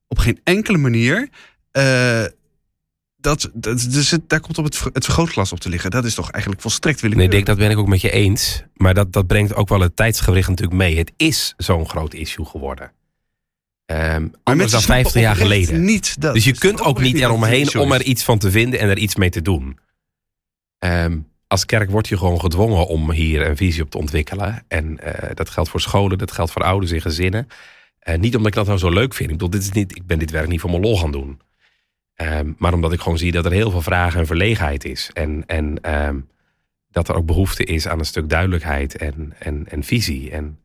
op 0.07 0.17
geen 0.17 0.39
enkele 0.43 0.77
manier. 0.77 1.29
eh, 1.71 2.23
dat, 3.17 3.49
dat, 3.53 3.87
dus 3.89 4.11
het, 4.11 4.29
daar 4.29 4.39
komt 4.39 4.57
op 4.57 4.63
het, 4.63 4.79
het 4.93 5.05
vergrootglas 5.05 5.51
op 5.51 5.59
te 5.59 5.69
liggen. 5.69 5.91
Dat 5.91 6.05
is 6.05 6.15
toch 6.15 6.31
eigenlijk 6.31 6.61
volstrekt 6.63 7.01
Nee, 7.01 7.11
willekeurig. 7.11 7.45
Dick, 7.45 7.55
dat 7.55 7.67
ben 7.67 7.71
ik 7.71 7.77
ook 7.77 7.87
met 7.87 8.01
je 8.01 8.11
eens. 8.11 8.63
Maar 8.73 8.93
dat, 8.93 9.13
dat 9.13 9.27
brengt 9.27 9.55
ook 9.55 9.69
wel 9.69 9.79
het 9.79 9.95
tijdsgericht 9.95 10.49
natuurlijk 10.49 10.77
mee. 10.77 10.97
Het 10.97 11.11
is 11.17 11.53
zo'n 11.57 11.89
groot 11.89 12.13
issue 12.13 12.45
geworden. 12.45 12.91
Ehm 13.85 14.27
anders 14.43 14.43
dan 14.43 14.57
mensen 14.57 14.81
50 14.81 14.83
snappen 14.83 15.21
jaar 15.21 15.35
oprecht 15.35 15.65
geleden. 15.65 15.85
Niet 15.85 16.21
dat. 16.21 16.33
Dus 16.33 16.43
je 16.43 16.57
kunt 16.57 16.81
ook 16.81 16.99
niet 17.01 17.15
eromheen 17.15 17.69
een 17.73 17.79
om 17.79 17.91
er 17.91 18.03
iets 18.03 18.23
van 18.23 18.37
te 18.37 18.51
vinden 18.51 18.79
en 18.79 18.89
er 18.89 18.97
iets 18.97 19.15
mee 19.15 19.29
te 19.29 19.41
doen. 19.41 19.79
Ehm, 20.79 21.17
als 21.47 21.65
kerk 21.65 21.89
word 21.89 22.07
je 22.07 22.17
gewoon 22.17 22.39
gedwongen 22.39 22.87
om 22.87 23.11
hier 23.11 23.47
een 23.47 23.57
visie 23.57 23.83
op 23.83 23.89
te 23.89 23.97
ontwikkelen. 23.97 24.63
En 24.67 24.99
eh, 24.99 25.29
dat 25.35 25.49
geldt 25.49 25.69
voor 25.69 25.81
scholen, 25.81 26.17
dat 26.17 26.31
geldt 26.31 26.51
voor 26.51 26.63
ouders 26.63 26.91
en 26.91 27.01
gezinnen. 27.01 27.47
Eh, 27.99 28.17
niet 28.17 28.35
omdat 28.35 28.47
ik 28.47 28.53
dat 28.53 28.65
nou 28.67 28.79
zo 28.79 28.89
leuk 28.89 29.13
vind. 29.13 29.29
Ik 29.29 29.35
bedoel, 29.37 29.49
dit 29.49 29.61
is 29.61 29.71
niet, 29.71 29.95
ik 29.95 30.05
ben 30.05 30.19
dit 30.19 30.31
werk 30.31 30.47
niet 30.47 30.59
voor 30.61 30.69
mijn 30.69 30.81
lol 30.81 30.97
gaan 30.97 31.11
doen. 31.11 31.39
Ehm, 32.15 32.51
maar 32.57 32.73
omdat 32.73 32.93
ik 32.93 32.99
gewoon 32.99 33.17
zie 33.17 33.31
dat 33.31 33.45
er 33.45 33.51
heel 33.51 33.71
veel 33.71 33.81
vragen 33.81 34.19
en 34.19 34.25
verlegenheid 34.25 34.85
is. 34.85 35.09
En, 35.13 35.43
en 35.47 35.81
ehm, 35.81 36.19
dat 36.91 37.09
er 37.09 37.15
ook 37.15 37.25
behoefte 37.25 37.63
is 37.63 37.87
aan 37.87 37.99
een 37.99 38.05
stuk 38.05 38.29
duidelijkheid 38.29 38.97
en, 38.97 39.33
en, 39.39 39.65
en 39.69 39.83
visie. 39.83 40.31
En 40.31 40.59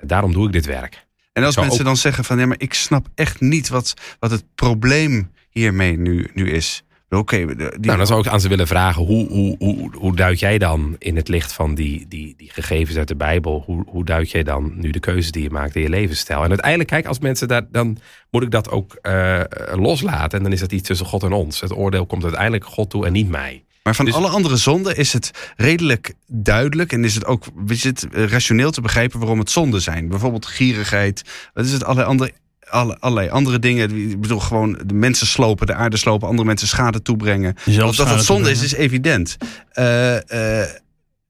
daarom 0.00 0.32
doe 0.32 0.46
ik 0.46 0.52
dit 0.52 0.66
werk. 0.66 1.06
En 1.32 1.44
als 1.44 1.56
mensen 1.56 1.78
ook- 1.78 1.84
dan 1.86 1.96
zeggen 1.96 2.24
van 2.24 2.38
ja, 2.38 2.46
maar 2.46 2.60
ik 2.60 2.74
snap 2.74 3.06
echt 3.14 3.40
niet 3.40 3.68
wat, 3.68 3.94
wat 4.18 4.30
het 4.30 4.44
probleem 4.54 5.30
hiermee 5.50 5.98
nu, 5.98 6.30
nu 6.34 6.50
is. 6.50 6.82
Oké, 7.10 7.46
die- 7.46 7.56
Nou, 7.80 7.96
dan 7.96 8.06
zou 8.06 8.20
ik 8.20 8.26
aan 8.26 8.40
ze 8.40 8.48
willen 8.48 8.66
vragen: 8.66 9.04
hoe, 9.04 9.28
hoe, 9.28 9.56
hoe, 9.58 9.90
hoe 9.96 10.16
duid 10.16 10.38
jij 10.38 10.58
dan 10.58 10.96
in 10.98 11.16
het 11.16 11.28
licht 11.28 11.52
van 11.52 11.74
die, 11.74 12.06
die, 12.08 12.34
die 12.36 12.50
gegevens 12.52 12.96
uit 12.98 13.08
de 13.08 13.16
Bijbel? 13.16 13.62
Hoe, 13.66 13.84
hoe 13.86 14.04
duid 14.04 14.30
jij 14.30 14.42
dan 14.42 14.72
nu 14.76 14.90
de 14.90 15.00
keuzes 15.00 15.32
die 15.32 15.42
je 15.42 15.50
maakt 15.50 15.74
in 15.76 15.82
je 15.82 15.88
levensstijl? 15.88 16.42
En 16.42 16.48
uiteindelijk, 16.48 16.88
kijk, 16.90 17.06
als 17.06 17.18
mensen 17.18 17.48
daar, 17.48 17.62
dan 17.70 17.98
moet 18.30 18.42
ik 18.42 18.50
dat 18.50 18.70
ook 18.70 18.94
eh, 18.94 19.40
loslaten. 19.74 20.38
En 20.38 20.44
dan 20.44 20.52
is 20.52 20.60
dat 20.60 20.72
iets 20.72 20.88
tussen 20.88 21.06
God 21.06 21.22
en 21.22 21.32
ons. 21.32 21.60
Het 21.60 21.72
oordeel 21.76 22.06
komt 22.06 22.22
uiteindelijk 22.24 22.64
God 22.64 22.90
toe 22.90 23.06
en 23.06 23.12
niet 23.12 23.28
mij. 23.28 23.64
maar 23.82 23.94
van 23.94 24.04
dus- 24.04 24.14
alle 24.14 24.28
andere 24.28 24.56
zonden 24.56 24.96
is 24.96 25.12
het 25.12 25.52
redelijk 25.56 26.14
duidelijk 26.26 26.92
en 26.92 27.04
is 27.04 27.14
het 27.14 27.26
ook 27.26 27.44
is 27.66 27.84
het 27.84 28.08
eh, 28.12 28.24
rationeel 28.24 28.70
te 28.70 28.80
begrijpen 28.80 29.18
waarom 29.18 29.38
het 29.38 29.50
zonden 29.50 29.80
zijn. 29.82 30.08
Bijvoorbeeld 30.08 30.46
gierigheid, 30.46 31.22
wat 31.54 31.64
is 31.64 31.72
het, 31.72 31.84
allerlei 31.84 32.08
andere, 32.08 32.32
alle, 32.70 32.96
allerlei 32.98 33.28
andere 33.28 33.58
dingen. 33.58 34.10
Ik 34.10 34.20
bedoel, 34.20 34.40
gewoon 34.40 34.78
de 34.86 34.94
mensen 34.94 35.26
slopen, 35.26 35.66
de 35.66 35.74
aarde 35.74 35.96
slopen, 35.96 36.28
andere 36.28 36.46
mensen 36.46 36.68
schade 36.68 37.02
toebrengen. 37.02 37.54
Jezelf 37.64 37.96
dat 37.96 37.96
dat 37.96 38.06
schade 38.06 38.22
zonde 38.22 38.50
is, 38.50 38.62
is 38.62 38.74
evident. 38.74 39.36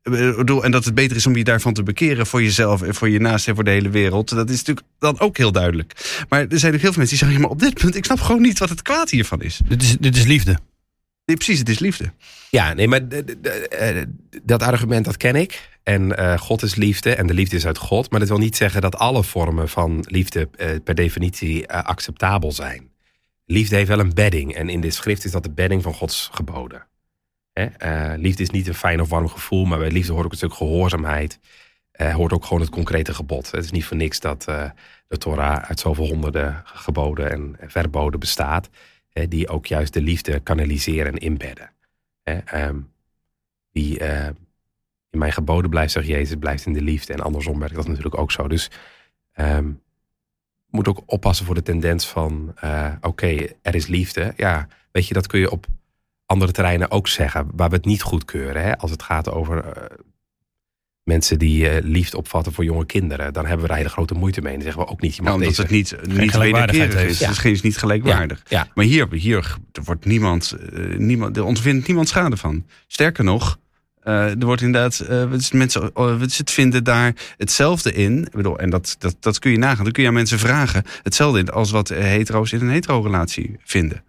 Bedoel, 0.02 0.64
en 0.64 0.70
dat 0.70 0.84
het 0.84 0.94
beter 0.94 1.16
is 1.16 1.26
om 1.26 1.36
je 1.36 1.44
daarvan 1.44 1.72
te 1.72 1.82
bekeren 1.82 2.26
voor 2.26 2.42
jezelf 2.42 2.82
en 2.82 2.94
voor 2.94 3.08
je 3.08 3.20
naast 3.20 3.48
en 3.48 3.54
voor 3.54 3.64
de 3.64 3.70
hele 3.70 3.90
wereld. 3.90 4.28
Dat 4.28 4.50
is 4.50 4.56
natuurlijk 4.56 4.86
dan 4.98 5.20
ook 5.20 5.36
heel 5.36 5.52
duidelijk. 5.52 6.24
Maar 6.28 6.46
er 6.48 6.58
zijn 6.58 6.74
ook 6.74 6.80
heel 6.80 6.92
veel 6.92 6.98
mensen 6.98 7.18
die 7.18 7.18
zeggen: 7.18 7.36
ja, 7.36 7.42
maar 7.42 7.50
op 7.50 7.60
dit 7.60 7.74
punt, 7.74 7.96
ik 7.96 8.04
snap 8.04 8.20
gewoon 8.20 8.42
niet 8.42 8.58
wat 8.58 8.68
het 8.68 8.82
kwaad 8.82 9.10
hiervan 9.10 9.42
is. 9.42 9.60
Dit 9.68 9.82
is, 9.82 9.96
dit 10.00 10.16
is 10.16 10.24
liefde. 10.24 10.58
Precies, 11.34 11.58
het 11.58 11.68
is 11.68 11.78
liefde. 11.78 12.12
Ja, 12.50 12.72
nee, 12.72 12.88
maar 12.88 13.08
eh, 13.08 14.02
dat 14.42 14.62
argument 14.62 15.04
dat 15.04 15.16
ken 15.16 15.36
ik. 15.36 15.68
En 15.82 16.16
eh, 16.16 16.38
God 16.38 16.62
is 16.62 16.74
liefde 16.74 17.14
en 17.14 17.26
de 17.26 17.34
liefde 17.34 17.56
is 17.56 17.66
uit 17.66 17.78
God. 17.78 18.10
Maar 18.10 18.20
dat 18.20 18.28
wil 18.28 18.38
niet 18.38 18.56
zeggen 18.56 18.80
dat 18.80 18.96
alle 18.96 19.24
vormen 19.24 19.68
van 19.68 20.04
liefde 20.08 20.48
eh, 20.56 20.68
per 20.84 20.94
definitie 20.94 21.72
acceptabel 21.72 22.52
zijn. 22.52 22.90
Liefde 23.46 23.76
heeft 23.76 23.88
wel 23.88 23.98
een 23.98 24.14
bedding. 24.14 24.54
En 24.54 24.68
in 24.68 24.80
de 24.80 24.90
schrift 24.90 25.24
is 25.24 25.30
dat 25.30 25.42
de 25.42 25.50
bedding 25.50 25.82
van 25.82 25.94
Gods 25.94 26.28
geboden. 26.32 26.86
Hè? 27.52 27.66
liefde 28.16 28.42
is 28.42 28.50
niet 28.50 28.68
een 28.68 28.74
fijn 28.74 29.00
of 29.00 29.08
warm 29.08 29.28
gevoel, 29.28 29.64
maar 29.64 29.78
bij 29.78 29.90
liefde 29.90 30.12
hoort 30.12 30.24
ook 30.24 30.30
een 30.30 30.36
stuk 30.36 30.54
gehoorzaamheid. 30.54 31.38
Eh, 31.90 32.14
hoort 32.14 32.32
ook 32.32 32.44
gewoon 32.44 32.60
het 32.60 32.70
concrete 32.70 33.14
gebod. 33.14 33.50
Het 33.50 33.64
is 33.64 33.70
niet 33.70 33.84
voor 33.84 33.96
niks 33.96 34.20
dat 34.20 34.42
de 35.08 35.18
Torah 35.18 35.62
uit 35.62 35.80
zoveel 35.80 36.06
honderden 36.06 36.62
geboden 36.64 37.30
en 37.30 37.56
verboden 37.66 38.20
bestaat. 38.20 38.68
Die 39.28 39.48
ook 39.48 39.66
juist 39.66 39.92
de 39.92 40.02
liefde 40.02 40.40
kanaliseren 40.40 41.12
en 41.12 41.18
inbedden. 41.18 41.70
Ehm, 42.22 42.80
die 43.72 43.98
eh, 43.98 44.26
in 45.10 45.18
mijn 45.18 45.32
geboden 45.32 45.70
blijft, 45.70 45.92
zegt 45.92 46.06
Jezus, 46.06 46.36
blijft 46.38 46.66
in 46.66 46.72
de 46.72 46.82
liefde. 46.82 47.12
En 47.12 47.20
andersom 47.20 47.58
werkt 47.58 47.74
dat 47.74 47.88
natuurlijk 47.88 48.18
ook 48.18 48.32
zo. 48.32 48.48
Dus 48.48 48.70
ehm 49.32 49.70
moet 50.70 50.88
ook 50.88 51.02
oppassen 51.06 51.46
voor 51.46 51.54
de 51.54 51.62
tendens 51.62 52.06
van, 52.06 52.52
eh, 52.54 52.92
oké, 53.00 53.46
er 53.62 53.74
is 53.74 53.86
liefde. 53.86 54.32
Ja, 54.36 54.68
weet 54.92 55.06
je, 55.06 55.14
dat 55.14 55.26
kun 55.26 55.40
je 55.40 55.50
op 55.50 55.66
andere 56.26 56.52
terreinen 56.52 56.90
ook 56.90 57.08
zeggen, 57.08 57.48
waar 57.54 57.68
we 57.68 57.76
het 57.76 57.84
niet 57.84 58.02
goedkeuren. 58.02 58.62
Hè? 58.62 58.78
Als 58.78 58.90
het 58.90 59.02
gaat 59.02 59.30
over 59.30 59.64
eh, 59.64 59.98
mensen 61.10 61.38
die 61.38 61.68
eh, 61.68 61.82
liefde 61.84 62.16
opvatten 62.16 62.52
voor 62.52 62.64
jonge 62.64 62.86
kinderen, 62.86 63.32
dan 63.32 63.42
hebben 63.44 63.62
we 63.62 63.68
daar 63.68 63.76
hele 63.76 63.88
grote 63.88 64.14
moeite 64.14 64.40
mee. 64.40 64.48
En 64.52 64.58
dan 64.58 64.66
zeggen 64.66 64.82
we 64.86 64.90
ook 64.92 65.00
niet, 65.00 65.14
je 65.16 65.22
mag 65.22 65.30
Nou, 65.36 65.42
omdat 65.46 65.66
deze- 65.66 65.94
het 65.94 66.06
niet, 66.06 66.18
niet 66.20 66.30
gelijkwaardigheid 66.30 66.94
heeft. 66.94 67.10
is. 67.10 67.18
Ja. 67.18 67.24
Het 67.26 67.34
is 67.34 67.40
geen- 67.40 67.52
is 67.52 67.62
niet 67.62 67.76
gelijkwaardig. 67.76 68.42
Ja, 68.48 68.68
Maar 68.74 68.84
hier, 68.84 69.06
hier 69.12 69.56
er 69.72 69.82
wordt 69.84 70.04
niemand, 70.04 70.52
eh, 70.72 70.96
niemand, 70.98 71.36
er 71.36 71.44
ontvindt 71.44 71.86
niemand 71.86 72.08
schade 72.08 72.36
van. 72.36 72.66
Sterker 72.86 73.24
nog, 73.24 73.58
eh, 74.02 74.30
er 74.30 74.44
wordt 74.44 74.62
inderdaad, 74.62 74.98
eh, 75.00 75.24
mensen 75.52 75.90
wat 75.92 76.20
is 76.26 76.38
het 76.38 76.50
vinden 76.50 76.84
daar 76.84 77.14
hetzelfde 77.36 77.92
in. 77.92 78.24
Ik 78.24 78.30
bedoel, 78.30 78.58
en 78.58 78.70
dat, 78.70 78.96
dat, 78.98 79.16
dat 79.20 79.38
kun 79.38 79.50
je 79.50 79.58
nagaan. 79.58 79.84
Dan 79.84 79.92
kun 79.92 80.02
je 80.02 80.08
aan 80.08 80.14
mensen 80.14 80.38
vragen. 80.38 80.82
Hetzelfde 81.02 81.38
in 81.38 81.48
als 81.50 81.70
wat 81.70 81.88
hetero's 81.88 82.52
in 82.52 82.60
een 82.60 82.68
hetero-relatie 82.70 83.56
vinden. 83.64 84.04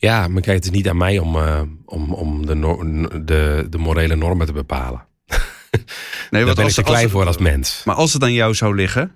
Ja, 0.00 0.28
maar 0.28 0.42
kijk, 0.42 0.56
het 0.56 0.64
is 0.64 0.70
niet 0.70 0.88
aan 0.88 0.96
mij 0.96 1.18
om, 1.18 1.36
eh, 1.36 1.60
om, 1.84 2.12
om 2.12 2.46
de, 2.46 3.22
de, 3.24 3.66
de 3.70 3.78
morele 3.78 4.16
normen 4.16 4.46
te 4.46 4.52
bepalen. 4.52 5.06
Nee, 6.30 6.44
Daar 6.44 6.54
ben 6.54 6.58
ik 6.58 6.58
als- 6.58 6.74
te 6.74 6.82
klein 6.82 7.02
als- 7.02 7.12
voor 7.12 7.26
als 7.26 7.38
mens. 7.38 7.82
Maar 7.84 7.94
als 7.94 8.12
het 8.12 8.22
aan 8.22 8.32
jou 8.32 8.54
zou 8.54 8.74
liggen, 8.74 9.12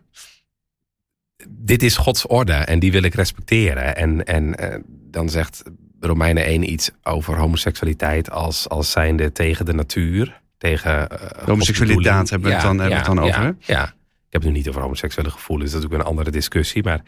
Dit 1.48 1.82
is 1.82 1.96
Gods 1.96 2.26
orde 2.26 2.52
en 2.52 2.78
die 2.78 2.92
wil 2.92 3.02
ik 3.02 3.14
respecteren. 3.14 3.96
En, 3.96 4.24
en 4.24 4.54
eh, 4.54 4.78
dan 4.86 5.28
zegt 5.28 5.62
Romeinen 6.00 6.44
1 6.44 6.70
iets 6.72 6.90
over 7.02 7.36
homoseksualiteit 7.36 8.30
als, 8.30 8.68
als 8.68 8.90
zijnde 8.90 9.32
tegen 9.32 9.64
de 9.64 9.72
natuur. 9.72 10.40
Tegen 10.58 11.10
eh, 11.10 11.44
homoseksualiteit 11.46 12.30
hebben 12.30 12.48
we 12.48 12.54
het 12.54 12.64
dan, 12.64 12.78
hebben 12.78 12.98
we 12.98 13.06
het 13.06 13.16
dan 13.16 13.24
over. 13.24 13.42
Ja, 13.42 13.54
ja. 13.60 13.84
ik 13.86 14.30
heb 14.30 14.42
het 14.42 14.50
nu 14.50 14.56
niet 14.56 14.68
over 14.68 14.80
homoseksuele 14.80 15.30
gevoelens. 15.30 15.70
Dat 15.70 15.78
is 15.78 15.84
natuurlijk 15.84 16.08
een 16.08 16.16
andere 16.16 16.36
discussie. 16.36 16.82
Maar 16.82 17.02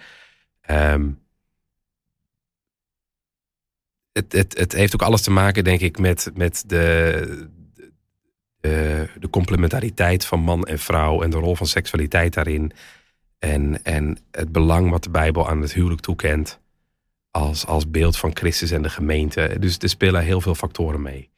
ehm, 0.61 1.09
het, 4.13 4.33
het, 4.33 4.59
het 4.59 4.73
heeft 4.73 4.95
ook 4.95 5.03
alles 5.03 5.23
te 5.23 5.31
maken, 5.31 5.65
denk 5.65 5.81
ik, 5.81 5.99
met, 5.99 6.31
met 6.35 6.65
de, 6.67 7.49
de, 8.65 9.09
de 9.19 9.31
complementariteit 9.31 10.27
van 10.27 10.41
man 10.41 10.65
en 10.65 10.79
vrouw 10.79 11.23
en 11.23 11.31
de 11.31 11.37
rol 11.37 11.57
van 11.57 11.67
seksualiteit 11.67 12.35
daarin. 12.35 12.73
En, 13.39 13.85
en 13.85 14.19
het 14.31 14.53
belang 14.53 14.91
wat 14.91 15.03
de 15.03 15.11
Bijbel 15.11 15.49
aan 15.49 15.61
het 15.61 15.73
huwelijk 15.73 16.01
toekent 16.01 16.61
als, 17.31 17.67
als 17.67 17.91
beeld 17.91 18.17
van 18.17 18.37
Christus 18.37 18.71
en 18.71 18.83
de 18.83 18.91
gemeente. 18.91 19.57
Dus 19.59 19.79
er 19.79 19.89
spelen 19.89 20.23
heel 20.23 20.41
veel 20.41 20.55
factoren 20.55 21.03
mee. 21.03 21.31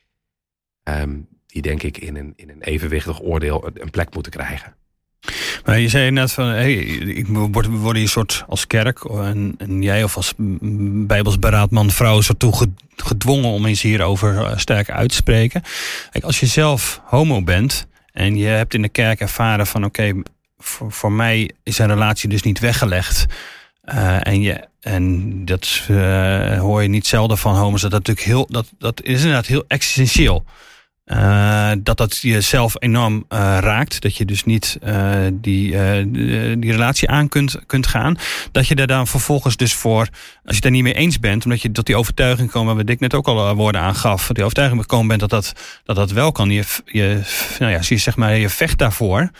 Ehm, 0.83 1.18
die 1.47 1.62
denk 1.62 1.83
ik 1.83 1.99
in 1.99 2.16
een, 2.16 2.33
in 2.37 2.51
een 2.51 2.62
evenwichtig 2.62 3.22
oordeel 3.22 3.70
een 3.74 3.91
plek 3.91 4.14
moeten 4.14 4.33
krijgen. 4.33 4.77
Maar 5.66 5.78
je 5.78 5.88
zei 5.88 6.10
net 6.10 6.32
van, 6.32 6.46
hey, 6.46 6.74
ik 6.74 7.26
word, 7.28 7.66
we 7.66 7.76
worden 7.76 8.08
soort 8.08 8.44
als 8.48 8.66
kerk 8.66 9.04
en, 9.04 9.54
jij 9.82 10.04
of 10.04 10.16
als 10.16 10.32
mm, 10.36 11.06
Bijbels 11.06 11.38
beraadman 11.38 11.90
vrouw 11.90 12.18
is 12.18 12.28
ertoe 12.28 12.56
ge- 12.56 12.72
gedwongen 12.96 13.50
om 13.50 13.66
eens 13.66 13.82
hierover 13.82 14.36
eh, 14.38 14.58
sterk 14.58 14.90
uit 14.90 15.08
te 15.08 15.14
spreken. 15.14 15.62
Kijk, 16.10 16.24
als 16.24 16.40
je 16.40 16.46
zelf 16.46 17.00
homo 17.04 17.42
bent 17.42 17.86
en 18.12 18.36
je 18.36 18.46
hebt 18.46 18.74
in 18.74 18.82
de 18.82 18.88
kerk 18.88 19.20
ervaren 19.20 19.66
van 19.66 19.84
oké, 19.84 20.12
voor, 20.58 20.92
voor 20.92 21.12
mij 21.12 21.50
is 21.62 21.78
een 21.78 21.86
relatie 21.86 22.28
dus 22.28 22.42
niet 22.42 22.58
weggelegd. 22.58 23.26
eh, 23.82 24.26
en, 24.26 24.40
je, 24.40 24.64
en 24.80 25.44
dat 25.44 25.82
eh, 25.88 26.58
hoor 26.58 26.82
je 26.82 26.88
niet 26.88 27.06
zelden 27.06 27.38
van 27.38 27.54
homo's. 27.54 27.80
Dat, 27.80 27.90
dat, 27.90 28.06
natuurlijk 28.06 28.26
heel, 28.26 28.46
dat, 28.50 28.66
dat 28.78 29.02
is 29.02 29.18
inderdaad 29.20 29.46
heel 29.46 29.64
existentieel. 29.68 30.44
Eh, 31.07 31.72
dat 31.78 31.96
dat 31.96 32.16
jezelf 32.16 32.74
enorm 32.78 33.24
eh, 33.28 33.38
raakt. 33.61 34.00
Dat 34.00 34.16
je 34.16 34.24
dus 34.24 34.44
niet 34.44 34.78
eh, 34.82 35.20
die, 35.32 35.70
die, 36.59 36.72
relatie 36.72 37.09
aan 37.09 37.28
kunt, 37.28 37.66
kunt 37.66 37.86
gaan. 37.86 38.16
Dat 38.52 38.66
je 38.66 38.74
daar 38.74 38.86
dan 38.86 39.07
vervolgens 39.07 39.57
dus 39.57 39.74
voor, 39.74 40.00
als 40.00 40.11
je 40.42 40.52
het 40.52 40.62
daar 40.62 40.70
niet 40.70 40.82
mee 40.82 40.94
eens 40.94 41.18
bent, 41.18 41.44
omdat 41.44 41.62
je 41.62 41.72
tot 41.72 41.86
die 41.86 41.96
overtuiging 41.96 42.50
komt, 42.50 42.74
waar 42.74 42.84
Dick 42.84 43.00
net 43.00 43.14
ook 43.14 43.26
al 43.26 43.54
woorden 43.54 43.80
aan 43.80 43.94
gaf, 43.94 44.26
die 44.32 44.42
overtuiging 44.42 44.80
gekomen 44.80 45.09
bent 45.09 45.20
dat 45.20 45.30
dat, 45.30 45.52
dat, 45.84 45.96
dat 45.96 46.11
wel 46.11 46.32
kan. 46.32 46.50
Je, 46.50 46.64
je, 46.84 47.20
nou 47.59 47.72
ja, 47.72 47.82
zie 47.82 47.96
je, 47.96 48.02
zeg 48.02 48.16
maar, 48.16 48.36
je 48.36 48.48
vecht 48.48 48.78
daarvoor. 48.78 49.30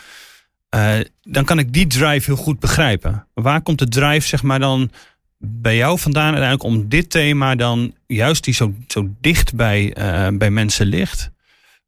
Dan 1.23 1.45
kan 1.45 1.59
ik 1.59 1.73
die 1.73 1.87
drive 1.87 2.25
heel 2.25 2.43
goed 2.43 2.59
begrijpen. 2.59 3.27
Waar 3.33 3.61
komt 3.61 3.79
de 3.79 3.87
drive, 3.87 4.27
zeg 4.27 4.43
maar, 4.43 4.59
dan 4.59 4.91
bij 5.37 5.75
jou 5.75 5.99
vandaan 5.99 6.33
uiteindelijk 6.33 6.63
om 6.63 6.89
dit 6.89 7.09
thema 7.09 7.55
dan, 7.55 7.93
juist 8.05 8.43
die 8.43 8.53
zo, 8.53 8.73
zo 8.87 9.09
dicht 9.21 9.55
bij, 9.55 9.95
bij 10.33 10.49
mensen 10.49 10.85
ligt, 10.85 11.31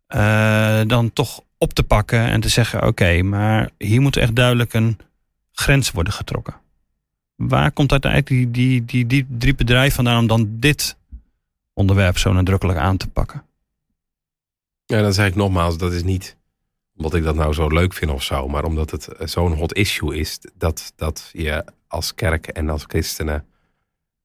eh, 0.09 0.81
dan 0.87 1.13
toch 1.13 1.41
op 1.57 1.73
te 1.73 1.83
pakken 1.83 2.19
en 2.19 2.41
te 2.41 2.49
zeggen: 2.49 2.87
oké, 2.87 3.21
maar 3.21 3.69
hier 3.77 4.01
moet 4.01 4.17
echt 4.17 4.35
duidelijk 4.35 4.73
een 4.73 4.97
grens 5.51 5.91
worden 5.91 6.13
getrokken. 6.13 6.55
Waar 7.35 7.71
komt 7.71 7.91
uiteindelijk 7.91 8.31
die, 8.31 8.51
die, 8.51 8.85
die, 8.85 9.05
die 9.05 9.25
drie 9.37 9.55
bedrijven 9.55 9.95
vandaan 9.95 10.19
om 10.19 10.27
dan 10.27 10.47
dit 10.49 10.97
onderwerp 11.73 12.17
zo 12.17 12.33
nadrukkelijk 12.33 12.79
aan 12.79 12.97
te 12.97 13.07
pakken? 13.07 13.43
Ja, 14.85 15.01
dan 15.01 15.13
zeg 15.13 15.27
ik 15.27 15.35
nogmaals, 15.35 15.77
dat 15.77 15.93
is 15.93 16.03
niet 16.03 16.37
omdat 16.95 17.13
ik 17.13 17.23
dat 17.23 17.35
nou 17.35 17.53
zo 17.53 17.67
leuk 17.67 17.93
vind 17.93 18.11
of 18.11 18.23
zo, 18.23 18.47
maar 18.47 18.63
omdat 18.63 18.91
het 18.91 19.07
eh, 19.07 19.27
zo'n 19.27 19.53
hot 19.53 19.73
issue 19.73 20.17
is, 20.17 20.39
dat, 20.57 20.93
dat 20.95 21.29
je 21.33 21.65
als 21.87 22.15
kerk 22.15 22.47
en 22.47 22.69
als 22.69 22.83
christenen 22.87 23.45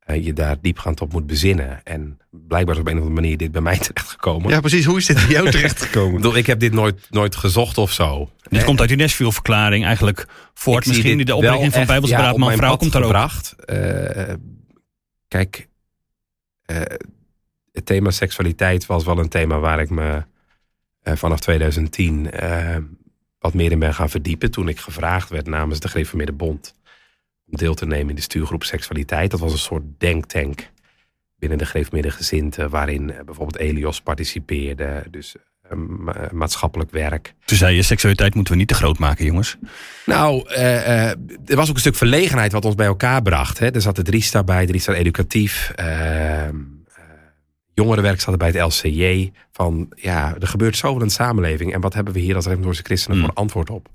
je 0.07 0.33
daar 0.33 0.57
diepgaand 0.61 1.01
op 1.01 1.13
moet 1.13 1.27
bezinnen. 1.27 1.85
En 1.85 2.19
blijkbaar 2.31 2.75
is 2.75 2.81
op 2.81 2.87
een 2.87 2.93
of 2.93 2.99
andere 2.99 3.21
manier 3.21 3.37
dit 3.37 3.53
bij 3.53 3.61
mij 3.61 3.79
terechtgekomen. 3.89 4.51
Ja, 4.51 4.61
precies. 4.61 4.85
Hoe 4.85 4.99
is 4.99 5.07
dit 5.07 5.17
bij 5.17 5.27
jou 5.27 5.51
terechtgekomen? 5.51 6.11
Ik 6.11 6.17
bedoel, 6.17 6.37
ik 6.37 6.47
heb 6.47 6.61
dit 6.61 6.73
nooit, 6.73 7.07
nooit 7.11 7.37
gezocht 7.37 7.79
of 7.79 7.93
zo. 7.93 8.31
Dit 8.43 8.65
komt 8.65 8.81
uit 8.81 8.89
die 8.89 8.99
Nashville-verklaring 8.99 9.85
eigenlijk 9.85 10.27
voort. 10.55 10.87
Misschien 10.87 11.19
dit 11.19 11.27
de 11.27 11.35
oprichting 11.35 11.73
van 11.73 11.87
Bijbelsberaad 11.87 12.37
ja, 12.37 12.57
vrouw 12.57 12.77
komt 12.77 12.95
er 12.95 13.05
ook. 13.05 13.15
Eh, 13.67 14.35
kijk, 15.29 15.69
eh, 16.65 16.81
het 17.73 17.87
thema 17.87 18.11
seksualiteit 18.11 18.87
was 18.87 19.05
wel 19.05 19.19
een 19.19 19.29
thema 19.29 19.59
waar 19.59 19.81
ik 19.81 19.91
me 19.91 20.23
eh, 21.05 21.17
vanaf 21.17 21.41
2010 21.41 22.31
eh, 22.31 22.77
wat 23.39 23.55
meer 23.55 23.71
in 23.71 23.79
ben 23.79 23.95
gaan 23.95 24.11
verdiepen. 24.11 24.51
Toen 24.51 24.69
ik 24.69 24.79
gevraagd 24.79 25.29
werd 25.29 25.47
namens 25.47 25.81
de 25.81 25.89
Gereformeerde 25.89 26.33
Bond 26.33 26.75
deel 27.59 27.75
te 27.75 27.87
nemen 27.87 28.09
in 28.09 28.15
de 28.15 28.21
stuurgroep 28.23 28.65
seksualiteit. 28.65 29.31
Dat 29.31 29.41
was 29.41 29.53
een 29.53 29.59
soort 29.59 29.83
denktank 29.99 30.71
binnen 31.39 31.59
de 31.59 31.67
Gereformeerde 31.67 32.11
gezinten, 32.11 32.71
waarin 32.71 33.11
eh, 33.13 33.25
bijvoorbeeld 33.25 33.57
Elios 33.59 34.01
participeerde. 34.01 35.05
Dus 35.11 35.35
eh, 35.63 35.77
ma- 35.77 36.29
maatschappelijk 36.33 36.91
werk. 36.91 37.35
Toen 37.45 37.57
zei 37.57 37.77
je, 37.77 37.83
seksualiteit 37.83 38.35
moeten 38.35 38.53
we 38.53 38.59
niet 38.59 38.69
te 38.69 38.75
groot 38.75 38.99
maken, 38.99 39.25
jongens. 39.25 39.57
Nou, 40.07 40.49
eh, 40.49 41.11
eh, 41.11 41.17
er 41.47 41.57
was 41.57 41.69
ook 41.69 41.75
een 41.75 41.81
stuk 41.81 41.95
verlegenheid 41.95 42.53
wat 42.53 42.65
ons 42.65 42.75
bij 42.75 42.87
elkaar 42.87 43.23
bracht. 43.23 43.59
Hè. 43.59 43.71
Er 43.75 43.81
zat 43.81 43.97
het 43.97 44.07
Driesta 44.07 44.45
bij, 44.45 44.67
Driesta 44.67 44.93
Educatief. 44.93 45.71
eh, 45.75 46.49
eh, 46.49 46.55
jongerenwerk 47.75 48.21
zat 48.21 48.33
er 48.33 48.39
bij 48.39 48.49
het 48.49 48.61
LCJ. 48.61 49.33
Van 49.53 49.93
ja, 49.97 50.35
er 50.41 50.47
gebeurt 50.47 50.77
zoveel 50.77 51.01
in 51.01 51.07
de 51.07 51.13
samenleving. 51.13 51.73
En 51.73 51.81
wat 51.81 51.95
hebben 51.95 52.13
we 52.15 52.21
hier 52.21 52.35
als 52.35 52.45
Reformatorische 52.45 52.85
Christenen 52.85 53.17
Hmm. 53.19 53.27
voor 53.27 53.35
antwoord 53.37 53.71
op? 53.71 53.89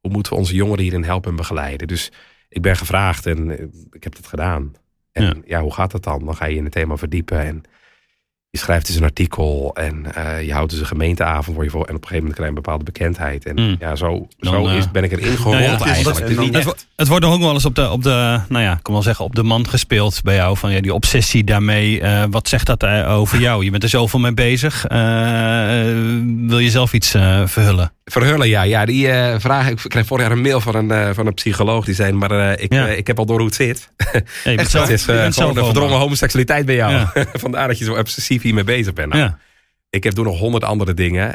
Hoe 0.00 0.10
moeten 0.10 0.32
we 0.32 0.38
onze 0.38 0.54
jongeren 0.54 0.82
hierin 0.82 1.04
helpen 1.04 1.30
en 1.30 1.36
begeleiden? 1.36 1.86
Dus 1.86 2.10
ik 2.52 2.62
ben 2.62 2.76
gevraagd 2.76 3.26
en 3.26 3.58
eh, 3.58 3.64
ik 3.90 4.04
heb 4.04 4.14
dat 4.16 4.26
gedaan. 4.26 4.72
En 5.12 5.24
Ja. 5.24 5.34
ja. 5.46 5.60
hoe 5.60 5.72
gaat 5.74 5.90
dat 5.90 6.04
dan? 6.04 6.24
Dan 6.24 6.36
ga 6.36 6.46
je 6.46 6.56
in 6.56 6.64
het 6.64 6.72
thema 6.72 6.96
verdiepen 6.96 7.40
en 7.40 7.62
je 8.50 8.58
schrijft 8.58 8.86
dus 8.86 8.96
een 8.96 9.02
artikel 9.04 9.70
en 9.74 10.14
eh, 10.14 10.46
je 10.46 10.52
houdt 10.52 10.70
dus 10.70 10.80
een 10.80 10.86
gemeenteavond 10.86 11.54
voor 11.56 11.64
je 11.64 11.70
voor 11.70 11.84
en 11.84 11.94
op 11.94 12.02
een 12.02 12.08
gegeven 12.08 12.16
moment 12.18 12.34
krijg 12.34 12.50
je 12.50 12.56
een 12.56 12.62
bepaalde 12.62 12.84
bekendheid. 12.84 13.46
En 13.46 13.54
Mm. 13.60 13.76
ja, 13.78 13.96
zo, 13.96 14.28
Dan, 14.38 14.52
zo 14.54 14.66
eh, 14.66 14.76
is, 14.76 14.90
ben 14.90 15.04
ik 15.04 15.12
erin 15.12 15.36
gerold 15.36 15.58
ja, 15.58 15.70
het 15.70 15.80
eigenlijk. 15.82 16.18
Het 16.18 16.66
is 16.96 17.08
wordt 17.08 17.24
nog 17.24 17.34
ook 17.34 17.40
wel 17.40 17.52
eens 17.52 17.64
op 17.64 17.74
de, 17.74 17.90
op 17.90 18.02
de, 18.02 18.40
nou 18.48 18.62
ja, 18.64 18.72
ik 18.72 18.82
kan 18.82 18.94
wel 18.94 19.02
zeggen, 19.02 19.24
op 19.24 19.34
de 19.34 19.42
man 19.42 19.68
gespeeld 19.68 20.20
bij 20.22 20.34
jou. 20.34 20.56
Van 20.56 20.72
ja, 20.72 20.80
die 20.80 20.94
obsessie 20.94 21.44
daarmee. 21.44 22.00
eh, 22.00 22.24
wat 22.30 22.48
zegt 22.48 22.66
dat 22.66 22.82
eh, 22.82 23.10
over 23.18 23.40
jou? 23.40 23.64
Je 23.64 23.70
bent 23.70 23.82
er 23.82 23.88
zoveel 23.88 24.20
mee 24.20 24.34
bezig. 24.34 24.86
Eh, 24.86 25.90
eh, 25.90 25.96
wil 26.46 26.58
je 26.58 26.70
zelf 26.70 26.92
iets 26.92 27.14
eh, 27.14 27.46
verhullen? 27.46 27.92
Verhullen, 28.04 28.48
ja. 28.48 28.62
ja 28.62 28.84
die 28.84 29.08
eh, 29.10 29.34
vraag, 29.38 29.68
ik 29.68 29.76
kreeg 29.88 30.06
vorig 30.06 30.22
jaar 30.26 30.32
een 30.36 30.42
mail 30.42 30.60
van 30.60 30.74
een, 30.74 30.90
eh, 30.90 31.10
van 31.14 31.26
een 31.26 31.34
psycholoog 31.34 31.84
die 31.84 31.94
zei, 31.94 32.12
maar 32.12 32.30
eh, 32.30 32.62
ik, 32.64 32.72
Ja. 32.72 32.86
ik 32.88 33.06
heb 33.06 33.18
al 33.18 33.26
door 33.26 33.36
hoe 33.38 33.46
het 33.46 33.54
zit. 33.54 33.88
Bent 34.12 34.24
Echt 34.60 34.70
zelf- 34.70 34.88
Het 34.88 34.98
is 34.98 35.04
gewoon 35.04 35.32
zelf 35.32 35.54
de 35.54 35.64
verdrongen 35.64 35.98
homoseksualiteit 35.98 36.66
bij 36.66 36.74
jou. 36.74 36.92
Ja. 36.92 37.12
Vandaar 37.32 37.68
dat 37.68 37.78
je 37.78 37.84
zo 37.84 37.94
obsessief 37.94 38.42
hiermee 38.42 38.64
bezig 38.64 38.92
bent. 38.92 39.12
Nou, 39.12 39.22
Ja. 39.24 39.38
Ik 39.90 40.04
heb 40.04 40.12
toen 40.12 40.24
nog 40.24 40.38
honderd 40.38 40.64
andere 40.64 40.94
dingen. 40.94 41.30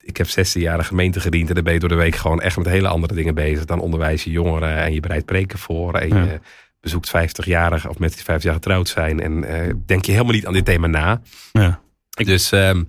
Ik 0.00 0.16
heb 0.16 0.28
16 0.28 0.60
jaar 0.60 0.78
de 0.78 0.84
gemeente 0.84 1.20
gediend 1.20 1.48
en 1.48 1.54
dan 1.54 1.64
ben 1.64 1.72
je 1.72 1.78
door 1.78 1.88
de 1.88 1.94
week 1.94 2.16
gewoon 2.16 2.40
echt 2.40 2.56
met 2.56 2.66
hele 2.66 2.88
andere 2.88 3.14
dingen 3.14 3.34
bezig. 3.34 3.64
Dan 3.64 3.80
onderwijs 3.80 4.24
je 4.24 4.30
jongeren 4.30 4.76
en 4.76 4.92
je 4.94 5.00
bereidt 5.00 5.24
preken 5.26 5.58
voor. 5.58 5.94
En 5.94 6.08
Ja. 6.08 6.22
je 6.22 6.40
bezoekt 6.80 7.08
50-jarigen 7.08 7.90
of 7.90 7.98
mensen 7.98 8.16
die 8.16 8.24
50 8.26 8.42
jaar 8.42 8.54
getrouwd 8.54 8.88
zijn. 8.88 9.20
En 9.20 9.40
denk 9.86 10.04
je 10.04 10.12
helemaal 10.12 10.32
niet 10.32 10.46
aan 10.46 10.52
dit 10.52 10.64
thema 10.64 10.86
na. 10.86 11.20
Ja. 11.52 11.80
Dus 12.10 12.52
ehm, 12.52 12.82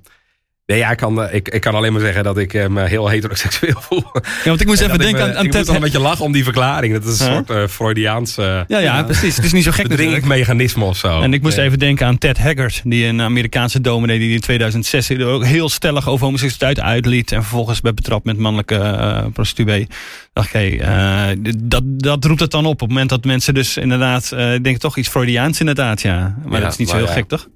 nee, 0.65 0.77
ja, 0.77 0.91
ik, 0.91 0.97
kan, 0.97 1.23
eh, 1.23 1.33
ik, 1.35 1.49
ik 1.49 1.61
kan 1.61 1.75
alleen 1.75 1.91
maar 1.91 2.01
zeggen 2.01 2.23
dat 2.23 2.37
ik 2.37 2.53
eh, 2.53 2.67
me 2.67 2.81
heel 2.87 3.07
heteroseksueel 3.09 3.81
voel. 3.81 4.03
Ja, 4.13 4.21
want 4.45 4.61
ik 4.61 4.67
moest 4.67 4.81
En 4.81 4.85
even 4.87 4.99
denken 4.99 5.17
me- 5.17 5.31
aan, 5.31 5.37
aan 5.37 5.45
ik 5.45 5.51
Ted. 5.51 5.57
moet 5.59 5.65
wel 5.67 5.75
een 5.75 5.81
beetje 5.81 5.99
lachen 5.99 6.25
om 6.25 6.31
die 6.31 6.43
verklaring. 6.43 6.93
Dat 6.93 7.03
is 7.13 7.19
een 7.19 7.33
soort 7.33 7.49
eh, 7.49 7.67
Freudiaanse 7.67 8.65
Ja, 8.67 8.79
ja, 8.79 9.03
precies. 9.03 9.35
Het 9.35 9.45
is 9.45 9.51
niet 9.53 9.63
zo 9.63 9.71
gek 9.71 9.87
natuurlijk. 9.87 10.09
bedringmechanisme 10.21 10.83
of 10.83 10.97
zo. 10.97 11.21
En 11.21 11.33
ik 11.33 11.41
moest 11.41 11.57
Nee. 11.57 11.65
even 11.65 11.79
denken 11.79 12.05
aan 12.07 12.17
Ted 12.17 12.37
Haggard, 12.37 12.81
die 12.83 13.05
een 13.05 13.21
Amerikaanse 13.21 13.81
dominee 13.81 14.19
die 14.19 14.33
in 14.33 14.39
2006 14.39 15.09
er 15.09 15.25
ook 15.25 15.45
heel 15.45 15.69
stellig 15.69 16.09
over 16.09 16.25
homoseksualiteit 16.25 16.85
uitliet 16.87 17.31
en 17.31 17.41
vervolgens 17.41 17.79
werd 17.79 17.95
betrapt 17.95 18.25
met 18.25 18.37
mannelijke 18.37 18.75
eh 18.75 19.25
prostituee. 19.33 19.87
Dacht 20.33 20.53
ik, 20.53 20.53
hey, 20.53 20.79
eh, 20.79 21.53
dat, 21.63 21.83
dat 21.85 22.25
roept 22.25 22.39
het 22.39 22.51
dan 22.51 22.65
op 22.65 22.71
op 22.71 22.79
het 22.79 22.89
moment 22.89 23.09
dat 23.09 23.23
mensen 23.25 23.53
dus 23.53 23.77
inderdaad, 23.77 24.31
eh 24.31 24.53
ik 24.53 24.63
denk 24.63 24.77
toch 24.77 24.97
iets 24.97 25.09
Freudiaans 25.09 25.59
inderdaad, 25.59 26.01
ja. 26.01 26.35
Maar 26.45 26.53
Ja, 26.53 26.59
dat 26.59 26.71
is 26.71 26.77
niet 26.77 26.89
zo 26.89 26.95
heel 26.95 27.07
gek, 27.07 27.27
toch? 27.27 27.47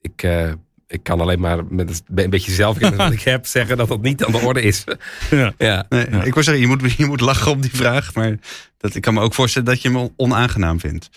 ik, 0.00 0.22
eh, 0.22 0.52
ik 0.90 1.02
kan 1.02 1.20
alleen 1.20 1.40
maar 1.40 1.64
met 1.64 2.02
een 2.14 2.30
beetje 2.30 2.52
zelfkennis 2.52 2.96
wat 3.04 3.12
ik 3.12 3.20
heb 3.22 3.46
zeggen 3.46 3.76
dat 3.76 3.88
dat 3.88 4.02
niet 4.02 4.24
aan 4.24 4.32
de 4.32 4.38
orde 4.38 4.62
is. 4.62 4.84
Ja. 5.30 5.52
Ja. 5.58 5.86
Nee, 5.88 6.10
Ja. 6.10 6.22
Ik 6.22 6.34
wil 6.34 6.42
zeggen, 6.42 6.62
je 6.62 6.68
moet, 6.76 6.92
je 6.92 7.06
moet 7.06 7.20
lachen 7.20 7.52
om 7.52 7.60
die 7.60 7.70
vraag. 7.76 8.14
Maar 8.14 8.36
dat, 8.76 8.94
ik 8.94 9.02
kan 9.02 9.14
me 9.14 9.20
ook 9.20 9.34
voorstellen 9.34 9.68
dat 9.68 9.82
je 9.82 9.90
hem 9.90 10.08
onaangenaam 10.16 10.80
vindt. 10.80 11.08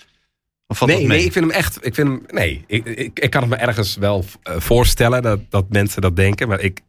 Of 0.67 0.77
valt 0.77 0.89
Nee, 0.91 0.99
dat 0.99 1.07
mee? 1.07 1.17
nee, 1.17 1.25
ik 1.27 1.33
vind 1.33 1.45
hem 1.45 1.53
echt. 1.53 1.85
Ik 1.85 1.93
vind 1.95 2.07
hem, 2.07 2.23
nee, 2.27 2.63
ik, 2.67 2.85
ik, 2.85 3.19
ik 3.19 3.29
kan 3.29 3.41
het 3.41 3.49
me 3.49 3.55
ergens 3.55 3.95
wel 3.95 4.25
eh, 4.43 4.59
voorstellen 4.59 5.21
dat, 5.21 5.39
dat 5.49 5.69
mensen 5.69 6.01
dat 6.01 6.15
denken. 6.15 6.47
Maar 6.47 6.59
ik, 6.59 6.79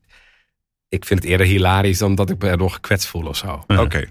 ik 0.88 1.04
vind 1.04 1.20
het 1.22 1.28
eerder 1.28 1.46
hilarisch 1.46 1.98
dan 1.98 2.14
dat 2.14 2.30
ik 2.30 2.42
me 2.42 2.48
erdoor 2.48 2.70
gekwetst 2.70 3.06
voel 3.08 3.26
of 3.26 3.36
zo. 3.36 3.64
Ja. 3.66 3.80
Oké. 3.82 4.04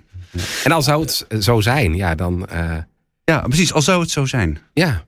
En 0.64 0.72
al 0.72 0.82
zou 0.82 1.02
het 1.02 1.26
zo 1.40 1.62
zijn, 1.62 1.96
ja, 1.96 2.16
dan. 2.16 2.46
eh, 2.48 2.78
Ja, 3.24 3.40
precies. 3.42 3.74
Al 3.74 3.82
zou 3.82 4.02
het 4.02 4.12
zo 4.12 4.26
zijn. 4.26 4.60
ja. 4.74 5.06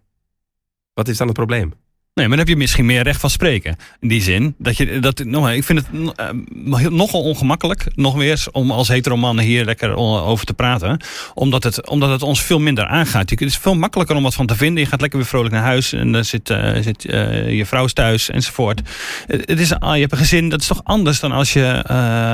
Wat 0.93 1.07
is 1.07 1.18
dan 1.18 1.28
het 1.28 1.36
probleem? 1.36 1.74
Nee, 2.16 2.28
maar 2.28 2.38
dan 2.38 2.45
heb 2.45 2.55
je 2.55 2.61
misschien 2.61 2.86
meer 2.86 3.03
recht 3.03 3.20
van 3.20 3.30
spreken. 3.30 3.76
In 3.99 4.07
die 4.07 4.22
zin 4.22 4.55
dat 4.57 4.78
je 4.78 4.99
dat. 4.99 5.20
Ik 5.20 5.63
vind 5.63 5.80
het 5.80 5.88
eh, 6.16 6.88
nogal 6.89 7.22
ongemakkelijk, 7.22 7.86
nog 7.95 8.16
weer 8.16 8.45
om 8.51 8.72
als 8.72 8.88
heteromannen 8.88 9.45
hier 9.45 9.66
lekker 9.66 9.95
over 9.95 10.45
te 10.45 10.53
praten. 10.53 10.99
Omdat 11.34 11.63
het, 11.63 11.89
omdat 11.89 12.09
het 12.09 12.22
ons 12.22 12.41
veel 12.41 12.59
minder 12.59 12.86
aangaat. 12.86 13.30
Het 13.30 13.41
is 13.41 13.57
veel 13.57 13.76
makkelijker 13.76 14.16
om 14.16 14.24
wat 14.24 14.34
van 14.34 14.45
te 14.45 14.55
vinden. 14.55 14.84
Je 14.84 14.89
gaat 14.89 15.01
lekker 15.01 15.20
weer 15.20 15.28
vrolijk 15.28 15.53
naar 15.53 15.63
huis 15.63 15.93
en 15.93 16.11
dan 16.11 16.26
zit, 16.26 16.49
eh, 16.49 16.82
zit 16.82 17.05
eh, 17.05 17.57
je 17.57 17.66
vrouw 17.66 17.86
is 17.86 17.93
thuis 17.93 18.30
enzovoort. 18.30 18.82
Het 19.28 19.59
is, 19.59 19.74
ah, 19.74 19.93
je 19.93 19.99
hebt 19.99 20.11
een 20.11 20.18
gezin, 20.18 20.49
dat 20.49 20.61
is 20.61 20.68
toch 20.68 20.84
anders 20.84 21.20
dan 21.20 21.32
als 21.32 21.53
je, 21.53 21.84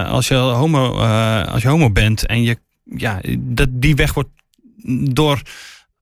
als 0.08 0.28
je, 0.28 0.36
homo, 0.36 0.92
als 1.44 1.62
je 1.62 1.68
homo 1.68 1.92
bent. 1.92 2.26
En 2.26 2.44
je, 2.44 2.58
ja, 2.84 3.22
dat, 3.40 3.68
die 3.72 3.96
weg 3.96 4.14
wordt 4.14 4.30
door. 5.14 5.42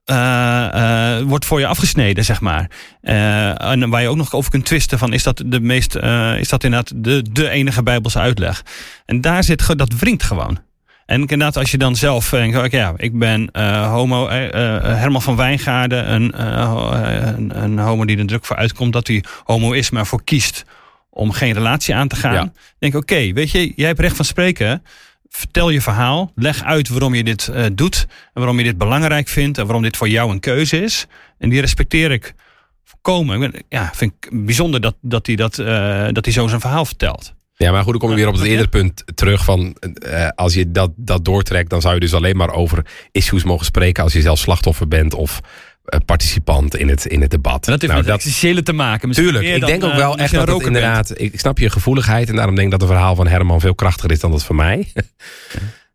Eh, 0.09 1.17
eh, 1.17 1.23
wordt 1.25 1.45
voor 1.45 1.59
je 1.59 1.67
afgesneden, 1.67 2.25
zeg 2.25 2.41
maar. 2.41 2.69
Eh, 3.01 3.71
en 3.71 3.89
waar 3.89 4.01
je 4.01 4.07
ook 4.07 4.15
nog 4.15 4.33
over 4.33 4.51
kunt 4.51 4.65
twisten 4.65 4.99
van 4.99 5.13
is 5.13 5.23
dat 5.23 5.43
de 5.45 5.59
meest, 5.59 5.95
is 6.39 6.49
dat 6.49 6.63
inderdaad 6.63 6.91
de, 6.95 7.25
de 7.31 7.49
enige 7.49 7.83
Bijbelse 7.83 8.19
uitleg? 8.19 8.63
En 9.05 9.21
daar 9.21 9.43
zit, 9.43 9.77
dat 9.77 9.93
wringt 9.93 10.23
gewoon. 10.23 10.59
En 11.05 11.19
inderdaad, 11.19 11.57
als 11.57 11.71
je 11.71 11.77
dan 11.77 11.95
zelf 11.95 12.29
denkt, 12.29 12.57
oké, 12.57 12.77
ja, 12.77 12.93
ik 12.97 13.19
ben 13.19 13.49
homo, 13.89 14.27
eh, 14.27 14.49
Herman 14.81 15.21
van 15.21 15.35
Wijngaarden, 15.35 16.13
een, 16.13 16.41
een, 16.41 17.63
een 17.63 17.79
homo 17.79 18.05
die 18.05 18.17
er 18.17 18.25
druk 18.25 18.45
voor 18.45 18.55
uitkomt 18.55 18.93
dat 18.93 19.07
hij 19.07 19.23
homo 19.43 19.71
is, 19.71 19.89
maar 19.89 20.07
voor 20.07 20.23
kiest 20.23 20.65
om 21.09 21.31
geen 21.31 21.53
relatie 21.53 21.95
aan 21.95 22.07
te 22.07 22.15
gaan. 22.15 22.33
Ja. 22.33 22.51
Denk, 22.79 22.95
oké, 22.95 23.33
weet 23.33 23.51
je, 23.51 23.73
jij 23.75 23.87
hebt 23.87 23.99
recht 23.99 24.15
van 24.15 24.25
spreken. 24.25 24.83
Vertel 25.29 25.69
je 25.69 25.81
verhaal. 25.81 26.31
Leg 26.35 26.63
uit 26.63 26.89
waarom 26.89 27.13
je 27.13 27.23
dit 27.23 27.47
eh, 27.47 27.65
doet. 27.73 28.07
En 28.09 28.31
waarom 28.33 28.57
je 28.57 28.63
dit 28.63 28.77
belangrijk 28.77 29.27
vindt. 29.27 29.57
En 29.57 29.63
waarom 29.63 29.83
dit 29.83 29.97
voor 29.97 30.09
jou 30.09 30.31
een 30.31 30.39
keuze 30.39 30.81
is. 30.81 31.05
En 31.37 31.49
die 31.49 31.61
respecteer 31.61 32.11
ik 32.11 32.33
ben, 33.01 33.53
ja, 33.69 33.91
vind 33.93 34.13
ik 34.19 34.45
bijzonder 34.45 34.81
dat, 34.81 34.95
dat 35.01 35.27
hij 35.27 35.35
dat, 35.35 35.59
eh, 35.59 36.07
dat 36.11 36.25
hij 36.25 36.33
zo 36.33 36.47
zijn 36.47 36.59
verhaal 36.61 36.85
vertelt. 36.85 37.33
Ja, 37.55 37.71
maar 37.71 37.83
goed, 37.83 37.91
dan 37.91 38.01
kom 38.01 38.09
je 38.09 38.15
weer 38.15 38.27
op 38.27 38.33
het 38.33 38.43
Ja. 38.43 38.49
eerdere 38.49 38.69
punt 38.69 39.03
terug 39.15 39.43
van 39.43 39.73
eh, 39.73 40.27
als 40.35 40.53
je 40.53 40.71
dat, 40.71 40.91
dat 40.95 41.25
doortrekt, 41.25 41.69
dan 41.69 41.81
zou 41.81 41.93
je 41.93 41.99
dus 41.99 42.13
alleen 42.13 42.37
maar 42.37 42.53
over 42.53 42.85
issues 43.11 43.43
mogen 43.43 43.65
spreken 43.65 44.03
als 44.03 44.13
je 44.13 44.21
zelf 44.21 44.39
slachtoffer 44.39 44.87
bent 44.87 45.13
of 45.13 45.39
participant 46.05 46.75
in 46.75 46.89
het, 46.89 47.05
in 47.05 47.21
het 47.21 47.31
debat. 47.31 47.65
En 47.65 47.71
dat 47.71 47.81
heeft 47.81 47.93
Nou, 47.93 48.53
met 48.55 48.65
te 48.65 48.73
maken. 48.73 49.07
Misschien 49.07 49.29
Tuurlijk, 49.29 49.53
ik 49.53 49.59
dan, 49.59 49.69
denk 49.69 49.83
ook 49.83 49.91
eh, 49.91 49.97
wel 49.97 50.17
echt 50.17 50.33
dat 50.33 50.47
het 50.47 50.57
bent. 50.57 50.67
inderdaad... 50.67 51.13
Ik 51.15 51.39
snap 51.39 51.57
je 51.57 51.69
gevoeligheid 51.69 52.29
en 52.29 52.35
daarom 52.35 52.55
denk 52.55 52.65
ik 52.65 52.71
dat 52.71 52.81
het 52.81 52.89
verhaal 52.89 53.15
van 53.15 53.27
Herman 53.27 53.59
veel 53.59 53.75
krachtiger 53.75 54.11
is 54.11 54.19
dan 54.19 54.31
dat 54.31 54.43
van 54.43 54.55
mij. 54.55 54.87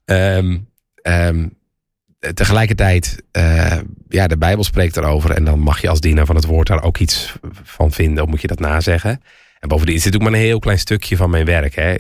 Ehm, 0.05 0.59
ehm, 0.95 1.47
tegelijkertijd, 2.35 3.23
eh, 3.31 3.79
ja, 4.09 4.27
de 4.27 4.39
Bijbel 4.39 4.65
spreekt 4.65 4.97
erover 4.97 5.31
en 5.31 5.45
dan 5.45 5.59
mag 5.59 5.81
je 5.81 5.89
als 5.89 6.01
dienaar 6.01 6.27
van 6.27 6.37
het 6.37 6.45
woord 6.45 6.67
daar 6.67 6.83
ook 6.83 6.99
iets 6.99 7.33
van 7.63 7.93
vinden 7.93 8.23
of 8.23 8.29
moet 8.29 8.41
je 8.41 8.47
dat 8.47 8.61
nazeggen. 8.61 9.23
En 9.61 9.69
bovendien 9.69 9.95
is 9.95 10.03
dit 10.03 10.15
ook 10.15 10.23
maar 10.23 10.33
een 10.33 10.39
heel 10.39 10.59
klein 10.59 10.79
stukje 10.79 11.17
van 11.17 11.31
mijn 11.31 11.45
werk. 11.45 11.75
Hè. 11.75 11.95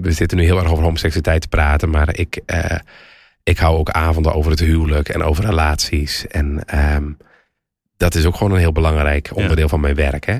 We 0.00 0.12
zitten 0.12 0.38
nu 0.38 0.44
heel 0.44 0.58
erg 0.58 0.70
over 0.70 0.84
homoseksualiteit 0.84 1.40
te 1.40 1.48
praten, 1.48 1.90
maar 1.90 2.18
ik, 2.18 2.40
eh, 2.46 2.78
ik 3.48 3.58
hou 3.58 3.76
ook 3.76 3.90
avonden 3.90 4.34
over 4.34 4.50
het 4.50 4.60
huwelijk 4.60 5.08
en 5.08 5.22
over 5.22 5.44
relaties. 5.44 6.26
En 6.26 6.64
ehm, 6.66 7.10
dat 7.96 8.14
is 8.14 8.24
ook 8.24 8.36
gewoon 8.36 8.52
een 8.52 8.58
heel 8.58 8.72
belangrijk 8.72 9.30
onderdeel 9.34 9.68
van 9.68 9.80
mijn 9.80 9.94
werk. 9.94 10.26
Hè? 10.26 10.38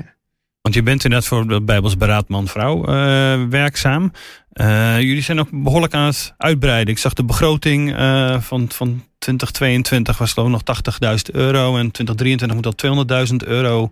Want 0.61 0.75
je 0.75 0.83
bent 0.83 1.03
inderdaad 1.03 1.27
voor 1.27 1.47
de 1.47 1.61
Bijbels 1.61 1.97
Beraad 1.97 2.27
Man-Vrouw 2.27 2.85
eh, 2.85 3.43
werkzaam. 3.49 4.11
Uh, 4.53 4.99
jullie 4.99 5.21
zijn 5.21 5.39
ook 5.39 5.47
behoorlijk 5.51 5.93
aan 5.93 6.05
het 6.05 6.33
uitbreiden. 6.37 6.93
Ik 6.93 6.99
zag 6.99 7.13
de 7.13 7.23
begroting 7.23 7.91
uh, 7.91 8.41
van, 8.41 8.69
van 8.69 9.03
2022 9.17 10.17
was 10.17 10.33
geloof 10.33 10.49
nog 10.49 10.61
80.000 11.03 11.15
euro. 11.31 11.77
En 11.77 11.91
2023 11.91 12.53
moet 12.53 12.77
dat 12.77 13.27
200.000 13.31 13.47
euro 13.47 13.91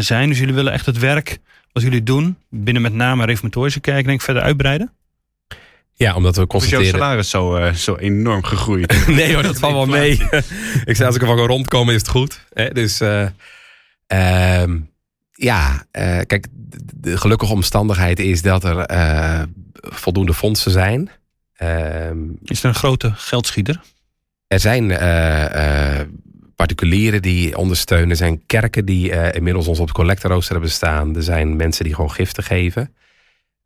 zijn. 0.00 0.28
Dus 0.28 0.38
jullie 0.38 0.54
willen 0.54 0.72
echt 0.72 0.86
het 0.86 0.98
werk 0.98 1.38
wat 1.72 1.82
jullie 1.82 2.02
doen, 2.02 2.36
binnen 2.48 2.82
met 2.82 2.94
name 2.94 3.24
reformatorische 3.24 3.80
kerk, 3.80 4.04
denk 4.04 4.18
ik, 4.18 4.24
verder 4.24 4.42
uitbreiden? 4.42 4.92
Ja, 5.94 6.14
omdat 6.14 6.36
we 6.36 6.46
constateren... 6.46 6.84
Is 6.84 6.90
jouw 6.90 7.00
salaris 7.00 7.30
zo, 7.30 7.56
uh, 7.56 7.72
zo 7.72 7.96
enorm 7.96 8.44
gegroeid? 8.44 9.06
nee 9.06 9.34
hoor, 9.34 9.42
dat 9.42 9.58
valt 9.58 9.74
wel 9.74 9.86
mee. 10.00 10.10
ik 10.90 10.96
zei, 10.96 11.04
als 11.04 11.14
ik 11.14 11.20
ervan 11.20 11.36
kan 11.36 11.46
rondkomen, 11.46 11.94
is 11.94 12.00
het 12.00 12.10
goed. 12.10 12.44
Dus 12.72 13.00
uh, 13.00 13.26
uh, 14.12 14.64
ja, 15.32 15.84
kijk, 16.26 16.46
de 16.94 17.16
gelukkige 17.16 17.52
omstandigheid 17.52 18.18
is 18.18 18.42
dat 18.42 18.64
er 18.64 18.86
voldoende 19.74 20.34
fondsen 20.34 20.70
zijn. 20.70 21.10
Ehm, 21.54 22.18
is 22.44 22.62
er 22.62 22.68
een 22.68 22.74
grote 22.74 23.12
geldschieter? 23.14 23.80
Er 24.46 24.60
zijn 24.60 24.88
particulieren 26.56 27.22
die 27.22 27.56
ondersteunen. 27.56 28.10
Er 28.10 28.16
zijn 28.16 28.46
kerken 28.46 28.84
die 28.84 29.32
inmiddels 29.32 29.66
ons 29.66 29.78
op 29.78 29.86
het 29.86 29.96
collectorrooster 29.96 30.52
hebben 30.52 30.70
staan. 30.70 31.16
Er 31.16 31.22
zijn 31.22 31.56
mensen 31.56 31.84
die 31.84 31.94
gewoon 31.94 32.12
giften 32.12 32.42
geven. 32.42 32.94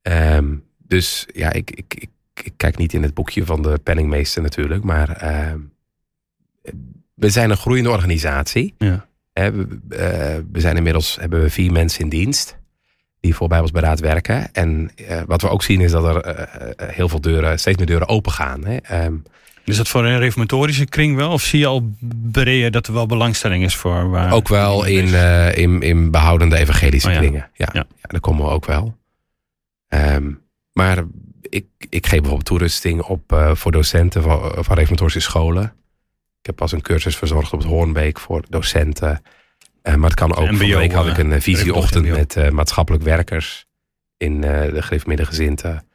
Um, 0.02 0.64
dus 0.78 1.26
ja, 1.32 1.52
ik, 1.52 1.70
ik, 1.70 1.94
ik 1.94 2.08
ik 2.44 2.52
kijk 2.56 2.76
niet 2.76 2.92
in 2.92 3.02
het 3.02 3.14
boekje 3.14 3.44
van 3.44 3.62
de 3.62 3.78
penningmeester 3.82 4.42
natuurlijk, 4.42 4.84
maar 4.84 5.10
ehm, 5.10 5.58
we 7.14 7.30
zijn 7.30 7.50
een 7.50 7.56
groeiende 7.56 7.90
organisatie. 7.90 8.74
Ja. 8.78 9.06
we, 9.32 9.66
uh, 9.90 9.98
we, 10.52 10.60
zijn 10.60 10.76
inmiddels 10.76 11.16
hebben 11.20 11.40
we 11.40 11.50
vier 11.50 11.72
mensen 11.72 12.00
in 12.00 12.08
dienst 12.08 12.56
die 13.20 13.34
voor 13.34 13.48
Bijbelsberaad 13.48 14.00
werken. 14.00 14.52
En 14.52 14.90
uh, 14.96 15.22
wat 15.26 15.42
we 15.42 15.48
ook 15.48 15.62
zien 15.62 15.80
is 15.80 15.90
dat 15.90 16.04
er 16.04 16.38
heel 16.76 17.08
veel 17.08 17.20
deuren, 17.20 17.58
steeds 17.58 17.76
meer 17.76 17.86
deuren 17.86 18.08
open 18.08 18.32
gaan. 18.32 18.64
Hè. 18.64 19.04
Um, 19.04 19.22
is 19.64 19.76
dat 19.76 19.88
voor 19.88 20.04
een 20.04 20.18
reformatorische 20.18 20.84
kring 20.84 21.16
wel? 21.16 21.30
Of 21.30 21.42
zie 21.42 21.58
je 21.58 21.66
al 21.66 21.90
breder 22.30 22.70
dat 22.70 22.86
er 22.86 22.92
wel 22.92 23.06
belangstelling 23.06 23.64
is 23.64 23.76
voor? 23.76 24.10
Waar 24.10 24.32
ook 24.32 24.48
wel 24.48 24.84
in, 24.84 25.14
in, 25.54 25.82
in 25.82 26.10
behoudende 26.10 26.56
evangelische 26.56 27.08
oh, 27.08 27.14
ja. 27.14 27.20
kringen. 27.20 27.50
Ja. 27.54 27.68
Ja. 27.72 27.86
ja, 27.96 28.08
daar 28.08 28.20
komen 28.20 28.44
we 28.44 28.50
ook 28.50 28.66
wel. 28.66 28.96
Um, 29.88 30.40
maar 30.72 31.04
ik, 31.48 31.66
ik 31.78 32.06
geef 32.06 32.20
bijvoorbeeld 32.20 32.44
toerusting 32.44 33.02
op 33.02 33.32
uh, 33.32 33.54
voor 33.54 33.72
docenten 33.72 34.22
van, 34.22 34.64
van 34.64 34.76
reformatorische 34.76 35.20
scholen. 35.20 35.64
Ik 36.40 36.46
heb 36.46 36.56
pas 36.56 36.72
een 36.72 36.82
cursus 36.82 37.16
verzorgd 37.16 37.52
op 37.52 37.58
het 37.58 37.68
Hoornbeek 37.68 38.20
voor 38.20 38.44
docenten. 38.48 39.22
Uh, 39.82 39.94
maar 39.94 40.10
het 40.10 40.18
kan 40.18 40.34
ook. 40.34 40.46
Van 40.46 40.58
week 40.58 40.92
had 40.92 41.06
ik 41.06 41.18
een 41.18 41.42
visieochtend 41.42 42.08
met 42.08 42.52
maatschappelijk 42.52 43.04
werkers 43.04 43.66
in 44.16 44.40
de 44.40 44.82
gereformeerde 44.82 45.26
gezinten. 45.26 45.86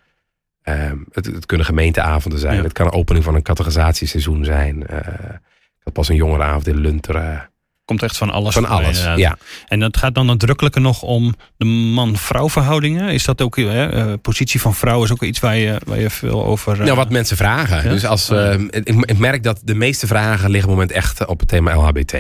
Ehm, 0.62 0.98
het, 1.12 1.26
het, 1.26 1.46
kunnen 1.46 1.66
gemeenteavonden 1.66 2.40
zijn. 2.40 2.56
Ja. 2.56 2.64
Het 2.64 2.74
kan 2.74 2.86
een 2.86 2.94
opening 2.94 3.26
van 3.26 3.36
een 3.36 3.42
categorisatieseizoen 3.42 4.46
zijn. 4.46 4.82
ik 4.82 5.84
had 5.84 5.94
pas 5.94 6.10
een 6.10 6.16
jongerenavond 6.16 6.68
in 6.68 6.78
Lunteren 6.78 7.51
komt 7.92 8.04
echt 8.04 8.18
van 8.18 8.30
alles. 8.30 8.54
Van 8.54 8.66
alles, 8.66 9.04
ja. 9.16 9.38
En 9.68 9.80
dat 9.80 9.98
gaat 9.98 10.16
dan 10.16 10.26
nadrukkelijker 10.26 10.82
nog 10.82 11.02
om 11.02 11.36
de 11.58 11.66
man-vrouw 11.66 12.50
verhoudingen. 12.50 13.10
Is 13.10 13.24
dat 13.24 13.42
ook, 13.42 13.56
hè, 13.56 14.08
uh, 14.08 14.14
positie 14.22 14.62
van 14.62 14.76
vrouw 14.76 15.04
is 15.04 15.12
ook 15.12 15.24
iets 15.24 15.40
waar 15.40 15.56
je, 15.56 15.82
waar 15.86 16.00
je 16.00 16.10
veel 16.10 16.46
over... 16.46 16.80
Uh, 16.80 16.84
nou, 16.84 16.96
wat 16.96 17.10
mensen 17.10 17.38
vragen. 17.38 17.90
Dus 17.90 18.06
als, 18.06 18.30
uh, 18.30 18.54
ik, 18.54 18.88
ik, 18.88 19.18
merk 19.18 19.44
dat 19.44 19.62
de 19.64 19.76
meeste 19.76 20.08
vragen 20.08 20.50
liggen 20.50 20.72
op 20.72 20.78
het 20.78 20.88
moment 20.88 20.92
echt 20.92 21.26
op 21.26 21.40
het 21.40 21.48
thema 21.50 21.76
LHBT. 21.76 22.14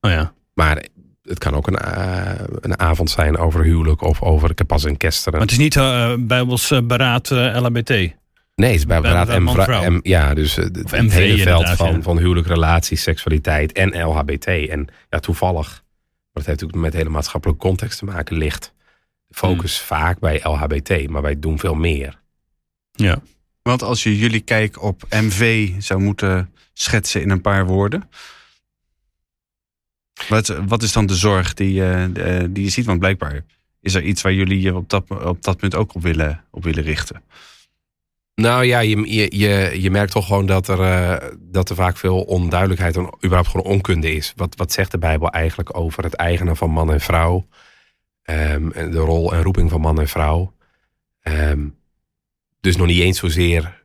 Oh 0.00 0.10
ja. 0.10 0.32
Maar 0.54 0.84
het 1.22 1.38
kan 1.38 1.54
ook 1.54 1.66
een, 1.66 1.78
een 2.60 2.78
avond 2.78 3.10
zijn 3.10 3.38
over 3.38 3.62
huwelijk 3.62 4.02
of 4.02 4.22
over, 4.22 4.50
ik 4.50 4.58
heb 4.58 4.66
pas 4.66 4.84
een 4.84 4.96
kesteren. 4.96 5.32
Maar 5.32 5.48
het 5.48 5.50
is 5.50 5.58
niet 5.58 5.74
bijbels 6.26 6.72
beraad 6.84 7.30
LHBT? 7.30 8.14
Nee, 8.56 8.70
het 8.70 8.78
is 8.78 8.86
bij 8.86 9.00
Beraad 9.00 9.28
en 9.28 10.00
ja, 10.02 10.34
dus 10.34 10.54
het 10.54 11.12
hele 11.12 11.42
veld 11.42 11.68
van, 11.68 12.02
van 12.02 12.18
huwelijk, 12.18 12.46
relaties, 12.46 13.02
seksualiteit 13.02 13.72
en 13.72 14.02
LHBT. 14.02 14.46
En 14.46 14.88
ja, 15.10 15.18
toevallig, 15.18 15.66
maar 15.66 15.82
dat 16.32 16.46
heeft 16.46 16.60
natuurlijk 16.60 16.82
met 16.82 16.92
hele 16.92 17.10
maatschappelijke 17.10 17.62
context 17.62 17.98
te 17.98 18.04
maken, 18.04 18.36
ligt 18.36 18.72
de 19.26 19.34
focus 19.34 19.78
hmm. 19.78 19.86
vaak 19.86 20.18
bij 20.18 20.40
LHBT, 20.42 21.08
maar 21.08 21.22
wij 21.22 21.38
doen 21.38 21.58
veel 21.58 21.74
meer. 21.74 22.20
Ja. 22.92 23.22
Want 23.62 23.82
als 23.82 24.02
je 24.02 24.18
jullie 24.18 24.40
kijk 24.40 24.82
op 24.82 25.02
MV 25.10 25.72
zou 25.78 26.00
moeten 26.00 26.52
schetsen 26.72 27.22
in 27.22 27.30
een 27.30 27.40
paar 27.40 27.66
woorden. 27.66 28.08
Wat, 30.28 30.46
wat 30.46 30.82
is 30.82 30.92
dan 30.92 31.06
de 31.06 31.14
zorg 31.14 31.54
die, 31.54 31.80
uh, 31.80 32.04
die 32.48 32.64
je 32.64 32.70
ziet? 32.70 32.86
Want 32.86 32.98
blijkbaar 32.98 33.44
is 33.80 33.94
er 33.94 34.02
iets 34.02 34.22
waar 34.22 34.32
jullie 34.32 34.60
je 34.60 34.76
op 34.76 34.88
dat, 34.88 35.10
op 35.10 35.42
dat 35.42 35.56
punt 35.56 35.74
ook 35.74 35.94
op 35.94 36.02
willen, 36.02 36.44
op 36.50 36.64
willen 36.64 36.82
richten. 36.82 37.22
Nou 38.36 38.64
ja, 38.64 38.80
je, 38.80 39.36
je, 39.38 39.82
je 39.82 39.90
merkt 39.90 40.12
toch 40.12 40.26
gewoon 40.26 40.46
dat 40.46 40.68
er, 40.68 40.80
uh, 40.80 41.30
dat 41.38 41.70
er 41.70 41.76
vaak 41.76 41.96
veel 41.96 42.22
onduidelijkheid 42.22 42.96
en 42.96 43.02
überhaupt 43.02 43.48
gewoon 43.48 43.66
onkunde 43.66 44.12
is. 44.12 44.32
Wat, 44.36 44.56
wat 44.56 44.72
zegt 44.72 44.90
de 44.90 44.98
Bijbel 44.98 45.30
eigenlijk 45.30 45.76
over 45.76 46.04
het 46.04 46.14
eigenen 46.14 46.56
van 46.56 46.70
man 46.70 46.92
en 46.92 47.00
vrouw? 47.00 47.46
Um, 48.24 48.72
de 48.72 48.98
rol 48.98 49.32
en 49.32 49.42
roeping 49.42 49.70
van 49.70 49.80
man 49.80 50.00
en 50.00 50.08
vrouw. 50.08 50.54
Um, 51.22 51.76
dus 52.60 52.76
nog 52.76 52.86
niet 52.86 53.00
eens 53.00 53.18
zozeer 53.18 53.84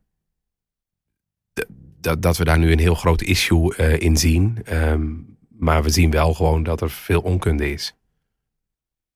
dat, 1.99 2.21
dat 2.21 2.37
we 2.37 2.43
daar 2.43 2.59
nu 2.59 2.71
een 2.71 2.79
heel 2.79 2.95
groot 2.95 3.21
issue 3.21 3.73
uh, 3.77 3.99
in 3.99 4.17
zien. 4.17 4.57
Um, 4.73 5.37
maar 5.49 5.83
we 5.83 5.89
zien 5.89 6.11
wel 6.11 6.33
gewoon 6.33 6.63
dat 6.63 6.81
er 6.81 6.89
veel 6.89 7.21
onkunde 7.21 7.71
is. 7.71 7.95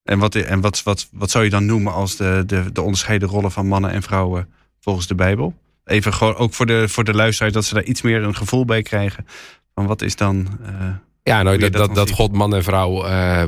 En 0.03 0.19
wat, 0.19 0.35
en 0.35 0.61
wat, 0.61 0.83
wat, 0.83 1.07
wat 1.11 1.31
zou 1.31 1.43
je 1.43 1.49
dan 1.49 1.65
noemen 1.65 1.93
als 1.93 2.15
de, 2.15 2.43
de, 2.45 2.71
de 2.71 2.81
onderscheiden 2.81 3.29
rollen 3.29 3.51
van 3.51 3.67
mannen 3.67 3.91
en 3.91 4.03
vrouwen 4.03 4.49
volgens 4.85 5.07
de 5.07 5.15
Bijbel? 5.15 5.53
Even 5.85 6.13
gewoon 6.13 6.35
ook 6.35 6.53
voor 6.53 6.65
de, 6.65 6.89
voor 6.89 7.03
de 7.03 7.13
luisteraars 7.13 7.53
dat 7.53 7.65
ze 7.65 7.73
daar 7.73 7.83
iets 7.83 8.01
meer 8.01 8.23
een 8.23 8.35
gevoel 8.35 8.65
bij 8.65 8.81
krijgen. 8.81 9.25
Van 9.73 9.85
wat 9.85 10.01
is 10.01 10.15
dan. 10.15 10.47
Uh, 10.61 10.95
ja, 11.23 11.43
nou, 11.43 11.57
dat, 11.57 11.73
dat, 11.73 11.95
dat, 11.95 12.09
God 12.09 12.31
man 12.31 12.55
en 12.55 12.63
vrouw 12.63 13.05
uh, 13.05 13.43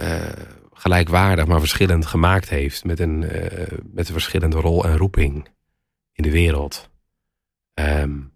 uh, 0.00 0.22
gelijkwaardig, 0.72 1.46
maar 1.46 1.58
verschillend 1.58 2.06
gemaakt 2.06 2.48
heeft. 2.48 2.84
Met 2.84 3.00
een, 3.00 3.22
eh, 3.22 3.78
met 3.92 4.06
een 4.06 4.12
verschillende 4.12 4.60
rol 4.60 4.84
en 4.84 4.96
roeping 4.96 5.48
in 6.12 6.22
de 6.22 6.30
wereld. 6.30 6.90
Um, 7.74 8.32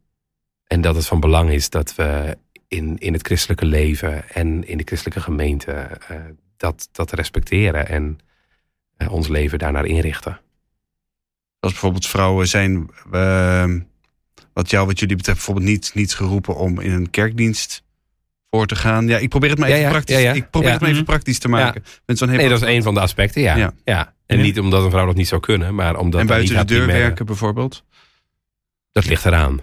en 0.66 0.80
dat 0.80 0.94
het 0.94 1.06
van 1.06 1.20
belang 1.20 1.50
is 1.50 1.70
dat 1.70 1.94
we 1.94 2.38
in, 2.68 2.98
in 2.98 3.12
het 3.12 3.26
christelijke 3.26 3.64
leven 3.64 4.28
en 4.28 4.66
in 4.66 4.76
de 4.76 4.84
christelijke 4.84 5.20
gemeente 5.20 5.88
dat, 6.56 6.88
dat 6.92 7.12
respecteren 7.12 7.88
en 7.88 8.18
ons 9.08 9.28
leven 9.28 9.58
daarnaar 9.58 9.84
inrichten. 9.84 10.40
Als 11.66 11.74
bijvoorbeeld 11.74 12.06
vrouwen 12.06 12.48
zijn, 12.48 12.90
uh, 13.12 13.64
wat 14.52 14.70
jou, 14.70 14.86
wat 14.86 14.98
jullie 14.98 15.16
betreft, 15.16 15.38
bijvoorbeeld 15.38 15.66
niet, 15.66 15.90
niet 15.94 16.14
geroepen 16.14 16.56
om 16.56 16.80
in 16.80 16.92
een 16.92 17.10
kerkdienst 17.10 17.82
voor 18.50 18.66
te 18.66 18.76
gaan. 18.76 19.08
Ja, 19.08 19.18
ik 19.18 19.28
probeer 19.28 19.50
het 19.50 19.58
maar 19.58 19.68
even, 19.68 19.90
praktisch, 19.90 20.22
Ik 20.22 20.50
probeer 20.50 20.70
het 20.70 20.80
maar 20.80 20.90
even 20.90 21.04
praktisch 21.04 21.38
te 21.38 21.48
maken. 21.48 21.84
Met 22.06 22.18
zo'n 22.18 22.28
nee, 22.28 22.48
dat 22.48 22.62
is 22.62 22.68
een 22.68 22.82
van 22.82 22.94
de 22.94 23.00
aspecten, 23.00 23.42
ja. 23.42 23.72
ja. 23.84 24.14
En 24.26 24.40
niet 24.40 24.60
omdat 24.60 24.84
een 24.84 24.90
vrouw 24.90 25.06
dat 25.06 25.14
niet 25.14 25.28
zou 25.28 25.40
kunnen, 25.40 25.74
maar 25.74 25.96
omdat... 25.96 26.20
En 26.20 26.26
buiten 26.26 26.56
de 26.56 26.64
deur 26.64 26.86
werken 26.86 27.26
bijvoorbeeld? 27.26 27.84
Dat 28.92 29.06
ligt 29.06 29.24
eraan. 29.24 29.60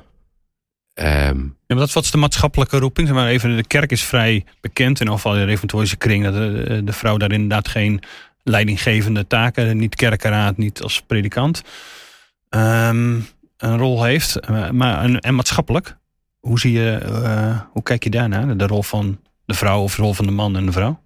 Um, 0.95 1.58
ja, 1.68 1.76
maar 1.76 1.88
wat 1.93 2.04
is 2.04 2.12
de 2.12 2.18
maatschappelijke 2.18 2.78
roeping? 2.78 3.08
Zeg 3.08 3.16
maar 3.16 3.28
even, 3.28 3.56
de 3.56 3.68
kerk 3.68 3.91
is 3.91 4.04
vrij 4.04 4.45
bekend, 4.62 4.99
in 4.99 5.08
afval 5.08 5.34
de 5.34 5.43
reformatorische 5.43 5.97
kring, 5.97 6.24
dat 6.24 6.34
de, 6.34 6.82
de, 6.84 6.93
vrouw 6.93 7.18
daar 7.18 7.32
inderdaad 7.32 7.68
geen 7.68 8.01
leidinggevende 8.44 9.28
taken, 9.28 9.78
niet 9.78 9.96
kerkenraad, 9.96 10.58
niet 10.58 10.82
als 10.82 11.02
predikant, 11.02 11.62
um, 12.50 13.26
een 13.58 13.78
rol 13.78 14.04
heeft. 14.04 14.39
Eh, 14.39 14.70
maar 14.70 15.04
een, 15.04 15.20
en 15.20 15.36
maatschappelijk, 15.36 15.98
hoe, 16.39 16.60
zie 16.60 16.72
je, 16.72 17.00
uh, 17.06 17.62
hoe 17.72 17.84
kijk 17.84 18.04
je 18.04 18.10
daarnaar? 18.10 18.58
De 18.58 18.68
rol 18.68 18.84
van 18.84 19.20
de 19.46 19.54
vrouw 19.54 19.82
of 19.82 19.96
de 19.96 20.02
rol 20.02 20.14
van 20.14 20.26
de 20.26 20.32
man 20.32 20.56
en 20.56 20.66
de 20.66 20.72
vrouw? 20.72 21.02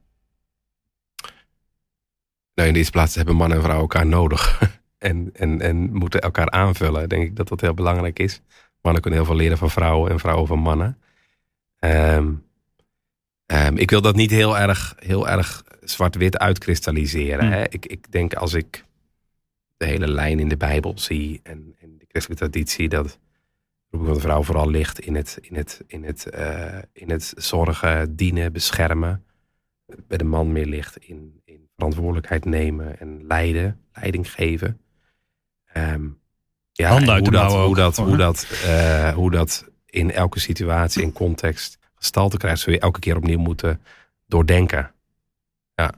Nou, 2.53 2.67
in 2.67 2.73
de 2.73 2.79
eerste 2.79 2.91
plaats 2.91 3.15
hebben 3.15 3.35
man 3.35 3.53
en 3.53 3.61
vrouw 3.61 3.79
elkaar 3.79 4.05
nodig. 4.05 4.61
en, 4.97 5.29
en, 5.33 5.61
en 5.61 5.93
moeten 5.93 6.21
elkaar 6.21 6.49
aanvullen. 6.49 7.09
Denk 7.09 7.23
ik 7.23 7.35
dat 7.35 7.47
dat 7.47 7.61
heel 7.61 7.73
belangrijk 7.73 8.19
is. 8.19 8.41
Mannen 8.81 9.01
kunnen 9.01 9.19
heel 9.19 9.29
veel 9.29 9.37
leren 9.37 9.57
van 9.57 9.69
vrouwen 9.69 10.11
en 10.11 10.19
vrouwen 10.19 10.47
van 10.47 10.59
mannen. 10.59 10.97
Um, 11.79 12.46
um, 13.47 13.77
ik 13.77 13.89
wil 13.89 14.01
dat 14.01 14.15
niet 14.15 14.31
heel 14.31 14.57
erg, 14.57 14.95
heel 14.99 15.27
erg 15.29 15.63
zwart-wit 15.81 16.37
uitkristalliseren. 16.37 17.45
Hmm. 17.45 17.51
Hè? 17.51 17.63
Ik, 17.69 17.85
ik 17.85 18.11
denk 18.11 18.33
als 18.33 18.53
ik 18.53 18.85
de 19.77 19.85
hele 19.85 20.07
lijn 20.07 20.39
in 20.39 20.49
de 20.49 20.57
Bijbel 20.57 20.99
zie 20.99 21.39
en, 21.43 21.75
en 21.79 21.97
de 21.97 22.05
christelijke 22.07 22.49
traditie, 22.49 22.89
dat 22.89 23.19
de 23.89 23.97
van 23.97 24.13
de 24.13 24.19
vrouw 24.19 24.43
vooral 24.43 24.69
ligt 24.69 24.99
in 24.99 25.15
het, 25.15 25.37
in 25.41 25.55
het, 25.55 25.83
in 25.87 26.03
het, 26.03 26.27
uh, 26.33 26.77
in 26.93 27.09
het 27.09 27.33
zorgen, 27.35 28.15
dienen, 28.15 28.53
beschermen. 28.53 29.23
Bij 30.07 30.17
de 30.17 30.23
man 30.23 30.51
meer 30.51 30.65
ligt 30.65 30.97
in, 30.97 31.41
in 31.45 31.69
verantwoordelijkheid 31.75 32.45
nemen 32.45 32.99
en 32.99 33.27
leiden, 33.27 33.81
leiding 33.93 34.31
geven. 34.31 34.81
Um, 35.77 36.19
ja, 36.71 36.91
hoe, 36.91 37.05
dat, 37.05 37.51
hoe, 37.51 37.75
dat, 37.75 37.97
hoe, 37.97 38.17
dat, 38.17 38.47
uh, 38.65 39.13
hoe 39.13 39.31
dat 39.31 39.69
in 39.85 40.11
elke 40.11 40.39
situatie, 40.39 41.01
in 41.01 41.13
context 41.13 41.76
gestalte 41.97 42.37
krijgt, 42.37 42.59
zul 42.59 42.73
je 42.73 42.79
elke 42.79 42.99
keer 42.99 43.15
opnieuw 43.15 43.39
moeten 43.39 43.81
doordenken. 44.25 44.91
Ja, 45.75 45.93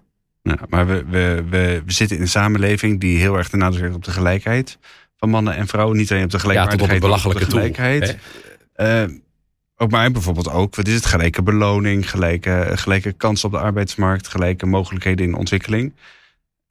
maar 0.70 0.88
we, 0.88 1.06
we, 1.06 1.44
we, 1.50 1.82
we 1.86 1.92
zitten 1.92 2.16
in 2.16 2.22
een 2.22 2.30
samenleving 2.30 3.00
die 3.00 3.18
heel 3.18 3.38
erg 3.38 3.50
de 3.50 3.58
nadruk 3.58 3.82
legt 3.82 3.96
op 3.96 4.04
de 4.04 4.12
gelijkheid 4.12 4.78
van 5.18 5.30
mannen 5.30 5.56
en 5.56 5.68
vrouwen. 5.68 5.98
Niet 5.98 6.12
alleen 6.12 6.24
op 6.24 6.32
de 6.32 6.54
Ja, 6.54 6.68
tot 6.68 6.82
op 7.26 7.40
de 7.40 7.46
gelijkheid. 7.46 8.18
Eh, 8.74 9.04
ook 9.76 9.92
maar 9.92 10.12
bijvoorbeeld 10.12 10.50
ook, 10.50 10.76
wat 10.76 10.88
is 10.88 10.94
het? 10.94 11.06
Gelijke 11.06 11.44
beloning, 11.44 12.10
gelijke, 12.10 12.72
gelijke 12.76 13.12
kansen 13.12 13.48
op 13.48 13.54
de 13.54 13.60
arbeidsmarkt, 13.60 14.28
gelijke 14.28 14.66
mogelijkheden 14.66 15.26
in 15.26 15.34
ontwikkeling. 15.34 15.94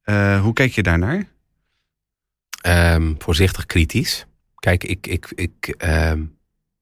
Eh, 0.02 0.40
hoe 0.40 0.52
kijk 0.52 0.72
je 0.72 0.82
daarnaar? 0.82 1.26
Ehm, 2.60 3.14
voorzichtig 3.18 3.66
kritisch. 3.66 4.26
Kijk, 4.54 4.84
ik, 4.84 5.06
ik, 5.06 5.32
ik, 5.34 5.74
ehm, 5.78 6.22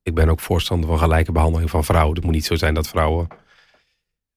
ik 0.06 0.14
ben 0.14 0.28
ook 0.28 0.40
voorstander 0.40 0.88
van 0.88 0.98
gelijke 0.98 1.32
behandeling 1.32 1.70
van 1.70 1.84
vrouwen. 1.84 2.14
Het 2.14 2.24
moet 2.24 2.34
niet 2.34 2.44
zo 2.44 2.54
zijn 2.54 2.74
dat 2.74 2.88
vrouwen 2.88 3.28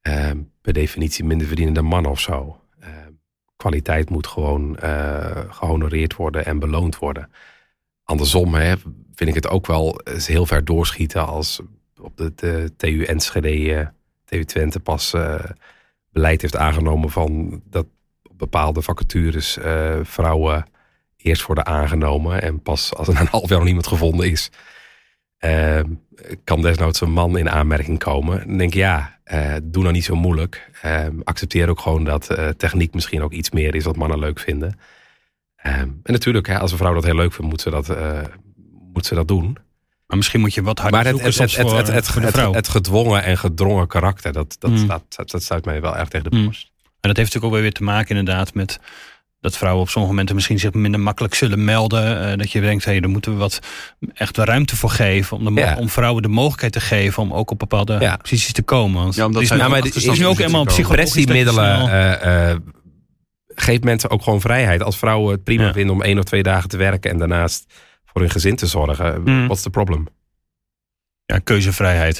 ehm, 0.02 0.38
per 0.62 0.74
definitie 0.74 1.24
minder 1.24 1.48
verdienen 1.48 1.74
dan 1.74 1.86
mannen 1.86 2.12
of 2.12 2.20
zo. 2.20 2.62
Ehm, 2.80 3.12
kwaliteit 3.56 4.10
moet 4.10 4.28
gewoon 4.28 4.78
eh, 4.78 5.44
gehonoreerd 5.50 6.16
worden 6.16 6.46
en 6.46 6.60
beloond 6.60 6.98
worden. 6.98 7.32
Andersom 8.04 8.54
hè, 8.54 8.76
vind 9.16 9.30
ik 9.30 9.36
het 9.36 9.48
ook 9.48 9.68
wel 9.68 10.02
heel 10.06 10.46
ver 10.46 10.66
doorschieten 10.66 11.28
als 11.28 11.62
op 12.02 12.18
de, 12.18 12.34
de 12.36 12.74
TU 12.78 13.04
Enschede, 13.04 13.74
eh, 13.76 13.88
TU 14.26 14.46
Twente 14.46 14.80
pas 14.80 15.14
eh, 15.14 15.44
beleid 16.12 16.42
heeft 16.42 16.56
aangenomen 16.56 17.10
van 17.10 17.62
dat 17.66 17.86
bepaalde 18.32 18.82
vacatures 18.82 19.58
eh, 19.58 20.00
vrouwen 20.04 20.66
eerst 21.18 21.46
worden 21.46 21.66
aangenomen 21.66 22.42
en 22.42 22.62
pas 22.62 22.96
als 22.96 23.08
er 23.08 23.20
een 23.20 23.28
half 23.28 23.50
jaar 23.50 23.58
nog 23.58 23.66
niemand 23.66 23.88
gevonden 23.88 24.30
is, 24.30 24.52
eh, 25.40 25.80
kan 26.44 26.62
desnoods 26.62 27.02
een 27.02 27.12
man 27.12 27.38
in 27.38 27.50
aanmerking 27.50 28.00
komen. 28.00 28.48
Dan 28.48 28.58
denk 28.58 28.70
ik, 28.74 28.78
ja, 28.80 29.20
eh, 29.24 29.56
doe 29.64 29.82
nou 29.82 29.94
niet 29.94 30.04
zo 30.04 30.16
moeilijk. 30.16 30.70
Eh, 30.82 31.06
accepteer 31.24 31.70
ook 31.70 31.80
gewoon 31.80 32.04
dat 32.04 32.30
eh, 32.30 32.48
techniek 32.50 32.94
misschien 32.94 33.22
ook 33.22 33.32
iets 33.32 33.50
meer 33.52 33.76
is 33.76 33.84
wat 33.84 33.96
mannen 33.96 34.20
leuk 34.20 34.40
vinden. 34.40 34.80
Eh, 35.56 35.74
en 35.80 36.02
natuurlijk, 36.04 36.48
hè, 36.48 36.60
als 36.60 36.72
een 36.72 36.78
vrouw 36.78 36.94
dat 36.94 37.04
heel 37.04 37.16
leuk 37.16 37.34
vindt, 37.34 37.50
moet 37.52 37.62
ze 37.62 37.70
dat, 37.70 37.90
eh, 37.90 38.22
moet 38.94 39.06
ze 39.06 39.16
dat 39.16 39.28
doen. 39.28 39.58
Maar 40.08 40.18
misschien 40.18 40.40
moet 40.40 40.54
je 40.54 40.62
wat 40.62 40.80
harder 40.80 40.98
Maar 40.98 41.06
het, 41.14 41.22
het, 41.22 41.36
het, 41.38 41.56
het, 41.56 41.68
voor, 41.70 41.78
het, 41.78 42.08
voor 42.08 42.22
de 42.22 42.28
het, 42.28 42.36
vrouw. 42.36 42.54
het 42.54 42.68
gedwongen 42.68 43.24
en 43.24 43.38
gedrongen 43.38 43.88
karakter, 43.88 44.34
dat, 44.34 44.56
dat, 44.60 44.72
Mm. 44.72 44.88
dat, 44.88 45.04
dat 45.30 45.44
stuit 45.44 45.66
mij 45.66 45.82
wel 45.82 45.98
erg 45.98 46.08
tegen 46.10 46.32
de 46.32 46.38
Mm. 46.38 46.44
borst. 46.44 46.72
En 46.84 47.08
dat 47.10 47.18
heeft 47.18 47.34
natuurlijk 47.34 47.56
ook 47.56 47.62
weer 47.62 47.74
te 47.74 47.84
maken 47.84 48.18
inderdaad 48.18 48.54
met 48.54 48.80
dat 49.40 49.58
vrouwen 49.58 49.82
op 49.82 49.90
sommige 49.90 50.14
momenten 50.14 50.36
misschien 50.36 50.60
zich 50.60 50.74
minder 50.74 51.00
makkelijk 51.00 51.34
zullen 51.34 51.64
melden. 51.64 52.32
Eh, 52.32 52.38
dat 52.38 52.52
je 52.52 52.62
denkt, 52.62 52.86
hey, 52.86 53.00
daar 53.00 53.10
moeten 53.10 53.32
we 53.32 53.38
wat 53.38 53.60
echt 54.14 54.38
ruimte 54.38 54.76
voor 54.76 54.90
geven. 54.90 55.38
Om, 55.38 55.56
de, 55.56 55.62
Ja. 55.62 55.76
om 55.78 55.90
vrouwen 55.90 56.22
de 56.22 56.28
mogelijkheid 56.28 56.74
te 56.74 56.80
geven 56.80 57.24
om 57.24 57.34
ook 57.34 57.52
op 57.52 57.60
bepaalde 57.60 57.98
Ja. 58.00 58.18
posities 58.18 58.54
te 58.54 58.62
komen. 58.64 59.02
Want 59.04 59.16
Ja, 59.16 59.26
omdat 59.26 59.42
het 59.42 59.52
is 59.52 59.58
het 59.94 59.96
is 60.14 60.20
nu 60.20 60.26
ook 60.26 60.38
je 60.38 60.84
Pressiemiddelen 60.88 61.90
eh, 61.90 62.50
eh, 62.52 62.58
geeft 63.48 63.84
mensen 63.84 64.10
ook 64.10 64.24
gewoon 64.24 64.42
vrijheid. 64.42 64.84
Als 64.84 64.98
vrouwen 64.98 65.32
het 65.32 65.44
prima 65.44 65.64
Ja. 65.64 65.74
vinden 65.74 65.96
om 65.96 66.02
één 66.02 66.18
of 66.18 66.24
twee 66.24 66.44
dagen 66.44 66.70
te 66.70 66.78
werken 66.78 67.12
en 67.12 67.18
daarnaast 67.18 67.74
voor 68.06 68.22
hun 68.22 68.30
gezin 68.30 68.56
te 68.56 68.66
zorgen, 68.68 69.22
Mm. 69.24 69.46
what's 69.46 69.62
the 69.62 69.70
problem? 69.70 70.08
Ja, 71.26 71.40
keuzevrijheid. 71.40 72.18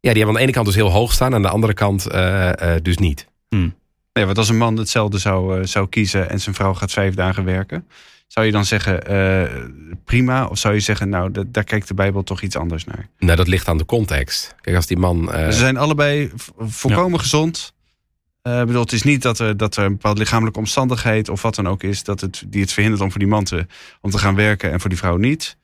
Ja, 0.00 0.12
die 0.12 0.22
hebben 0.22 0.26
aan 0.28 0.34
de 0.34 0.40
ene 0.40 0.52
kant 0.52 0.66
dus 0.66 0.74
heel 0.74 0.90
hoog 0.90 1.12
staan, 1.12 1.34
aan 1.34 1.42
de 1.42 1.48
andere 1.48 1.74
kant 1.74 2.06
eh, 2.06 2.74
eh, 2.74 2.82
dus 2.82 2.96
niet. 2.98 3.26
Nee, 4.12 4.24
want 4.24 4.38
als 4.38 4.48
een 4.48 4.56
man 4.58 4.76
hetzelfde 4.76 5.18
zou, 5.18 5.60
eh, 5.60 5.66
zou 5.66 5.88
kiezen 5.88 6.30
en 6.30 6.40
zijn 6.40 6.54
vrouw 6.54 6.74
gaat 6.74 6.92
vijf 6.92 7.14
dagen 7.14 7.44
werken, 7.44 7.86
zou 8.26 8.46
je 8.46 8.52
dan 8.52 8.64
zeggen 8.64 9.06
eh, 9.06 9.64
prima? 10.04 10.46
Of 10.46 10.58
zou 10.58 10.74
je 10.74 10.80
zeggen, 10.80 11.08
nou, 11.08 11.30
da- 11.30 11.44
daar 11.46 11.64
kijkt 11.64 11.88
de 11.88 11.94
Bijbel 11.94 12.22
toch 12.22 12.40
iets 12.42 12.56
anders 12.56 12.84
naar? 12.84 13.08
Nou, 13.18 13.36
dat 13.36 13.48
ligt 13.48 13.68
aan 13.68 13.78
de 13.78 13.84
context. 13.84 14.54
Kijk, 14.60 14.76
als 14.76 14.86
die 14.86 14.96
man. 14.96 15.32
eh, 15.32 15.44
Ze 15.46 15.52
zijn 15.58 15.76
allebei 15.76 16.30
volkomen 16.58 17.18
gezond. 17.20 17.74
Ik 18.42 18.66
bedoel, 18.66 18.80
het 18.82 18.92
is 18.92 19.02
niet 19.02 19.22
dat 19.22 19.38
er, 19.38 19.56
dat 19.56 19.76
er 19.76 19.84
een 19.84 19.92
bepaalde 19.92 20.20
lichamelijke 20.20 20.58
omstandigheid 20.58 21.28
of 21.28 21.42
wat 21.42 21.54
dan 21.54 21.68
ook 21.68 21.82
is, 21.82 22.04
dat 22.04 22.20
het, 22.20 22.42
die 22.46 22.60
het 22.60 22.72
verhindert 22.72 23.02
om 23.02 23.10
voor 23.10 23.18
die 23.18 23.28
man 23.28 23.44
te, 23.44 23.66
om 24.00 24.10
te 24.10 24.18
gaan 24.18 24.34
werken 24.34 24.70
en 24.72 24.80
voor 24.80 24.88
die 24.90 24.98
vrouw 24.98 25.16
niet. 25.16 25.56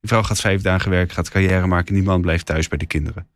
Die 0.00 0.08
vrouw 0.10 0.22
gaat 0.22 0.40
vijf 0.40 0.62
dagen 0.62 0.90
werken, 0.90 1.14
gaat 1.14 1.28
carrière 1.30 1.66
maken 1.66 1.88
en 1.88 1.94
die 1.94 2.02
man 2.02 2.20
blijft 2.20 2.46
thuis 2.46 2.68
bij 2.68 2.78
de 2.78 2.86
kinderen. 2.86 3.28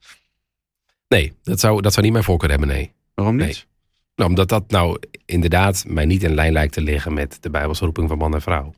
nee, 1.09 1.33
dat 1.43 1.61
zou, 1.61 1.81
dat 1.83 1.93
zou 1.93 2.05
niet 2.05 2.12
mijn 2.12 2.25
voorkeur 2.25 2.51
hebben, 2.51 2.69
nee. 2.69 2.93
Waarom 3.15 3.37
niet? 3.37 3.45
Nee. 3.47 3.65
Nou, 4.15 4.31
omdat 4.31 4.49
dat 4.49 4.71
nou 4.71 4.99
inderdaad 5.25 5.85
mij 5.87 6.05
niet 6.05 6.23
in 6.23 6.35
lijn 6.35 6.53
lijkt 6.53 6.73
te 6.73 6.81
liggen 6.81 7.15
met 7.15 7.39
de 7.41 7.51
Bijbelse 7.51 7.85
roeping 7.85 8.09
van 8.09 8.19
man 8.19 8.35
en 8.35 8.43
vrouw. 8.43 8.75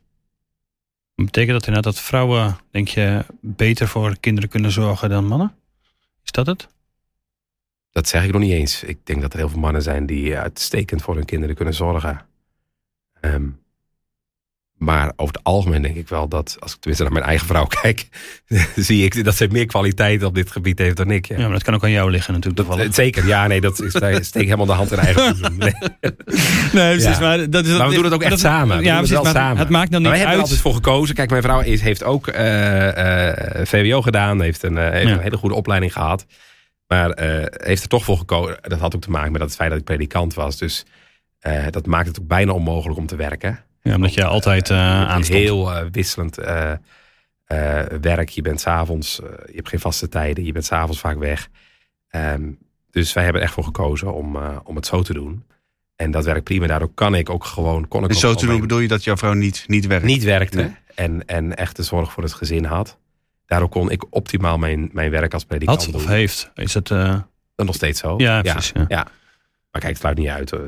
Betekent 1.15 1.51
dat 1.51 1.67
inderdaad 1.67 1.93
dat 1.93 2.03
vrouwen, 2.03 2.57
denk 2.71 2.87
je, 2.87 3.25
beter 3.41 3.87
voor 3.87 4.17
kinderen 4.19 4.49
kunnen 4.49 4.71
zorgen 4.71 5.09
dan 5.09 5.27
mannen? 5.27 5.55
Is 6.23 6.31
dat 6.31 6.45
het? 6.45 6.67
Dat 7.91 8.07
zeg 8.07 8.23
ik 8.25 8.31
nog 8.31 8.41
niet 8.41 8.51
eens. 8.51 8.83
Ik 8.83 9.05
denk 9.05 9.21
dat 9.21 9.33
er 9.33 9.39
heel 9.39 9.49
veel 9.49 9.59
mannen 9.59 9.81
zijn 9.81 10.05
die 10.05 10.37
uitstekend 10.37 11.01
voor 11.01 11.15
hun 11.15 11.25
kinderen 11.25 11.55
kunnen 11.55 11.73
zorgen. 11.73 12.25
Ehm, 13.19 13.49
maar 14.77 15.11
over 15.15 15.35
het 15.35 15.43
algemeen 15.43 15.81
denk 15.81 15.95
ik 15.95 16.07
wel 16.09 16.27
dat, 16.27 16.57
als 16.59 16.71
ik 16.73 16.77
tenminste 16.79 17.03
naar 17.03 17.13
mijn 17.13 17.25
eigen 17.25 17.47
vrouw 17.47 17.65
kijk, 17.81 18.07
zie 18.75 19.03
ik 19.05 19.23
dat 19.23 19.35
zij 19.35 19.47
meer 19.51 19.65
kwaliteit 19.65 20.23
op 20.23 20.35
dit 20.35 20.51
gebied 20.51 20.79
heeft 20.79 20.97
dan 20.97 21.11
ik. 21.11 21.25
Ja. 21.27 21.35
Ja, 21.37 21.41
maar 21.43 21.51
dat 21.51 21.63
kan 21.63 21.73
ook 21.73 21.83
aan 21.83 21.91
jou 21.91 22.11
liggen 22.11 22.33
natuurlijk. 22.33 22.67
Dat, 22.69 22.79
eh, 22.79 22.91
zeker, 22.91 23.27
ja, 23.27 23.47
nee, 23.47 23.61
dat 23.61 23.81
is, 23.81 23.93
wij 23.93 24.23
steken 24.23 24.47
helemaal 24.47 24.65
de 24.65 24.71
hand 24.71 24.91
in 24.91 24.97
eigen 24.97 25.25
boezem. 25.31 25.57
Nee. 25.57 25.73
Nee, 26.73 26.95
precies. 26.95 27.03
Ja. 27.17 27.19
Maar, 27.19 27.49
dat 27.49 27.65
is, 27.65 27.77
Maar 27.77 27.87
we 27.89 27.93
doen 27.95 28.03
het 28.03 28.13
ook 28.13 28.21
echt 28.21 28.29
dat- 28.31 28.39
samen. 28.39 28.77
We 28.77 28.83
Ja, 28.83 28.89
doen 28.89 28.97
het 28.99 29.07
precies. 29.07 29.13
wel 29.13 29.23
Maar 29.23 29.41
samen. 29.43 29.57
het 29.57 29.69
maakt 29.69 29.91
dan 29.91 30.01
niet 30.01 30.09
wij 30.09 30.17
hebben 30.19 30.35
er 30.35 30.41
uit. 30.41 30.51
altijd 30.51 30.59
voor 30.73 30.73
gekozen. 30.83 31.15
Kijk, 31.15 31.29
mijn 31.29 31.41
vrouw 31.41 31.59
is, 31.61 31.81
heeft 31.81 32.03
ook 32.03 32.27
eh, 32.27 33.59
eh, 33.59 33.65
VWO 33.67 34.01
gedaan. 34.01 34.41
Heeft, 34.41 34.63
een, 34.63 34.77
heeft 34.77 35.07
Ja. 35.07 35.13
een 35.13 35.19
hele 35.19 35.37
goede 35.37 35.55
opleiding 35.55 35.93
gehad. 35.93 36.25
Maar 36.87 37.11
heeft 37.51 37.81
er 37.83 37.89
toch 37.89 38.03
voor 38.03 38.17
gekozen. 38.17 38.57
Dat 38.61 38.79
had 38.79 38.95
ook 38.95 39.01
te 39.01 39.09
maken 39.09 39.31
met 39.31 39.41
het 39.41 39.55
feit 39.55 39.69
dat 39.69 39.79
ik 39.79 39.85
predikant 39.85 40.33
was. 40.33 40.57
Dus 40.57 40.85
dat 41.69 41.85
maakt 41.85 42.07
het 42.07 42.19
ook 42.19 42.27
bijna 42.27 42.51
onmogelijk 42.51 42.99
om 42.99 43.05
te 43.05 43.15
werken. 43.15 43.59
Ja, 43.87 43.95
omdat 43.95 44.13
je 44.13 44.25
altijd 44.25 44.69
uh, 44.69 44.77
hebt 44.77 45.09
aanstond. 45.09 45.39
Heel 45.39 45.73
eh, 45.73 45.85
wisselend 45.91 46.37
eh, 46.37 46.71
eh, 46.71 47.85
werk. 48.01 48.29
Je 48.29 48.41
bent 48.41 48.61
s'avonds, 48.61 49.19
uh, 49.19 49.27
je 49.47 49.55
hebt 49.55 49.69
geen 49.69 49.79
vaste 49.79 50.09
tijden. 50.09 50.45
Je 50.45 50.51
bent 50.51 50.65
s'avonds 50.65 50.99
vaak 50.99 51.17
weg. 51.17 51.49
Um, 52.11 52.57
dus 52.91 53.13
wij 53.13 53.23
hebben 53.23 53.41
er 53.41 53.47
echt 53.47 53.55
voor 53.57 53.63
gekozen 53.63 54.13
om, 54.13 54.35
uh, 54.35 54.57
om 54.63 54.75
het 54.75 54.85
zo 54.85 55.01
te 55.01 55.13
doen. 55.13 55.43
En 55.95 56.11
dat 56.11 56.25
werkt 56.25 56.43
prima. 56.43 56.67
Daardoor 56.67 56.93
kan 56.93 57.15
ik 57.15 57.29
ook 57.29 57.43
gewoon... 57.43 57.87
Kon 57.87 58.03
ik 58.03 58.09
En 58.09 58.15
ook 58.15 58.21
zo 58.21 58.33
te 58.33 58.39
doen 58.39 58.47
mijn- 58.47 58.61
bedoel 58.61 58.79
je 58.79 58.87
dat 58.87 59.03
jouw 59.03 59.17
vrouw 59.17 59.33
niet, 59.33 59.63
niet 59.67 59.87
werkt? 59.87 60.05
niet 60.05 60.23
werkte 60.23 60.57
Nee. 60.57 60.75
en, 60.95 61.25
en 61.25 61.55
echt 61.55 61.75
de 61.75 61.83
zorg 61.83 62.11
voor 62.11 62.23
het 62.23 62.33
gezin 62.33 62.65
had. 62.65 62.97
Daardoor 63.45 63.69
kon 63.69 63.91
ik 63.91 64.05
optimaal 64.09 64.57
mijn, 64.57 64.89
mijn 64.93 65.11
werk 65.11 65.33
als 65.33 65.43
predikant 65.45 65.83
Had 65.83 65.91
doen. 65.93 66.01
of 66.01 66.07
heeft. 66.07 66.51
Is 66.55 66.73
het... 66.73 66.89
Uh... 66.89 67.19
Dat 67.55 67.65
nog 67.65 67.75
steeds 67.75 67.99
zo. 67.99 68.13
Ja, 68.17 68.41
precies. 68.41 68.71
Ja. 68.73 68.85
ja. 68.87 69.03
Maar 69.71 69.81
kijk, 69.81 69.87
het 69.87 69.97
sluit 69.97 70.17
niet 70.17 70.27
uit. 70.27 70.53
uh, 70.53 70.59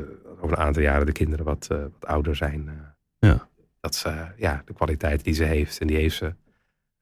over 0.41 0.57
een 0.57 0.63
aantal 0.63 0.82
jaren 0.82 1.05
de 1.05 1.11
kinderen 1.11 1.45
wat, 1.45 1.67
uh, 1.72 1.78
wat 1.78 2.09
ouder 2.09 2.36
zijn. 2.36 2.70
Ja. 3.20 3.47
Dat 3.82 3.95
ze 3.95 4.13
ja, 4.38 4.61
de 4.65 4.74
kwaliteit 4.74 5.24
die 5.24 5.34
ze 5.34 5.43
heeft. 5.43 5.80
En 5.80 5.88
die 5.88 5.97
heeft 5.97 6.15
ze 6.15 6.34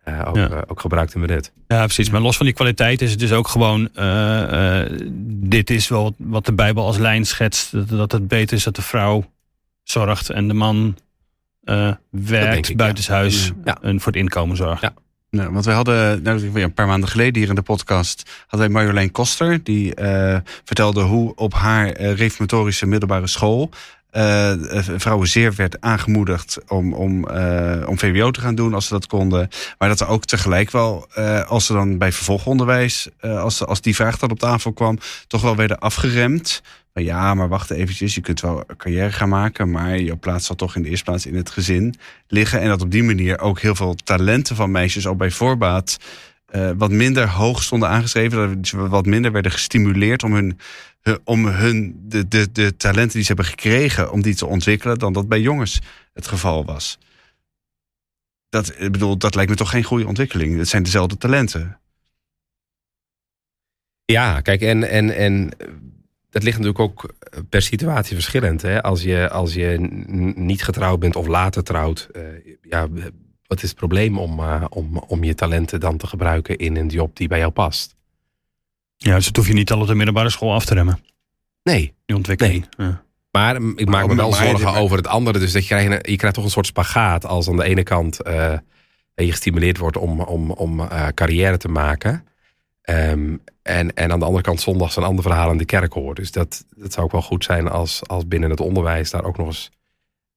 uh, 0.07 0.21
ook, 0.27 0.35
ja. 0.35 0.63
ook 0.67 0.79
gebruikt 0.79 1.13
in 1.13 1.21
benut. 1.21 1.51
Ja, 1.67 1.83
precies. 1.83 2.09
Maar 2.09 2.21
los 2.21 2.37
van 2.37 2.45
die 2.45 2.55
kwaliteit 2.55 3.01
is 3.01 3.11
het 3.11 3.19
dus 3.19 3.31
ook 3.31 3.47
gewoon... 3.47 3.89
Uh, 3.95 4.81
dit 5.21 5.69
is 5.69 5.87
wel 5.87 6.15
wat 6.17 6.45
de 6.45 6.53
Bijbel 6.53 6.85
als 6.85 6.97
lijn 6.97 7.25
schetst. 7.25 7.71
Dat, 7.71 7.89
dat 7.89 8.11
het 8.11 8.27
beter 8.27 8.57
is 8.57 8.63
dat 8.63 8.75
de 8.75 8.81
vrouw 8.81 9.31
zorgt 9.83 10.29
en 10.29 10.47
de 10.47 10.53
man 10.53 10.97
uh, 11.63 11.93
werkt 12.09 12.69
ik, 12.69 12.77
buitenshuis 12.77 13.51
ja. 13.63 13.77
en 13.81 13.99
voor 13.99 14.11
het 14.11 14.21
inkomen 14.21 14.57
zorgt. 14.57 14.81
Ja. 14.81 14.93
Nou, 15.29 15.51
want 15.51 15.65
we 15.65 15.71
hadden 15.71 16.23
nou, 16.23 16.49
een 16.53 16.73
paar 16.73 16.87
maanden 16.87 17.09
geleden 17.09 17.39
hier 17.41 17.49
in 17.49 17.55
de 17.55 17.61
podcast 17.61 18.29
hadden 18.47 18.59
wij 18.59 18.69
Marjolein 18.69 19.11
Koster. 19.11 19.63
Die 19.63 19.99
uh, 19.99 20.37
vertelde 20.63 21.01
hoe 21.01 21.35
op 21.35 21.53
haar 21.53 21.99
uh, 21.99 22.13
reformatorische 22.13 22.85
middelbare 22.85 23.27
school 23.27 23.69
uh, 24.11 24.53
vrouwen 24.97 25.27
zeer 25.27 25.53
werd 25.55 25.81
aangemoedigd 25.81 26.57
om, 26.67 26.93
om, 26.93 27.29
uh, 27.29 27.83
om 27.87 27.99
VWO 27.99 28.31
te 28.31 28.41
gaan 28.41 28.55
doen 28.55 28.73
als 28.73 28.87
ze 28.87 28.93
dat 28.93 29.07
konden. 29.07 29.47
Maar 29.77 29.89
dat 29.89 29.99
er 29.99 30.07
ook 30.07 30.25
tegelijk 30.25 30.71
wel, 30.71 31.07
als 31.47 31.65
ze 31.65 31.73
dan 31.73 31.97
bij 31.97 32.11
vervolgonderwijs, 32.11 33.09
als, 33.21 33.65
als 33.65 33.81
die 33.81 33.95
vraag 33.95 34.17
dan 34.17 34.31
op 34.31 34.39
tafel 34.39 34.73
kwam, 34.73 34.99
toch 35.27 35.41
wel 35.41 35.55
werden 35.55 35.79
afgeremd. 35.79 36.61
Ja, 36.93 37.33
maar 37.33 37.49
wacht 37.49 37.69
eventjes, 37.69 38.15
je 38.15 38.21
kunt 38.21 38.41
wel 38.41 38.63
carrière 38.77 39.11
gaan 39.11 39.29
maken, 39.29 39.71
maar 39.71 39.99
je 39.99 40.15
plaats 40.15 40.45
zal 40.45 40.55
toch 40.55 40.75
in 40.75 40.81
de 40.81 40.89
eerste 40.89 41.03
plaats 41.03 41.25
in 41.25 41.35
het 41.35 41.49
gezin 41.49 41.95
liggen. 42.27 42.61
En 42.61 42.67
dat 42.67 42.81
op 42.81 42.91
die 42.91 43.03
manier 43.03 43.39
ook 43.39 43.59
heel 43.59 43.75
veel 43.75 43.95
talenten 43.95 44.55
van 44.55 44.71
meisjes 44.71 45.07
ook 45.07 45.17
bij 45.17 45.31
voorbaat 45.31 45.97
wat 46.77 46.91
minder 46.91 47.29
hoog 47.29 47.63
stonden 47.63 47.89
aangeschreven. 47.89 48.61
Dat 48.61 48.71
wat 48.89 49.05
minder 49.05 49.31
werden 49.31 49.51
gestimuleerd 49.51 50.23
om 50.23 50.33
hun, 50.33 50.59
om 51.23 51.45
hun 51.45 51.95
de, 52.03 52.27
de, 52.27 52.51
de 52.51 52.77
talenten 52.77 53.13
die 53.13 53.21
ze 53.21 53.27
hebben 53.27 53.45
gekregen, 53.45 54.11
om 54.11 54.21
die 54.21 54.35
te 54.35 54.45
ontwikkelen, 54.45 54.99
dan 54.99 55.13
dat 55.13 55.27
bij 55.27 55.41
jongens 55.41 55.81
het 56.13 56.27
geval 56.27 56.65
was. 56.65 56.97
Dat, 58.49 58.75
bedoel, 58.77 59.17
dat 59.17 59.35
lijkt 59.35 59.49
me 59.49 59.57
toch 59.57 59.69
geen 59.69 59.83
goede 59.83 60.07
ontwikkeling. 60.07 60.57
Het 60.57 60.67
zijn 60.67 60.83
dezelfde 60.83 61.17
talenten. 61.17 61.79
Ja, 64.05 64.41
kijk, 64.41 64.61
en, 64.61 64.89
en, 64.89 65.15
en 65.15 65.51
dat 66.29 66.43
ligt 66.43 66.57
natuurlijk 66.57 66.79
ook 66.79 67.13
per 67.49 67.61
situatie 67.61 68.15
verschillend. 68.15 68.61
Hè? 68.61 68.83
Als, 68.83 69.01
je, 69.01 69.29
als 69.29 69.53
je 69.53 69.77
niet 70.35 70.63
getrouwd 70.63 70.99
bent 70.99 71.15
of 71.15 71.27
later 71.27 71.63
trouwt, 71.63 72.09
uh, 72.11 72.21
ja, 72.61 72.87
wat 73.47 73.63
is 73.63 73.69
het 73.69 73.77
probleem 73.77 74.17
om, 74.17 74.39
eh, 74.39 74.65
om, 74.69 74.97
om 74.97 75.23
je 75.23 75.35
talenten 75.35 75.79
dan 75.79 75.97
te 75.97 76.07
gebruiken 76.07 76.57
in 76.57 76.75
een 76.75 76.87
job 76.87 77.15
die 77.15 77.27
bij 77.27 77.39
jou 77.39 77.51
past? 77.51 77.96
Ja, 78.97 79.15
dus 79.15 79.25
dat 79.25 79.35
hoef 79.35 79.47
je 79.47 79.53
niet 79.53 79.71
al 79.71 79.81
op 79.81 79.87
de 79.87 79.95
middelbare 79.95 80.29
school 80.29 80.53
af 80.53 80.65
te 80.65 80.73
remmen. 80.73 80.99
Nee. 81.63 81.93
Die 82.05 82.15
ontwikkeling. 82.15 82.67
Ja. 82.77 83.03
Maar 83.31 83.55
ik 83.55 83.61
maak 83.61 83.75
Maar 83.85 84.07
me 84.07 84.15
wel 84.15 84.29
maar- 84.29 84.45
zorgen 84.45 84.65
maar- 84.65 84.79
over 84.79 84.97
het 84.97 85.07
andere. 85.07 85.39
Dus 85.39 85.51
dat 85.51 85.61
je, 85.61 85.67
krijgt, 85.67 85.91
een- 85.91 86.11
je 86.11 86.17
krijgt 86.17 86.35
toch 86.35 86.45
een 86.45 86.51
soort 86.51 86.65
spagaat 86.65 87.25
als 87.25 87.49
aan 87.49 87.57
de 87.57 87.63
ene 87.63 87.83
kant 87.83 88.21
eh, 88.21 88.53
je 89.15 89.29
gestimuleerd 89.31 89.77
wordt 89.77 89.97
om, 89.97 90.21
om, 90.21 90.51
om 90.51 90.79
eh, 90.79 91.07
carrière 91.13 91.57
te 91.57 91.67
maken. 91.67 92.25
Ehm, 92.81 93.35
en, 93.61 93.93
en 93.93 94.11
aan 94.11 94.19
de 94.19 94.25
andere 94.25 94.43
kant 94.43 94.61
zondags 94.61 94.95
een 94.95 95.03
ander 95.03 95.23
verhaal 95.23 95.51
in 95.51 95.57
de 95.57 95.65
kerk 95.65 95.93
hoort. 95.93 96.17
Dus 96.17 96.31
dat, 96.31 96.65
dat 96.75 96.93
zou 96.93 97.05
ook 97.05 97.11
wel 97.11 97.21
goed 97.21 97.43
zijn 97.43 97.67
als, 97.69 98.01
als 98.07 98.27
binnen 98.27 98.49
het 98.49 98.59
onderwijs 98.59 99.09
daar 99.09 99.23
ook 99.23 99.37
nog 99.37 99.47
eens... 99.47 99.69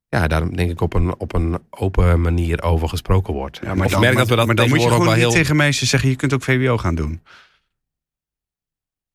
Ja, 0.09 0.27
daar 0.29 0.51
denk 0.51 0.71
ik 0.71 0.81
op 0.81 0.95
een, 0.95 1.15
op 1.19 1.35
een 1.35 1.59
open 1.71 2.21
manier 2.21 2.63
over 2.63 2.89
gesproken 2.89 3.35
wordt. 3.35 3.61
Ja, 3.63 3.73
Of 3.75 3.85
ik 3.85 3.91
dan, 3.91 4.01
merk 4.01 4.17
dat 4.17 4.29
we 4.29 4.37
dat 4.37 4.47
maar 4.47 4.55
dan 4.55 4.69
moet 4.69 4.83
je 4.83 4.89
gewoon 4.91 5.15
heel... 5.15 5.31
tegen 5.31 5.57
meisjes 5.57 5.89
zeggen... 5.91 6.09
je 6.09 6.17
kunt 6.17 6.33
ook 6.35 6.43
VWO 6.43 6.79
gaan 6.79 6.95
doen. 6.95 7.23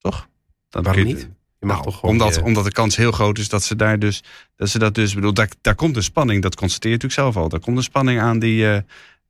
Toch? 0.10 0.28
Dan 0.70 0.84
Waarom 0.84 1.02
kun 1.04 1.12
je- 1.12 1.18
niet? 1.18 1.30
Je 1.60 1.66
mag 1.66 1.76
Nou, 1.76 1.84
toch 1.90 2.00
gewoon 2.00 2.12
omdat, 2.16 2.36
je- 2.36 2.44
omdat 2.44 2.64
de 2.64 2.72
kans 2.72 2.96
heel 2.96 3.12
groot 3.12 3.38
is 3.38 3.50
dat 3.50 3.64
ze 3.64 3.76
daar 3.76 4.00
dus... 4.00 4.24
Dat 4.56 4.70
ze 4.70 4.80
dat 4.80 4.96
dus 4.96 5.14
bedoel, 5.14 5.34
daar, 5.34 5.50
daar 5.62 5.76
komt 5.76 5.96
een 5.96 6.04
spanning. 6.04 6.42
Dat 6.42 6.56
constateer 6.56 6.92
je 6.92 6.96
natuurlijk 6.98 7.22
zelf 7.22 7.44
al. 7.44 7.50
Daar 7.50 7.60
komt 7.60 7.78
een 7.78 7.84
spanning 7.84 8.20
aan 8.20 8.40
die... 8.40 8.68
eh 8.68 8.78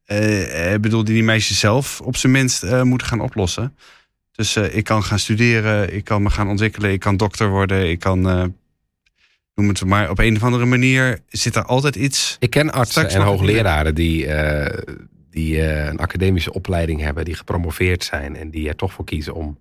eh, 0.06 0.74
eh, 0.74 0.80
bedoel, 0.82 1.04
die, 1.04 1.14
die 1.14 1.24
meisjes 1.24 1.60
zelf 1.60 2.02
op 2.02 2.16
zijn 2.18 2.32
minst 2.32 2.64
eh, 2.64 2.82
moeten 2.82 3.08
gaan 3.08 3.20
oplossen. 3.22 3.76
Dus 4.32 4.56
eh, 4.56 4.76
ik 4.76 4.84
kan 4.84 5.04
gaan 5.04 5.20
studeren, 5.20 5.94
ik 5.96 6.04
kan 6.04 6.24
me 6.24 6.30
gaan 6.30 6.50
ontwikkelen, 6.50 6.92
ik 6.92 7.00
kan 7.00 7.18
dokter 7.18 7.50
worden, 7.50 7.90
ik 7.90 8.00
kan, 8.00 8.30
eh, 8.30 8.44
noem 9.56 9.68
het 9.68 9.86
maar, 9.86 10.10
op 10.10 10.20
een 10.20 10.36
of 10.36 10.44
andere 10.44 10.66
manier 10.66 11.20
zit 11.28 11.56
er 11.56 11.64
altijd 11.64 11.96
iets. 11.96 12.36
Ik 12.40 12.50
ken 12.50 12.72
artsen 12.72 13.10
en 13.10 13.18
mag 13.18 13.28
hoogleraren 13.28 13.96
die, 13.96 14.28
eh, 14.28 14.94
die 15.30 15.62
eh, 15.62 15.86
een 15.86 16.00
academische 16.00 16.54
opleiding 16.54 17.02
hebben, 17.02 17.26
die 17.26 17.36
gepromoveerd 17.36 18.04
zijn 18.04 18.36
en 18.36 18.50
die 18.50 18.68
er 18.68 18.76
toch 18.76 18.94
voor 18.94 19.06
kiezen 19.06 19.34
om 19.34 19.60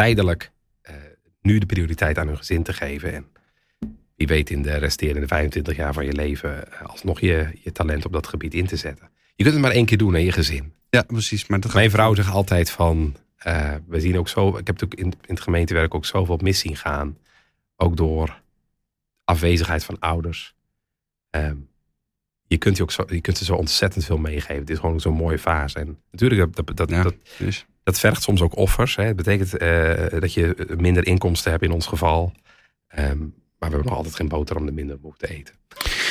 tijdelijk 0.00 0.52
eh, 0.82 0.94
nu 1.42 1.58
de 1.58 1.66
prioriteit 1.66 2.18
aan 2.18 2.26
hun 2.26 2.36
gezin 2.36 2.62
te 2.62 2.72
geven. 2.72 3.14
En 3.14 3.26
wie 4.16 4.26
weet 4.26 4.50
in 4.50 4.62
de 4.62 4.76
resterende 4.76 5.26
25 5.26 5.76
jaar 5.76 5.92
van 5.92 6.04
je 6.04 6.12
leven 6.12 6.72
eh, 6.72 6.86
alsnog 6.86 7.20
je, 7.20 7.58
je 7.62 7.72
talent 7.72 8.04
op 8.04 8.12
dat 8.12 8.26
gebied 8.26 8.54
in 8.54 8.66
te 8.66 8.76
zetten. 8.76 9.10
Je 9.34 9.42
kunt 9.42 9.54
het 9.54 9.64
maar 9.64 9.74
één 9.74 9.84
keer 9.84 9.98
doen 9.98 10.16
in 10.16 10.24
je 10.24 10.32
gezin. 10.32 10.72
Ja, 10.90 11.02
precies. 11.02 11.46
Maar 11.46 11.60
dat 11.60 11.74
Mijn 11.74 11.90
vrouw 11.90 12.14
zegt 12.14 12.30
altijd 12.30 12.70
van, 12.70 13.16
eh, 13.36 13.74
we 13.86 14.00
zien 14.00 14.18
ook 14.18 14.28
zo, 14.28 14.48
ik 14.48 14.66
heb 14.66 14.80
natuurlijk 14.80 15.00
in, 15.00 15.06
in 15.06 15.34
het 15.34 15.40
gemeentewerk 15.40 15.94
ook 15.94 16.04
zoveel 16.04 16.38
mis 16.42 16.58
zien 16.58 16.76
gaan. 16.76 17.18
Ook 17.76 17.96
door 17.96 18.42
afwezigheid 19.24 19.84
van 19.84 19.98
ouders. 19.98 20.54
Ehm, 21.30 21.56
je, 22.50 22.58
kunt 22.58 22.76
je, 22.76 22.82
ook 22.82 22.90
zo, 22.90 23.04
je 23.06 23.20
kunt 23.20 23.38
ze 23.38 23.44
zo 23.44 23.54
ontzettend 23.54 24.04
veel 24.04 24.16
meegeven. 24.18 24.56
Het 24.56 24.70
is 24.70 24.78
gewoon 24.78 25.00
zo'n 25.00 25.14
mooie 25.14 25.38
fase. 25.38 25.78
En 25.78 25.98
natuurlijk, 26.10 26.56
dat, 26.56 26.66
dat, 26.66 26.76
dat, 26.76 26.90
Ja. 26.90 27.02
dat, 27.02 27.14
Dus. 27.38 27.66
dat 27.82 27.98
vergt 27.98 28.22
soms 28.22 28.42
ook 28.42 28.56
offers. 28.56 28.96
Hè. 28.96 29.04
Het 29.04 29.16
betekent 29.16 29.56
eh, 29.56 30.20
dat 30.20 30.34
je 30.34 30.66
minder 30.78 31.06
inkomsten 31.06 31.50
hebt 31.50 31.62
in 31.62 31.70
ons 31.72 31.86
geval. 31.86 32.32
Ehm, 32.88 33.18
maar 33.18 33.68
we 33.68 33.74
hebben 33.74 33.84
nog 33.84 33.96
altijd 33.96 34.14
geen 34.14 34.28
boterham 34.28 34.66
de 34.66 34.72
minder 34.72 34.98
hoeven 35.02 35.18
te 35.20 35.28
eten. 35.34 35.54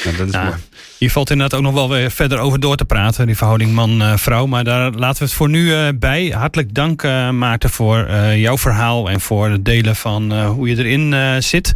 Ja, 0.03 0.11
dat 0.17 0.27
is 0.27 0.33
Ja. 0.33 0.43
mooi. 0.43 0.55
Hier 0.97 1.11
valt 1.11 1.29
inderdaad 1.29 1.57
ook 1.59 1.65
nog 1.65 1.73
wel 1.73 1.89
weer 1.89 2.11
verder 2.11 2.37
over 2.39 2.59
door 2.59 2.75
te 2.75 2.85
praten, 2.85 3.25
die 3.25 3.37
verhouding 3.37 3.71
man-vrouw. 3.73 4.45
maar 4.45 4.63
daar 4.63 4.91
laten 4.91 5.19
we 5.19 5.23
het 5.25 5.33
voor 5.33 5.49
nu 5.49 5.73
eh, 5.73 5.87
bij. 5.95 6.27
Hartelijk 6.37 6.73
dank, 6.73 7.03
eh, 7.03 7.29
Maarten, 7.29 7.69
voor 7.69 8.05
eh, 8.05 8.37
jouw 8.41 8.57
verhaal 8.57 9.09
en 9.09 9.21
voor 9.21 9.49
het 9.49 9.65
delen 9.65 9.95
van 9.95 10.31
eh, 10.33 10.49
hoe 10.49 10.69
je 10.69 10.77
erin 10.77 11.13
eh, 11.13 11.31
zit. 11.39 11.71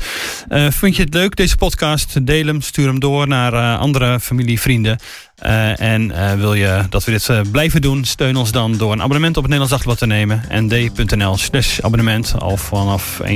Eh, 0.49 0.65
vind 0.69 0.95
je 0.95 1.03
het 1.03 1.13
leuk, 1.13 1.35
deze 1.35 1.55
podcast? 1.55 2.25
Deel 2.25 2.45
hem, 2.45 2.61
stuur 2.61 2.87
hem 2.87 2.99
door 2.99 3.27
naar 3.27 3.53
eh, 3.53 3.79
andere 3.79 4.19
familie, 4.19 4.59
vrienden. 4.61 4.97
Eh, 5.35 5.79
en 5.81 6.11
eh, 6.11 6.33
wil 6.33 6.53
je 6.53 6.81
dat 6.89 7.03
we 7.03 7.11
dit 7.11 7.29
eh, 7.29 7.39
blijven 7.51 7.81
doen, 7.81 8.05
steun 8.05 8.35
ons 8.35 8.51
dan 8.51 8.77
door 8.77 8.91
een 8.91 9.01
abonnement 9.01 9.37
op 9.37 9.43
het 9.43 9.51
Nederlands 9.51 9.71
Dagblad 9.83 9.97
te 9.97 10.05
nemen. 10.05 10.41
nd.nl 10.65 11.37
slash 11.37 11.79
abonnement. 11.79 12.33
Al 12.39 12.57
vanaf 12.57 13.19
1,75 13.23 13.27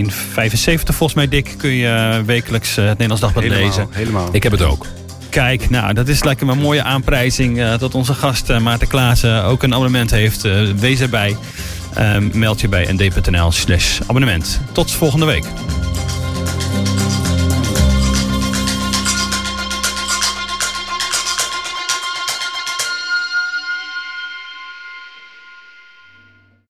volgens 0.83 1.13
mij 1.13 1.27
dik 1.27 1.53
kun 1.57 1.69
je 1.71 2.21
wekelijks 2.25 2.69
eh, 2.77 2.83
het 2.83 2.97
Nederlands 2.97 3.21
Dagblad 3.21 3.43
lezen. 3.43 3.87
Helemaal. 3.91 4.29
Ik 4.31 4.43
heb 4.43 4.51
het 4.51 4.61
ook. 4.61 4.76
Kijk, 5.37 5.69
nou, 5.69 5.93
dat 5.93 6.07
is 6.07 6.23
me 6.23 6.51
een 6.51 6.57
mooie 6.57 6.83
aanprijzing 6.83 7.59
eh, 7.59 7.77
dat 7.77 7.95
onze 7.95 8.13
gast 8.13 8.49
eh, 8.49 8.59
Maarten 8.59 8.87
Klaassen 8.87 9.43
ook 9.43 9.63
een 9.63 9.73
abonnement 9.73 10.11
heeft. 10.11 10.45
Eh, 10.45 10.61
wees 10.71 10.99
erbij. 10.99 11.37
Eh, 11.93 12.17
meld 12.17 12.61
je 12.61 12.67
bij 12.67 12.91
nd.nl 12.91 13.51
slash 13.51 13.99
abonnement. 14.07 14.61
Tot 14.71 14.91
volgende 14.91 15.25
week. 15.25 15.45